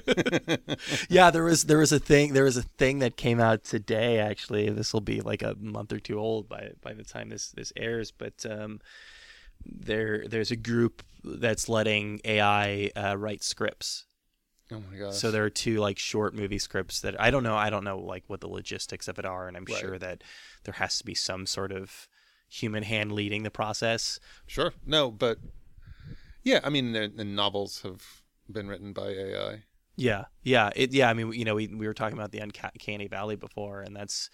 yeah, 1.09 1.31
there 1.31 1.45
was 1.45 1.65
there 1.65 1.79
was 1.79 1.93
a 1.93 2.01
thing 2.01 2.33
there 2.33 2.45
was 2.45 2.57
a 2.57 2.63
thing 2.63 2.99
that 2.99 3.17
came 3.17 3.39
out 3.39 3.63
today. 3.63 4.19
Actually, 4.19 4.69
this 4.71 4.93
will 4.93 5.01
be 5.01 5.21
like 5.21 5.43
a 5.43 5.55
month 5.61 5.93
or 5.93 6.01
two 6.01 6.19
old 6.19 6.49
by 6.49 6.73
by 6.81 6.93
the 6.93 7.05
time 7.05 7.29
this 7.29 7.51
this 7.51 7.73
airs. 7.77 8.11
But 8.11 8.45
um, 8.49 8.81
there 9.65 10.27
there's 10.29 10.51
a 10.51 10.57
group 10.57 11.03
that's 11.25 11.69
letting 11.69 12.21
AI 12.25 12.91
uh, 12.97 13.17
write 13.17 13.43
scripts. 13.43 14.05
Oh 14.73 14.83
my 14.91 14.99
gosh! 14.99 15.15
So 15.15 15.31
there 15.31 15.45
are 15.45 15.51
two 15.51 15.79
like 15.79 15.99
short 15.99 16.35
movie 16.35 16.59
scripts 16.59 17.01
that 17.01 17.21
I 17.21 17.31
don't 17.31 17.43
know. 17.43 17.57
I 17.57 17.71
don't 17.71 17.85
know 17.85 17.99
like 17.99 18.25
what 18.27 18.41
the 18.41 18.49
logistics 18.49 19.09
of 19.09 19.19
it 19.19 19.25
are, 19.25 19.49
and 19.49 19.57
I'm 19.57 19.65
right. 19.69 19.79
sure 19.79 19.99
that 19.99 20.23
there 20.65 20.75
has 20.75 20.99
to 20.99 21.05
be 21.05 21.15
some 21.15 21.47
sort 21.47 21.73
of 21.73 22.09
human 22.49 22.83
hand 22.83 23.13
leading 23.13 23.43
the 23.43 23.51
process. 23.51 24.19
Sure. 24.47 24.73
No, 24.85 25.11
but 25.11 25.39
yeah, 26.43 26.61
I 26.63 26.71
mean, 26.71 26.93
the, 26.93 27.13
the 27.15 27.25
novels 27.25 27.83
have 27.83 28.03
been 28.51 28.69
written 28.69 28.93
by 28.93 29.09
AI. 29.09 29.65
Yeah, 29.97 30.27
yeah, 30.43 30.71
it, 30.77 30.93
yeah. 30.93 31.09
I 31.09 31.15
mean, 31.15 31.33
you 31.33 31.45
know, 31.45 31.55
we 31.55 31.69
we 31.69 31.87
were 31.87 31.95
talking 31.95 32.19
about 32.19 32.31
the 32.31 32.39
uncanny 32.39 33.09
valley 33.09 33.37
before, 33.37 33.81
and 33.81 33.97
that's, 33.97 34.31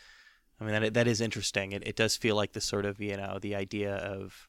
I 0.61 0.64
mean, 0.64 0.83
that 0.83 0.95
that 0.95 1.07
is 1.07 1.20
interesting. 1.20 1.73
It 1.73 1.87
it 1.87 1.97
does 1.97 2.16
feel 2.16 2.37
like 2.37 2.53
the 2.53 2.61
sort 2.61 2.85
of 2.85 3.01
you 3.01 3.16
know 3.16 3.39
the 3.41 3.55
idea 3.55 3.95
of, 3.95 4.49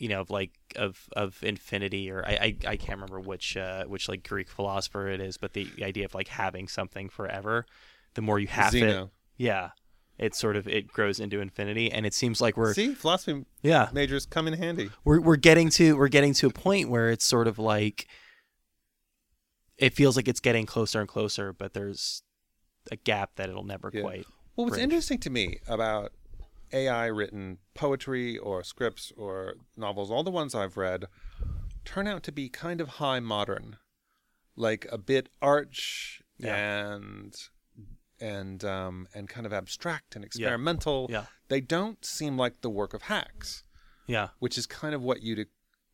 you 0.00 0.08
know, 0.08 0.20
of 0.20 0.30
like 0.30 0.52
of 0.76 1.08
of 1.14 1.42
infinity, 1.42 2.10
or 2.10 2.24
I 2.26 2.30
I, 2.30 2.56
I 2.66 2.76
can't 2.76 3.00
remember 3.00 3.20
which 3.20 3.56
uh, 3.56 3.84
which 3.84 4.08
like 4.08 4.26
Greek 4.26 4.48
philosopher 4.48 5.08
it 5.08 5.20
is, 5.20 5.36
but 5.36 5.52
the 5.52 5.68
idea 5.82 6.04
of 6.04 6.14
like 6.14 6.28
having 6.28 6.68
something 6.68 7.08
forever. 7.08 7.66
The 8.14 8.22
more 8.22 8.40
you 8.40 8.48
have 8.48 8.72
Zeno. 8.72 9.04
it, 9.04 9.10
yeah, 9.36 9.70
it 10.18 10.34
sort 10.34 10.56
of 10.56 10.66
it 10.66 10.88
grows 10.88 11.20
into 11.20 11.40
infinity 11.40 11.92
and 11.92 12.04
it 12.04 12.12
seems 12.12 12.40
like 12.40 12.56
we're 12.56 12.74
see 12.74 12.92
philosophy 12.92 13.44
yeah 13.62 13.88
majors 13.92 14.26
come 14.26 14.48
in 14.48 14.54
handy 14.54 14.90
we're, 15.04 15.20
we're 15.20 15.36
getting 15.36 15.70
to 15.70 15.96
we're 15.96 16.08
getting 16.08 16.34
to 16.34 16.48
a 16.48 16.50
point 16.50 16.90
where 16.90 17.10
it's 17.10 17.24
sort 17.24 17.46
of 17.46 17.56
like 17.56 18.08
it 19.80 19.94
feels 19.94 20.14
like 20.14 20.28
it's 20.28 20.40
getting 20.40 20.66
closer 20.66 21.00
and 21.00 21.08
closer, 21.08 21.52
but 21.52 21.72
there's 21.72 22.22
a 22.92 22.96
gap 22.96 23.32
that 23.36 23.48
it'll 23.48 23.64
never 23.64 23.90
yeah. 23.92 24.02
quite. 24.02 24.26
Well, 24.54 24.66
what's 24.66 24.76
bridge. 24.76 24.84
interesting 24.84 25.18
to 25.20 25.30
me 25.30 25.58
about 25.66 26.12
AI 26.72 27.06
written 27.06 27.58
poetry 27.74 28.38
or 28.38 28.62
scripts 28.62 29.12
or 29.16 29.54
novels, 29.76 30.10
all 30.10 30.22
the 30.22 30.30
ones 30.30 30.54
I've 30.54 30.76
read, 30.76 31.06
turn 31.84 32.06
out 32.06 32.22
to 32.24 32.32
be 32.32 32.48
kind 32.48 32.80
of 32.80 32.88
high 32.88 33.20
modern, 33.20 33.76
like 34.56 34.86
a 34.90 34.98
bit 34.98 35.28
arch 35.40 36.22
yeah. 36.38 36.54
and 36.56 37.34
and 38.20 38.64
um, 38.64 39.08
and 39.14 39.28
kind 39.28 39.46
of 39.46 39.52
abstract 39.52 40.16
and 40.16 40.24
experimental. 40.24 41.06
Yeah. 41.08 41.20
yeah. 41.20 41.24
They 41.48 41.60
don't 41.60 42.04
seem 42.04 42.36
like 42.36 42.60
the 42.60 42.70
work 42.70 42.94
of 42.94 43.02
hacks. 43.02 43.64
Yeah. 44.06 44.28
Which 44.38 44.58
is 44.58 44.66
kind 44.66 44.94
of 44.94 45.02
what 45.02 45.22
you'd, 45.22 45.46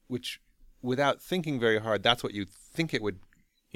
which 0.07 0.41
without 0.81 1.21
thinking 1.21 1.61
very 1.61 1.79
hard, 1.79 2.03
that's 2.03 2.23
what 2.23 2.33
you 2.33 2.47
think 2.47 2.95
it 2.95 3.03
would 3.03 3.19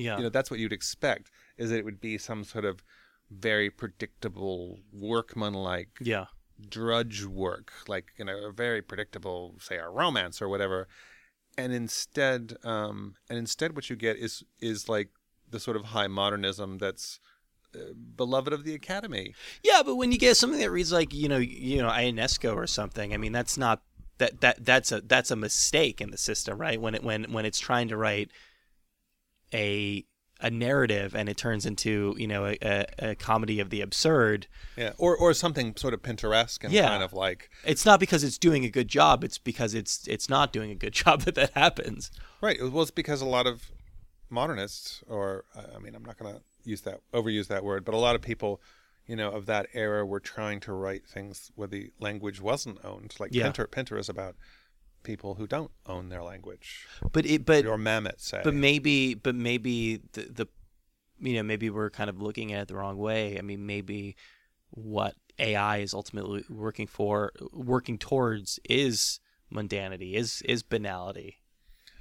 yeah. 0.01 0.17
You 0.17 0.25
know, 0.25 0.29
that's 0.31 0.51
what 0.51 0.61
you'd 0.61 0.73
expect 0.73 1.31
is 1.59 1.71
that 1.71 1.79
it 1.79 1.85
would 1.85 2.01
be 2.01 2.17
some 2.17 2.45
sort 2.45 2.65
of 2.65 2.83
very 3.31 3.71
predictable 3.71 4.81
workman-like 4.93 5.91
yeah. 6.01 6.27
Drudge 6.69 7.25
work, 7.25 7.73
like 7.89 8.07
you 8.19 8.25
know, 8.25 8.49
a 8.49 8.53
very 8.53 8.83
predictable, 8.83 9.57
say, 9.61 9.77
a 9.77 9.89
romance 9.89 10.41
or 10.41 10.49
whatever. 10.49 10.89
And 11.59 11.73
instead, 11.73 12.57
um, 12.65 13.15
and 13.29 13.39
instead, 13.39 13.75
what 13.75 13.91
you 13.91 13.97
get 13.97 14.17
is 14.17 14.45
is 14.61 14.89
like 14.89 15.09
the 15.51 15.61
sort 15.61 15.77
of 15.77 15.87
high 15.87 16.07
modernism 16.07 16.79
that's 16.79 17.21
uh, 17.75 17.93
beloved 18.17 18.53
of 18.53 18.65
the 18.65 18.75
Academy. 18.75 19.35
Yeah, 19.63 19.83
but 19.85 19.97
when 19.97 20.13
you 20.13 20.19
get 20.19 20.37
something 20.37 20.61
that 20.61 20.71
reads 20.71 20.93
like 20.93 21.13
you 21.13 21.29
know, 21.29 21.39
you 21.39 21.83
know, 21.83 21.89
Ionesco 21.89 22.55
or 22.55 22.67
something, 22.67 23.13
I 23.13 23.17
mean, 23.17 23.33
that's 23.33 23.59
not 23.59 23.83
that 24.19 24.41
that 24.41 24.65
that's 24.65 24.93
a 24.93 25.01
that's 25.01 25.31
a 25.31 25.37
mistake 25.37 26.01
in 26.01 26.11
the 26.11 26.19
system, 26.19 26.59
right? 26.59 26.81
When 26.81 26.95
it 26.95 27.03
when 27.03 27.33
when 27.33 27.45
it's 27.45 27.59
trying 27.59 27.89
to 27.89 27.97
write 27.97 28.31
a 29.53 30.05
a 30.43 30.51
narrative 30.51 31.15
and 31.15 31.29
it 31.29 31.37
turns 31.37 31.67
into 31.67 32.15
you 32.19 32.27
know 32.27 32.47
a, 32.47 32.57
a, 32.63 32.87
a 33.11 33.15
comedy 33.15 33.61
of 33.61 33.71
the 33.71 33.81
absurd. 33.81 34.47
Yeah, 34.77 34.93
or 34.99 35.17
or 35.17 35.35
something 35.35 35.75
sort 35.77 35.95
of 35.95 36.03
Pinteresque 36.03 36.65
and 36.65 36.73
Yeah. 36.73 36.89
kind 36.89 37.03
of 37.03 37.13
like 37.13 37.51
It's 37.65 37.85
not 37.85 38.01
because 38.01 38.25
it's 38.25 38.39
doing 38.39 38.65
a 38.65 38.71
good 38.71 38.89
job; 38.89 39.23
it's 39.25 39.39
because 39.39 39.75
it's 39.75 40.07
it's 40.09 40.29
not 40.29 40.53
doing 40.53 40.71
a 40.71 40.75
good 40.75 40.93
job 41.03 41.23
that 41.23 41.35
that 41.37 41.51
happens. 41.55 42.11
right. 42.41 42.59
Well, 42.61 42.83
it's 42.83 42.91
because 42.91 43.21
a 43.21 43.27
lot 43.27 43.47
of 43.47 43.71
modernists, 44.29 45.03
or 45.09 45.45
I 45.75 45.79
mean, 45.79 45.95
I'm 45.95 46.05
not 46.05 46.19
going 46.19 46.35
to 46.35 46.41
use 46.65 46.83
that 46.83 47.01
overuse 47.13 47.49
that 47.49 47.65
word, 47.65 47.85
but 47.85 47.95
a 47.95 47.99
lot 47.99 48.15
of 48.15 48.23
people, 48.23 48.61
you 49.07 49.17
know, 49.17 49.31
of 49.31 49.47
that 49.47 49.67
era 49.75 50.05
were 50.07 50.21
trying 50.21 50.61
to 50.61 50.73
write 50.73 51.07
things 51.07 51.51
where 51.55 51.69
the 51.69 51.91
language 51.99 52.41
wasn't 52.41 52.79
owned. 52.85 53.15
Like 53.19 53.31
Yeah. 53.35 53.45
Pinter, 53.45 53.67
Pinter 53.67 53.99
is 53.99 54.09
about 54.09 54.37
people 55.03 55.35
who 55.35 55.47
don't 55.47 55.71
own 55.87 56.09
their 56.09 56.23
language, 56.23 56.87
But 57.13 57.27
it 57.27 57.45
but 57.45 57.67
or 57.67 57.77
Mamet 57.77 58.21
say. 58.21 58.41
but 58.45 58.55
maybe 58.55 59.15
but 59.15 59.35
maybe 59.35 60.03
the 60.13 60.23
the 60.23 60.49
you 61.21 61.35
know 61.35 61.43
maybe 61.43 61.71
we're 61.71 61.91
kind 61.91 62.11
of 62.11 62.21
looking 62.21 62.53
at 62.53 62.63
it 62.63 62.69
the 62.69 62.77
wrong 62.77 62.99
way. 62.99 63.39
I 63.39 63.43
mean 63.43 63.67
maybe 63.67 64.17
what 64.71 65.15
AI 65.39 65.79
is 65.79 65.95
ultimately 65.95 66.45
working 66.49 66.87
for 66.87 67.33
working 67.53 67.99
towards 67.99 68.59
is 68.69 69.21
mundanity 69.53 70.15
is 70.15 70.43
is 70.43 70.63
banality. 70.63 71.40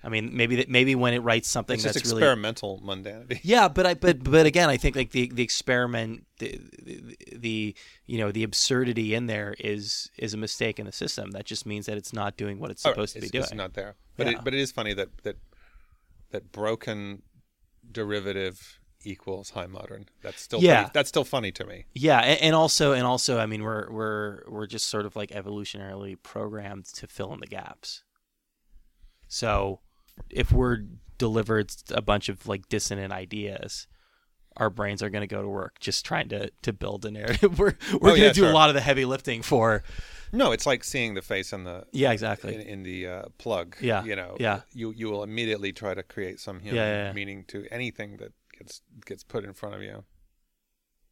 I 0.03 0.07
mean 0.09 0.35
maybe 0.35 0.55
that 0.57 0.69
maybe 0.69 0.95
when 0.95 1.13
it 1.13 1.19
writes 1.19 1.49
something 1.49 1.75
it's 1.75 1.83
that's 1.83 1.97
really 2.05 2.17
experimental 2.21 2.79
mundanity. 2.83 3.39
Yeah, 3.43 3.67
but 3.67 3.85
I 3.85 3.93
but 3.95 4.23
but 4.23 4.45
again, 4.45 4.69
I 4.69 4.77
think 4.77 4.95
like 4.95 5.11
the 5.11 5.29
the 5.33 5.43
experiment, 5.43 6.25
the, 6.39 6.59
the, 6.81 7.17
the 7.35 7.75
you 8.05 8.17
know 8.17 8.31
the 8.31 8.43
absurdity 8.43 9.13
in 9.13 9.27
there 9.27 9.55
is 9.59 10.09
is 10.17 10.33
a 10.33 10.37
mistake 10.37 10.79
in 10.79 10.85
the 10.85 10.91
system. 10.93 11.31
That 11.31 11.45
just 11.45 11.65
means 11.65 11.85
that 11.87 11.97
it's 11.97 12.13
not 12.13 12.37
doing 12.37 12.59
what 12.59 12.71
it's 12.71 12.85
Oh, 12.85 12.91
supposed 12.91 13.13
to 13.15 13.21
be 13.21 13.27
doing. 13.29 13.43
It's 13.43 13.53
not 13.53 13.73
there, 13.73 13.95
but 14.15 14.27
Yeah. 14.27 14.33
it, 14.37 14.43
but 14.43 14.53
it 14.53 14.59
is 14.61 14.71
funny 14.71 14.93
that 14.93 15.09
that 15.23 15.35
that 16.31 16.51
broken 16.51 17.23
derivative 17.91 18.79
equals 19.03 19.49
high 19.51 19.65
modern. 19.67 20.07
That's 20.21 20.41
still 20.41 20.61
Yeah. 20.61 20.81
pretty- 20.83 20.91
that's 20.93 21.09
still 21.09 21.23
funny 21.25 21.51
to 21.53 21.65
me. 21.65 21.85
Yeah, 21.93 22.19
and, 22.19 22.41
and 22.41 22.55
also 22.55 22.93
and 22.93 23.03
also, 23.03 23.39
I 23.39 23.45
mean, 23.47 23.63
we're 23.63 23.89
we're 23.91 24.43
we're 24.47 24.67
just 24.67 24.87
sort 24.87 25.05
of 25.05 25.15
like 25.15 25.31
evolutionarily 25.31 26.15
programmed 26.21 26.85
to 26.95 27.07
fill 27.07 27.33
in 27.33 27.39
the 27.39 27.47
gaps. 27.47 28.03
So, 29.27 29.79
if 30.29 30.51
we're 30.51 30.79
delivered 31.17 31.71
a 31.91 32.01
bunch 32.01 32.29
of 32.29 32.47
like 32.47 32.69
dissonant 32.69 33.11
ideas, 33.13 33.87
our 34.57 34.69
brains 34.69 35.01
are 35.03 35.09
going 35.09 35.21
to 35.21 35.27
go 35.27 35.41
to 35.41 35.47
work 35.47 35.79
just 35.79 36.05
trying 36.05 36.29
to 36.29 36.49
to 36.63 36.73
build 36.73 37.05
a 37.05 37.11
narrative. 37.11 37.57
We're 37.59 37.75
we're 37.93 37.95
Oh, 37.95 37.99
going 37.99 38.15
to 38.15 38.21
yeah, 38.27 38.33
do 38.33 38.41
sure. 38.41 38.49
a 38.51 38.53
lot 38.53 38.69
of 38.69 38.75
the 38.75 38.81
heavy 38.81 39.05
lifting 39.05 39.41
for. 39.41 39.83
No, 40.31 40.51
it's 40.51 40.65
like 40.65 40.83
seeing 40.83 41.13
the 41.15 41.21
face 41.21 41.53
in 41.53 41.63
the 41.63 41.85
Yeah, 41.91 42.11
exactly. 42.11 42.55
in, 42.55 42.61
in 42.61 42.83
the 42.83 43.07
uh, 43.07 43.23
plug. 43.37 43.75
Yeah, 43.81 44.03
you 44.03 44.15
know. 44.15 44.35
yeah. 44.39 44.61
You 44.73 44.91
you 44.95 45.09
will 45.09 45.23
immediately 45.23 45.71
try 45.71 45.93
to 45.93 46.03
create 46.03 46.39
some 46.39 46.59
human 46.59 46.75
Yeah, 46.75 46.91
yeah, 46.91 47.03
yeah. 47.07 47.13
meaning 47.13 47.45
to 47.49 47.65
anything 47.71 48.17
that 48.17 48.33
gets 48.57 48.81
gets 49.05 49.23
put 49.23 49.43
in 49.43 49.53
front 49.53 49.75
of 49.75 49.81
you. 49.81 50.03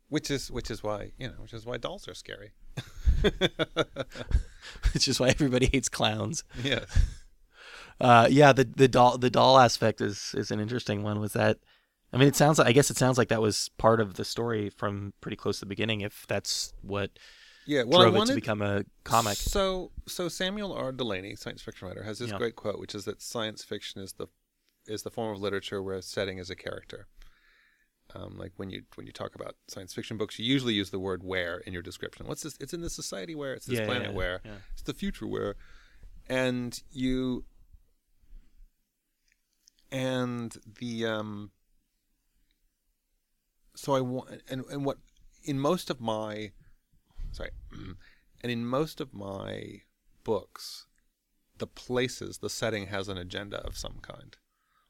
Which 0.10 0.30
is 0.32 0.50
which 0.52 0.70
is 0.72 0.84
why 0.84 1.12
you 1.18 1.28
know 1.28 1.36
which 1.40 1.54
is 1.54 1.66
why 1.66 1.78
dolls 1.78 2.08
are 2.08 2.14
scary. 2.14 2.52
which 4.94 5.08
is 5.08 5.20
why 5.20 5.30
everybody 5.30 5.68
hates 5.72 5.90
clowns. 5.90 6.44
yes. 6.64 6.86
Uh, 8.00 8.28
yeah, 8.30 8.54
the 8.54 8.64
the 8.64 8.88
doll 8.88 9.18
the 9.18 9.30
doll 9.30 9.58
aspect 9.60 10.02
is 10.02 10.34
is 10.36 10.52
an 10.52 10.60
interesting 10.60 11.04
one. 11.04 11.20
Was 11.20 11.34
that? 11.34 11.58
I 12.14 12.18
mean, 12.18 12.28
it 12.28 12.36
sounds. 12.36 12.60
like 12.60 12.68
I 12.68 12.72
guess 12.72 12.90
it 12.90 12.98
sounds 12.98 13.18
like 13.18 13.30
that 13.30 13.42
was 13.42 13.70
part 13.78 14.00
of 14.00 14.14
the 14.16 14.26
story 14.26 14.70
from 14.70 15.14
pretty 15.20 15.36
close 15.36 15.58
to 15.58 15.66
the 15.66 15.70
beginning. 15.70 16.02
If 16.02 16.26
that's 16.28 16.74
what 16.82 17.12
Yeah. 17.66 17.84
Well, 17.84 18.00
I 18.00 18.04
drove 18.04 18.16
it 18.16 18.18
wanted 18.20 18.36
to 18.36 18.42
become 18.42 18.62
a 18.62 18.84
comic. 19.04 19.36
So, 19.36 19.92
so 20.08 20.30
Samuel 20.30 20.74
R. 20.74 20.92
Delany, 20.92 21.36
science 21.36 21.62
fiction 21.62 21.88
writer, 21.88 22.04
has 22.04 22.20
this 22.20 22.30
Yeah. 22.30 22.38
great 22.38 22.56
quote, 22.56 22.80
which 22.80 22.96
is 22.96 23.06
that 23.06 23.22
science 23.22 23.64
fiction 23.64 24.02
is 24.02 24.14
the 24.14 24.28
is 24.86 25.04
the 25.04 25.12
form 25.12 25.36
of 25.36 25.42
literature 25.42 25.84
where 25.84 25.96
a 25.98 26.02
setting 26.02 26.38
is 26.38 26.50
a 26.50 26.56
character. 26.56 27.08
Um, 28.16 28.38
like 28.38 28.54
when 28.56 28.70
you 28.70 28.84
when 28.96 29.06
you 29.06 29.12
talk 29.12 29.36
about 29.36 29.56
science 29.68 29.94
fiction 29.94 30.18
books, 30.18 30.40
you 30.40 30.46
usually 30.46 30.74
use 30.74 30.92
the 30.92 31.00
word 31.00 31.24
"where" 31.24 31.58
in 31.60 31.74
your 31.74 31.82
description. 31.82 32.26
What's 32.26 32.44
this? 32.44 32.56
It's 32.60 32.74
in 32.74 32.82
this 32.82 32.94
society 32.94 33.36
where 33.36 33.54
it's 33.54 33.66
this 33.66 33.80
Yeah, 33.80 33.86
planet 33.86 34.12
yeah, 34.12 34.16
where 34.16 34.42
it's 34.72 34.84
the 34.84 34.94
future 34.94 35.28
where, 35.28 35.56
and 36.30 36.82
you 36.92 37.44
and 39.92 40.56
the 40.80 41.06
um. 41.06 41.52
So 43.76 43.94
I 43.94 44.02
want 44.02 44.42
and 44.50 44.64
and 44.72 44.86
what 44.86 44.98
in 45.44 45.60
most 45.60 45.90
of 45.90 46.02
my 46.02 46.52
sorry 47.32 47.52
and 48.42 48.52
in 48.52 48.66
most 48.66 49.00
of 49.00 49.14
my 49.14 49.82
books 50.24 50.88
the 51.58 51.68
places 51.68 52.40
the 52.40 52.50
setting 52.50 52.88
has 52.88 53.08
an 53.08 53.18
agenda 53.18 53.58
of 53.66 53.78
some 53.78 54.00
kind 54.02 54.36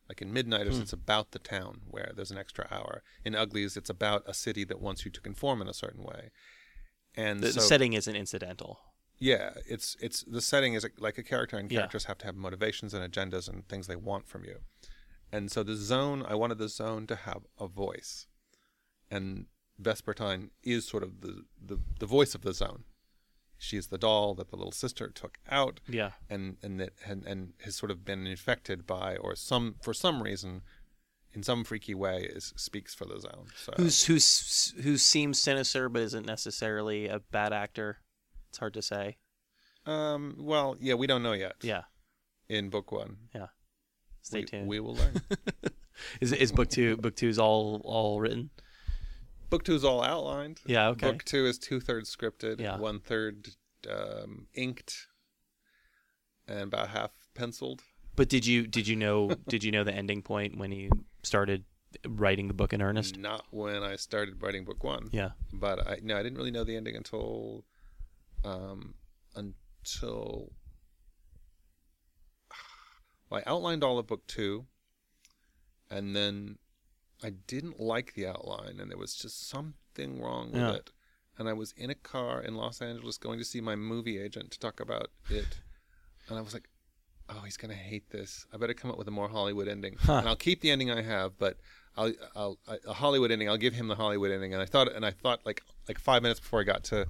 like 0.10 0.22
in 0.22 0.32
midnighters 0.34 0.76
Hmm. 0.78 0.82
it's 0.84 0.94
about 0.94 1.32
the 1.32 1.40
town 1.40 1.82
where 1.88 2.12
there's 2.16 2.32
an 2.32 2.38
extra 2.38 2.68
hour 2.72 3.04
in 3.26 3.36
uglies 3.36 3.78
it's 3.78 3.90
about 3.90 4.24
a 4.26 4.34
city 4.34 4.64
that 4.66 4.80
wants 4.82 5.06
you 5.06 5.12
to 5.12 5.22
conform 5.22 5.62
in 5.62 5.68
a 5.68 5.74
certain 5.74 6.04
way 6.04 6.32
and 7.16 7.42
The, 7.42 7.48
so 7.54 7.60
the 7.60 7.62
setting 7.68 7.94
isn't 7.94 8.16
incidental. 8.16 8.80
yeah 9.20 9.52
it's 9.68 9.96
it's 10.00 10.24
the 10.24 10.42
setting 10.42 10.74
is 10.74 10.86
like 10.98 11.18
a 11.18 11.24
character 11.24 11.58
and 11.58 11.70
Yeah. 11.72 11.80
characters 11.80 12.06
have 12.06 12.18
to 12.20 12.26
have 12.26 12.36
motivations 12.36 12.94
and 12.94 13.04
agendas 13.14 13.48
and 13.50 13.68
things 13.68 13.88
they 13.88 13.96
want 13.98 14.28
from 14.28 14.44
you 14.46 14.60
and 15.32 15.52
so 15.52 15.64
the 15.64 15.76
zone 15.76 16.24
i 16.28 16.34
wanted 16.36 16.58
the 16.58 16.70
zone 16.70 17.06
to 17.08 17.16
have 17.16 17.42
a 17.60 17.68
voice 17.68 18.28
and 19.12 19.46
vespertine 19.82 20.50
is 20.64 20.88
sort 20.88 21.04
of 21.04 21.22
the 21.22 21.44
the, 21.64 21.80
the 22.00 22.06
voice 22.06 22.34
of 22.36 22.42
the 22.42 22.54
zone 22.54 22.84
she's 23.58 23.88
the 23.88 23.98
doll 23.98 24.34
that 24.36 24.50
the 24.50 24.56
little 24.56 24.72
sister 24.72 25.10
took 25.10 25.38
out 25.50 25.80
Yeah. 25.88 26.12
and 26.30 26.58
and 26.62 26.80
that 26.80 26.94
and, 27.06 27.26
and 27.26 27.54
has 27.64 27.76
sort 27.76 27.92
of 27.92 28.04
been 28.06 28.26
infected 28.28 28.86
by 28.86 29.16
or 29.18 29.36
some 29.36 29.76
for 29.82 29.94
some 29.94 30.22
reason 30.22 30.62
in 31.34 31.44
some 31.44 31.64
freaky 31.64 31.94
way 31.94 32.24
is 32.24 32.54
speaks 32.56 32.94
for 32.96 33.06
the 33.06 33.20
zone 33.20 33.48
so 33.56 33.74
Who's 33.78 34.06
who's 34.06 34.74
who 34.84 34.98
seems 34.98 35.40
sinister 35.40 35.90
but 35.90 36.02
isn't 36.04 36.26
necessarily 36.26 37.08
a 37.08 37.20
bad 37.20 37.52
actor. 37.54 37.98
It's 38.50 38.58
hard 38.60 38.74
to 38.76 38.82
say. 38.82 39.18
um 39.86 40.36
well 40.40 40.76
yeah 40.80 40.94
we 40.96 41.06
don't 41.08 41.22
know 41.24 41.34
yet 41.34 41.56
Yeah. 41.62 41.84
in 42.50 42.70
book 42.70 42.92
one 42.92 43.18
Yeah. 43.36 43.48
Stay 44.28 44.40
we, 44.40 44.46
tuned. 44.46 44.68
we 44.68 44.80
will 44.80 44.96
learn 44.96 45.14
is 46.22 46.32
is 46.34 46.52
book 46.52 46.70
two 46.70 46.98
book 46.98 47.16
two 47.16 47.30
is 47.30 47.40
all 47.40 47.82
all 47.86 48.20
written? 48.20 48.50
book 49.50 49.64
two 49.64 49.74
is 49.76 49.84
all 49.86 50.04
outlined 50.04 50.60
Yeah. 50.66 50.90
Okay. 50.90 51.10
book 51.12 51.24
two 51.24 51.46
is 51.46 51.58
two-thirds 51.58 52.14
scripted 52.14 52.60
Yeah. 52.60 52.78
one-third 52.78 53.48
um, 53.90 54.48
inked 54.54 55.08
and 56.48 56.62
about 56.64 56.90
half 56.90 57.12
penciled 57.34 57.84
But 58.18 58.28
did 58.28 58.46
you 58.46 58.68
did 58.68 58.88
you 58.88 58.96
know 58.98 59.30
did 59.48 59.64
you 59.64 59.72
know 59.72 59.84
the 59.86 59.94
ending 59.94 60.22
point 60.22 60.58
when 60.58 60.72
you 60.74 60.90
started 61.24 61.64
writing 62.06 62.50
the 62.50 62.54
book 62.54 62.74
in 62.74 62.82
earnest? 62.82 63.18
not 63.18 63.46
when 63.52 63.82
i 63.84 63.96
started 63.96 64.42
writing 64.44 64.66
book 64.66 64.84
one 64.84 65.08
Yeah. 65.14 65.32
but 65.54 65.88
I 65.88 66.00
no, 66.04 66.18
I 66.18 66.24
didn't 66.24 66.38
really 66.38 66.52
know 66.52 66.66
the 66.66 66.76
ending 66.76 66.96
until 66.98 67.64
um 68.44 68.96
until 69.36 70.52
well, 73.30 73.42
I 73.46 73.50
outlined 73.50 73.84
all 73.84 74.00
of 74.00 74.08
book 74.08 74.26
two, 74.28 74.66
and 75.90 76.16
then 76.16 76.58
I 77.24 77.32
didn't 77.32 77.80
like 77.80 78.14
the 78.14 78.28
outline, 78.28 78.80
and 78.80 78.92
there 78.92 78.98
was 78.98 79.16
just 79.16 79.50
something 79.50 80.22
wrong 80.22 80.52
with 80.52 80.62
Yeah. 80.62 80.76
it. 80.76 80.92
And 81.40 81.48
I 81.48 81.54
was 81.54 81.72
in 81.78 81.90
a 81.90 81.96
car 81.96 82.42
in 82.42 82.56
Los 82.56 82.82
Angeles 82.82 83.18
going 83.18 83.38
to 83.40 83.46
see 83.46 83.62
my 83.62 83.76
movie 83.76 84.18
agent 84.20 84.52
to 84.52 84.60
talk 84.60 84.80
about 84.80 85.12
it, 85.30 85.60
and 86.28 86.38
I 86.38 86.42
was 86.42 86.54
like, 86.54 86.68
"Oh, 87.30 87.42
he's 87.42 87.58
gonna 87.58 87.76
hate 87.76 88.10
this. 88.10 88.46
I 88.52 88.58
better 88.58 88.74
come 88.74 88.90
up 88.92 88.98
with 88.98 89.08
a 89.08 89.12
more 89.12 89.30
Hollywood 89.30 89.68
ending, 89.68 89.98
Huh. 90.00 90.18
and 90.20 90.28
I'll 90.30 90.36
keep 90.36 90.62
the 90.62 90.72
ending 90.72 90.92
I 90.92 91.02
have, 91.02 91.38
but." 91.38 91.58
I'll, 92.00 92.14
I'll, 92.36 92.60
a 92.86 92.94
Hollywood 92.94 93.32
ending. 93.32 93.50
I'll 93.50 93.58
give 93.58 93.74
him 93.74 93.88
the 93.88 93.96
Hollywood 93.96 94.30
ending, 94.30 94.54
and 94.54 94.62
I 94.62 94.68
thought, 94.68 94.94
and 94.94 95.04
I 95.04 95.10
thought, 95.10 95.44
like, 95.48 95.64
like 95.88 95.98
five 95.98 96.22
minutes 96.22 96.40
before 96.40 96.60
I 96.62 96.64
got 96.64 96.84
to 96.84 97.08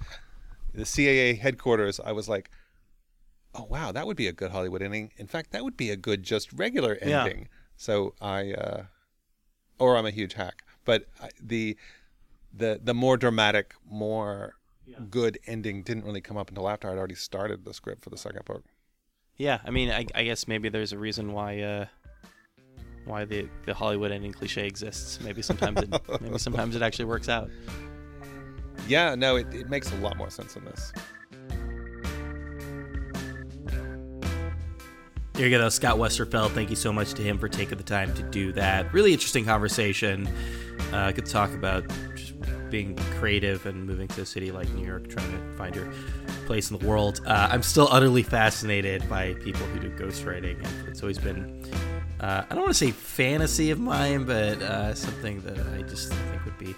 the 0.73 0.83
CAA 0.85 1.37
headquarters, 1.37 1.99
I 1.99 2.13
was 2.13 2.29
like, 2.29 2.49
"Oh 3.53 3.63
wow, 3.63 3.91
that 3.91 4.05
would 4.07 4.17
be 4.17 4.27
a 4.27 4.33
good 4.33 4.51
Hollywood 4.51 4.81
ending. 4.81 5.11
In 5.17 5.27
fact, 5.27 5.51
that 5.51 5.63
would 5.63 5.77
be 5.77 5.89
a 5.89 5.95
good 5.97 6.23
just 6.23 6.51
regular 6.53 6.97
Yeah. 7.01 7.23
ending." 7.23 7.49
So 7.75 8.15
I, 8.21 8.53
uh, 8.53 8.85
or 9.79 9.97
I'm 9.97 10.05
a 10.05 10.11
huge 10.11 10.33
hack, 10.33 10.63
but 10.85 11.05
the 11.41 11.77
the 12.53 12.79
the 12.83 12.93
more 12.93 13.17
dramatic, 13.17 13.73
more 13.85 14.55
good 15.09 15.37
ending 15.45 15.83
didn't 15.83 16.05
really 16.05 16.21
come 16.21 16.37
up 16.37 16.49
until 16.49 16.69
after 16.69 16.89
I'd 16.89 16.97
already 16.97 17.15
started 17.15 17.65
the 17.65 17.73
script 17.73 18.03
for 18.03 18.09
the 18.09 18.17
second 18.17 18.45
book. 18.45 18.63
Yeah. 19.35 19.59
I 19.65 19.69
mean, 19.69 19.91
I, 19.91 20.05
I 20.15 20.23
guess 20.23 20.47
maybe 20.47 20.69
there's 20.69 20.93
a 20.93 20.97
reason 20.97 21.33
why 21.33 21.59
uh, 21.61 21.85
why 23.05 23.25
the 23.25 23.47
the 23.65 23.73
Hollywood 23.73 24.11
ending 24.11 24.33
cliche 24.33 24.65
exists. 24.65 25.19
Maybe 25.21 25.41
sometimes 25.41 25.81
it 25.81 25.89
maybe 26.21 26.37
sometimes 26.39 26.75
it 26.75 26.81
actually 26.81 27.05
works 27.05 27.29
out. 27.29 27.49
Yeah, 28.87 29.15
no, 29.15 29.35
it, 29.35 29.53
it 29.53 29.69
makes 29.69 29.91
a 29.91 29.95
lot 29.97 30.17
more 30.17 30.29
sense 30.29 30.55
in 30.55 30.63
this. 30.65 30.93
There 35.37 35.47
you 35.47 35.55
go. 35.55 35.69
Scott 35.69 35.97
Westerfeld. 35.97 36.49
Thank 36.53 36.71
you 36.71 36.75
so 36.75 36.91
much 36.91 37.13
to 37.13 37.21
him 37.21 37.37
for 37.37 37.47
taking 37.47 37.77
the 37.77 37.83
time 37.83 38.11
to 38.15 38.23
do 38.23 38.51
that. 38.53 38.91
Really 38.91 39.13
interesting 39.13 39.45
conversation. 39.45 40.27
Uh, 40.91 41.11
good 41.11 41.27
talk 41.27 41.53
about 41.53 41.85
just 42.15 42.33
being 42.71 42.95
creative 43.19 43.63
and 43.67 43.85
moving 43.85 44.07
to 44.07 44.21
a 44.21 44.25
city 44.25 44.51
like 44.51 44.67
New 44.69 44.83
York, 44.83 45.07
trying 45.07 45.31
to 45.31 45.53
find 45.55 45.75
your 45.75 45.93
place 46.47 46.71
in 46.71 46.79
the 46.79 46.87
world. 46.87 47.21
Uh, 47.27 47.49
I'm 47.51 47.61
still 47.61 47.87
utterly 47.91 48.23
fascinated 48.23 49.07
by 49.07 49.35
people 49.35 49.61
who 49.67 49.79
do 49.79 49.91
ghostwriting. 49.91 50.57
It's 50.87 51.03
always 51.03 51.19
been 51.19 51.63
uh, 52.19 52.43
I 52.49 52.55
don't 52.55 52.63
want 52.63 52.71
to 52.71 52.85
say 52.85 52.89
fantasy 52.89 53.69
of 53.69 53.79
mine, 53.79 54.23
but 54.23 54.59
uh, 54.59 54.95
something 54.95 55.39
that 55.41 55.59
I 55.75 55.83
just 55.83 56.11
think 56.11 56.45
would 56.45 56.57
be 56.57 56.73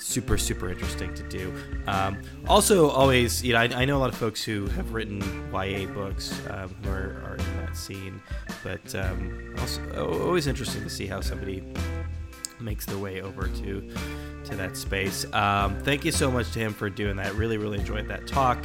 super 0.00 0.38
super 0.38 0.70
interesting 0.70 1.12
to 1.14 1.22
do. 1.28 1.52
Um, 1.86 2.22
also, 2.48 2.88
always 2.88 3.42
you 3.44 3.52
know 3.52 3.60
I, 3.60 3.64
I, 3.64 3.84
know 3.84 3.96
a 3.96 4.00
lot 4.00 4.10
of 4.10 4.16
folks 4.16 4.42
who 4.42 4.66
have 4.68 4.92
written 4.92 5.20
YA 5.52 5.86
books 5.86 6.40
um, 6.50 6.74
who 6.82 6.90
are, 6.90 7.22
are, 7.24 7.38
that 7.70 7.76
scene, 7.76 8.20
but 8.62 8.94
um, 8.94 9.54
also 9.58 10.20
always 10.22 10.46
interesting 10.46 10.82
to 10.82 10.90
see 10.90 11.06
how 11.06 11.20
somebody 11.20 11.62
makes 12.60 12.84
their 12.84 12.98
way 12.98 13.22
over 13.22 13.48
to 13.48 13.94
to 14.44 14.56
that 14.56 14.76
space. 14.76 15.30
Um, 15.32 15.78
thank 15.80 16.04
you 16.04 16.12
so 16.12 16.30
much 16.30 16.50
to 16.52 16.58
him 16.58 16.72
for 16.72 16.90
doing 16.90 17.16
that. 17.16 17.34
Really, 17.34 17.58
really 17.58 17.78
enjoyed 17.78 18.08
that 18.08 18.26
talk. 18.26 18.58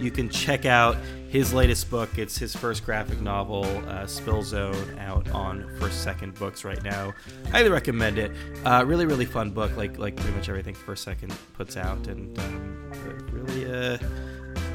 You 0.00 0.10
can 0.10 0.28
check 0.28 0.64
out 0.66 0.96
his 1.28 1.52
latest 1.52 1.90
book. 1.90 2.18
It's 2.18 2.36
his 2.36 2.54
first 2.54 2.84
graphic 2.84 3.20
novel, 3.20 3.64
uh, 3.88 4.06
Spill 4.06 4.42
Zone, 4.42 4.98
out 4.98 5.30
on 5.30 5.70
First 5.78 6.02
Second 6.02 6.34
Books 6.34 6.64
right 6.64 6.82
now. 6.82 7.12
Highly 7.50 7.70
recommend 7.70 8.18
it. 8.18 8.32
Uh, 8.64 8.84
really, 8.86 9.06
really 9.06 9.26
fun 9.26 9.50
book, 9.50 9.76
like 9.76 9.98
like 9.98 10.16
pretty 10.16 10.32
much 10.32 10.48
everything 10.48 10.74
First 10.74 11.04
Second 11.04 11.34
puts 11.54 11.76
out, 11.76 12.06
and 12.06 12.38
um, 12.38 12.92
really. 13.32 13.70
Uh, 13.70 13.98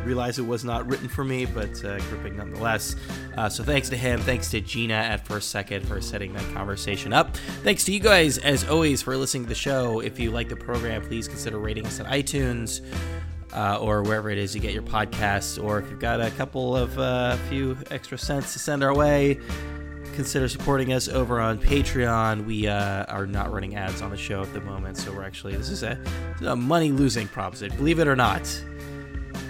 realize 0.07 0.39
it 0.39 0.47
was 0.47 0.63
not 0.63 0.89
written 0.89 1.07
for 1.07 1.23
me, 1.23 1.45
but 1.45 1.83
uh, 1.83 1.99
gripping 2.09 2.37
nonetheless. 2.37 2.95
Uh, 3.37 3.49
so 3.49 3.63
thanks 3.63 3.89
to 3.89 3.97
him. 3.97 4.19
Thanks 4.21 4.49
to 4.51 4.61
Gina 4.61 4.93
at 4.93 5.27
First 5.27 5.51
Second 5.51 5.85
for 5.87 6.01
setting 6.01 6.33
that 6.33 6.53
conversation 6.53 7.13
up. 7.13 7.35
Thanks 7.63 7.83
to 7.85 7.91
you 7.91 7.99
guys, 7.99 8.37
as 8.37 8.67
always, 8.67 9.01
for 9.01 9.15
listening 9.17 9.43
to 9.43 9.49
the 9.49 9.55
show. 9.55 9.99
If 9.99 10.19
you 10.19 10.31
like 10.31 10.49
the 10.49 10.55
program, 10.55 11.01
please 11.01 11.27
consider 11.27 11.59
rating 11.59 11.85
us 11.85 11.99
on 11.99 12.05
iTunes. 12.07 12.81
Uh, 13.53 13.79
or 13.79 14.03
wherever 14.03 14.29
it 14.29 14.37
is 14.37 14.53
you 14.53 14.59
get 14.59 14.73
your 14.73 14.83
podcasts, 14.83 15.61
or 15.63 15.79
if 15.79 15.89
you've 15.89 16.01
got 16.01 16.19
a 16.19 16.29
couple 16.31 16.75
of 16.75 16.99
uh, 16.99 17.35
few 17.49 17.77
extra 17.89 18.17
cents 18.17 18.51
to 18.53 18.59
send 18.59 18.83
our 18.83 18.93
way, 18.93 19.39
consider 20.13 20.49
supporting 20.49 20.91
us 20.93 21.07
over 21.07 21.39
on 21.39 21.57
Patreon. 21.57 22.45
We 22.45 22.67
uh, 22.67 23.05
are 23.05 23.25
not 23.25 23.51
running 23.51 23.75
ads 23.75 24.01
on 24.01 24.11
the 24.11 24.17
show 24.17 24.41
at 24.41 24.53
the 24.53 24.61
moment, 24.61 24.97
so 24.97 25.13
we're 25.13 25.23
actually 25.23 25.55
this 25.55 25.69
is 25.69 25.81
a, 25.81 25.97
a 26.45 26.55
money 26.55 26.91
losing 26.91 27.27
proposition, 27.29 27.77
believe 27.77 27.99
it 27.99 28.07
or 28.07 28.17
not. 28.17 28.41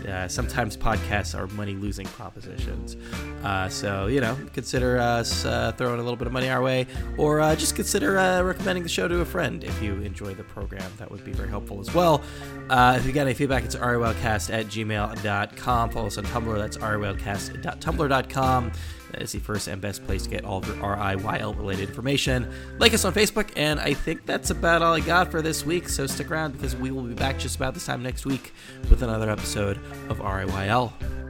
Uh, 0.08 0.28
sometimes 0.28 0.78
podcasts 0.78 1.38
are 1.38 1.48
money 1.48 1.74
losing 1.74 2.06
propositions. 2.08 2.96
Uh, 3.44 3.68
so, 3.70 4.08
you 4.08 4.22
know, 4.22 4.38
consider 4.54 4.98
us 4.98 5.46
uh, 5.46 5.72
throwing 5.78 6.00
a 6.00 6.04
little 6.04 6.16
bit 6.16 6.28
of 6.28 6.34
money 6.34 6.50
our 6.50 6.62
way, 6.62 6.88
or 7.18 7.40
uh, 7.40 7.56
just 7.56 7.76
consider 7.76 8.18
uh, 8.18 8.42
recommending 8.42 8.84
the 8.84 8.90
show 8.90 9.08
to 9.08 9.22
a 9.22 9.26
friend 9.26 9.64
if 9.64 9.82
you 9.82 9.94
enjoy 10.02 10.34
the 10.34 10.44
program. 10.44 10.90
That 10.98 11.12
would 11.12 11.24
be 11.24 11.32
very 11.32 11.50
helpful 11.50 11.80
as 11.80 11.94
well. 11.94 12.24
Uh, 12.70 12.96
if 13.00 13.06
you 13.06 13.12
got 13.12 13.22
any 13.22 13.34
feedback, 13.34 13.64
it's 13.64 13.76
riylcast 13.76 14.54
at 14.54 14.68
gmail.com. 14.68 15.90
Follow 15.90 16.08
us 16.08 16.18
on 16.18 16.26
Tumblr. 16.26 16.58
That's 16.58 16.78
riylcast.tumblr.com. 16.78 18.72
Is 19.14 19.32
the 19.32 19.40
first 19.40 19.68
and 19.68 19.82
best 19.82 20.06
place 20.06 20.24
to 20.24 20.30
get 20.30 20.46
all 20.46 20.60
of 20.60 20.68
your 20.68 20.76
RIYL 20.78 21.58
related 21.58 21.90
information. 21.90 22.48
Like 22.78 22.94
us 22.94 23.06
on 23.06 23.14
Facebook, 23.14 23.50
and 23.56 23.80
I 23.80 23.94
think 23.94 24.26
that's 24.26 24.50
about 24.50 24.82
all 24.82 24.94
I 24.94 25.00
got 25.00 25.32
for 25.32 25.42
this 25.42 25.66
week. 25.66 25.90
So 25.90 26.06
stick 26.08 26.30
around 26.30 26.52
because 26.52 26.76
we 26.76 26.92
will 26.92 27.04
be 27.04 27.14
back 27.14 27.40
just 27.40 27.56
about 27.56 27.74
this 27.74 27.86
time 27.86 28.04
next 28.04 28.26
week 28.26 28.54
with 28.90 29.02
another 29.02 29.30
episode 29.30 29.78
of 30.10 30.20
RIYL. 30.20 31.27